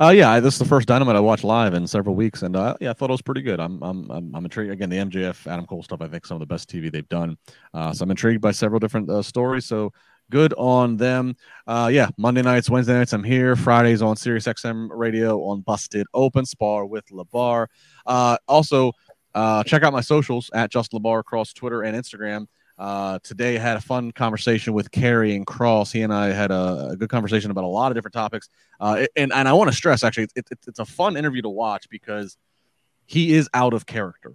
Uh, 0.00 0.10
yeah, 0.10 0.30
I- 0.30 0.40
this 0.40 0.54
is 0.54 0.58
the 0.58 0.64
first 0.64 0.86
Dynamite 0.88 1.16
I 1.16 1.20
watched 1.20 1.44
live 1.44 1.74
in 1.74 1.86
several 1.86 2.14
weeks, 2.14 2.42
and 2.42 2.56
uh, 2.56 2.76
yeah, 2.80 2.90
I 2.90 2.92
thought 2.92 3.10
it 3.10 3.12
was 3.12 3.22
pretty 3.22 3.42
good. 3.42 3.58
I'm, 3.60 3.82
I'm, 3.82 4.10
I'm, 4.10 4.34
I'm 4.34 4.44
intrigued. 4.44 4.70
Again, 4.72 4.88
the 4.90 4.96
MJF 4.96 5.46
Adam 5.46 5.66
Cole 5.66 5.82
stuff, 5.82 6.00
I 6.00 6.08
think, 6.08 6.24
some 6.26 6.36
of 6.36 6.40
the 6.40 6.46
best 6.46 6.70
TV 6.70 6.90
they've 6.90 7.08
done. 7.08 7.36
Uh, 7.74 7.92
so 7.92 8.04
I'm 8.04 8.10
intrigued 8.10 8.40
by 8.40 8.52
several 8.52 8.78
different 8.80 9.10
uh, 9.10 9.22
stories. 9.22 9.66
So 9.66 9.92
good 10.30 10.54
on 10.56 10.96
them. 10.96 11.36
Uh, 11.66 11.90
yeah, 11.92 12.08
Monday 12.16 12.42
nights, 12.42 12.70
Wednesday 12.70 12.94
nights, 12.94 13.12
I'm 13.12 13.24
here. 13.24 13.56
Fridays 13.56 14.02
on 14.02 14.16
Sirius 14.16 14.46
XM 14.46 14.88
Radio 14.90 15.42
on 15.44 15.60
Busted 15.60 16.06
Open 16.14 16.44
Spar 16.44 16.86
with 16.86 17.06
Labar. 17.08 17.66
Uh, 18.06 18.36
also, 18.46 18.92
uh, 19.34 19.62
check 19.64 19.82
out 19.82 19.92
my 19.92 20.00
socials 20.00 20.50
at 20.54 20.70
Just 20.70 20.92
Labar 20.92 21.20
across 21.20 21.52
Twitter 21.52 21.82
and 21.82 21.96
Instagram. 21.96 22.46
Uh, 22.78 23.18
today 23.24 23.56
I 23.56 23.60
had 23.60 23.76
a 23.76 23.80
fun 23.80 24.12
conversation 24.12 24.72
with 24.72 24.90
Karrion 24.90 25.44
Kross. 25.44 25.92
He 25.92 26.02
and 26.02 26.14
I 26.14 26.28
had 26.28 26.52
a, 26.52 26.90
a 26.90 26.96
good 26.96 27.08
conversation 27.08 27.50
about 27.50 27.64
a 27.64 27.68
lot 27.68 27.90
of 27.90 27.96
different 27.96 28.14
topics. 28.14 28.48
Uh, 28.78 29.06
and 29.16 29.32
and 29.32 29.48
I 29.48 29.52
want 29.52 29.68
to 29.68 29.76
stress 29.76 30.04
actually, 30.04 30.28
it, 30.36 30.46
it, 30.50 30.58
it's 30.66 30.78
a 30.78 30.84
fun 30.84 31.16
interview 31.16 31.42
to 31.42 31.48
watch 31.48 31.88
because 31.90 32.36
he 33.06 33.34
is 33.34 33.48
out 33.52 33.74
of 33.74 33.86
character, 33.86 34.34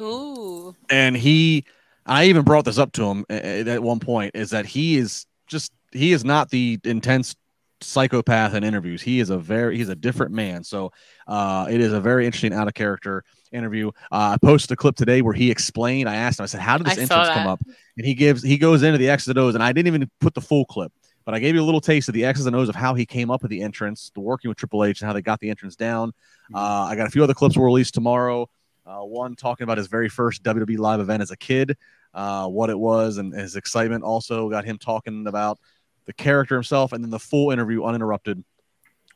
Ooh. 0.00 0.76
and 0.88 1.16
he. 1.16 1.64
I 2.06 2.26
even 2.26 2.44
brought 2.44 2.64
this 2.64 2.78
up 2.78 2.92
to 2.92 3.04
him 3.04 3.24
at, 3.28 3.68
at 3.68 3.82
one 3.82 4.00
point. 4.00 4.32
Is 4.34 4.50
that 4.50 4.66
he 4.66 4.96
is 4.96 5.26
just 5.46 5.72
he 5.92 6.12
is 6.12 6.24
not 6.24 6.50
the 6.50 6.78
intense 6.84 7.34
psychopath 7.80 8.54
in 8.54 8.64
interviews. 8.64 9.02
He 9.02 9.20
is 9.20 9.30
a 9.30 9.38
very 9.38 9.76
he's 9.76 9.88
a 9.88 9.94
different 9.94 10.32
man. 10.32 10.64
So 10.64 10.92
uh, 11.26 11.66
it 11.70 11.80
is 11.80 11.92
a 11.92 12.00
very 12.00 12.26
interesting 12.26 12.52
out 12.52 12.68
of 12.68 12.74
character 12.74 13.24
interview. 13.52 13.88
Uh, 14.10 14.34
I 14.34 14.36
posted 14.42 14.72
a 14.72 14.76
clip 14.76 14.96
today 14.96 15.22
where 15.22 15.34
he 15.34 15.50
explained. 15.50 16.08
I 16.08 16.16
asked 16.16 16.38
him. 16.38 16.44
I 16.44 16.46
said, 16.46 16.60
"How 16.60 16.78
did 16.78 16.86
this 16.86 16.98
I 16.98 17.02
entrance 17.02 17.28
come 17.28 17.46
up?" 17.46 17.60
And 17.96 18.06
he 18.06 18.14
gives 18.14 18.42
he 18.42 18.58
goes 18.58 18.82
into 18.82 18.98
the 18.98 19.08
X's 19.08 19.28
and 19.28 19.38
O's, 19.38 19.54
and 19.54 19.62
I 19.62 19.72
didn't 19.72 19.88
even 19.88 20.10
put 20.20 20.34
the 20.34 20.40
full 20.40 20.64
clip, 20.64 20.92
but 21.24 21.34
I 21.34 21.38
gave 21.38 21.54
you 21.54 21.62
a 21.62 21.64
little 21.64 21.80
taste 21.80 22.08
of 22.08 22.14
the 22.14 22.24
X's 22.24 22.46
and 22.46 22.56
O's 22.56 22.68
of 22.68 22.74
how 22.74 22.94
he 22.94 23.06
came 23.06 23.30
up 23.30 23.42
with 23.42 23.50
the 23.50 23.62
entrance, 23.62 24.10
the 24.14 24.20
working 24.20 24.48
with 24.48 24.58
Triple 24.58 24.84
H, 24.84 25.00
and 25.00 25.06
how 25.06 25.12
they 25.12 25.22
got 25.22 25.40
the 25.40 25.50
entrance 25.50 25.76
down. 25.76 26.12
Uh, 26.54 26.84
I 26.84 26.96
got 26.96 27.06
a 27.06 27.10
few 27.10 27.22
other 27.22 27.34
clips 27.34 27.56
will 27.56 27.64
release 27.64 27.90
tomorrow. 27.90 28.48
Uh, 28.86 29.00
one 29.00 29.34
talking 29.34 29.64
about 29.64 29.78
his 29.78 29.88
very 29.88 30.08
first 30.08 30.42
WWE 30.42 30.78
live 30.78 31.00
event 31.00 31.22
as 31.22 31.30
a 31.30 31.36
kid, 31.36 31.76
uh, 32.14 32.46
what 32.46 32.70
it 32.70 32.78
was, 32.78 33.18
and 33.18 33.32
his 33.32 33.56
excitement. 33.56 34.04
Also 34.04 34.48
got 34.48 34.64
him 34.64 34.78
talking 34.78 35.26
about 35.26 35.58
the 36.04 36.12
character 36.12 36.54
himself, 36.54 36.92
and 36.92 37.02
then 37.02 37.10
the 37.10 37.18
full 37.18 37.50
interview, 37.50 37.82
uninterrupted, 37.84 38.42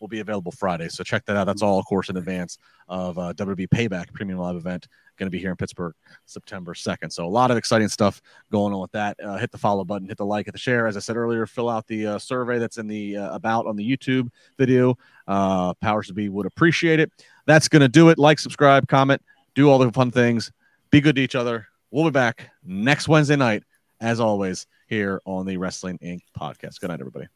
will 0.01 0.09
be 0.09 0.21
available 0.21 0.51
Friday. 0.51 0.89
So 0.89 1.05
check 1.05 1.25
that 1.27 1.37
out. 1.37 1.45
That's 1.45 1.63
all, 1.63 1.79
of 1.79 1.85
course, 1.85 2.09
in 2.09 2.17
advance 2.17 2.59
of 2.89 3.19
uh, 3.19 3.35
WWE 3.35 3.69
Payback 3.69 4.13
Premium 4.13 4.39
Live 4.39 4.57
event 4.57 4.89
going 5.21 5.27
to 5.27 5.31
be 5.31 5.39
here 5.39 5.51
in 5.51 5.57
Pittsburgh 5.57 5.95
September 6.25 6.75
2nd. 6.75 7.13
So 7.13 7.25
a 7.25 7.29
lot 7.29 7.53
of 7.53 7.57
exciting 7.57 7.89
stuff 7.89 8.21
going 8.51 8.73
on 8.73 8.81
with 8.81 8.91
that. 8.93 9.17
Uh, 9.23 9.37
hit 9.37 9.53
the 9.53 9.59
follow 9.59 9.85
button, 9.85 10.09
hit 10.09 10.17
the 10.17 10.25
like, 10.25 10.47
hit 10.47 10.53
the 10.53 10.59
share. 10.59 10.89
As 10.89 10.97
I 10.97 11.01
said 11.01 11.17
earlier, 11.17 11.47
fill 11.47 11.69
out 11.69 11.87
the 11.87 12.07
uh, 12.07 12.19
survey 12.19 12.59
that's 12.59 12.79
in 12.79 12.89
the 12.89 13.19
uh, 13.19 13.35
about 13.35 13.67
on 13.67 13.77
the 13.77 13.89
YouTube 13.89 14.29
video. 14.59 14.97
Uh, 15.29 15.75
Powers 15.75 16.09
to 16.09 16.15
be 16.15 16.29
would 16.29 16.47
appreciate 16.47 16.99
it. 16.99 17.13
That's 17.47 17.69
going 17.69 17.83
to 17.83 17.89
do 17.89 18.09
it. 18.09 18.19
Like, 18.19 18.39
subscribe, 18.39 18.89
comment, 18.89 19.23
do 19.55 19.71
all 19.71 19.79
the 19.79 19.91
fun 19.93 20.11
things. 20.11 20.53
Be 20.91 21.01
good 21.01 21.17
to 21.17 21.23
each 21.23 21.35
other. 21.35 21.67
We'll 21.91 22.05
be 22.05 22.11
back 22.11 22.51
next 22.65 23.09
Wednesday 23.09 23.37
night, 23.37 23.65
as 24.01 24.21
always, 24.21 24.67
here 24.89 25.21
on 25.25 25.47
the 25.47 25.57
Wrestling 25.57 25.99
Inc. 25.99 26.21
podcast. 26.39 26.81
Good 26.81 26.89
night, 26.89 27.01
everybody. 27.01 27.27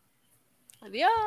Adios. 0.84 1.10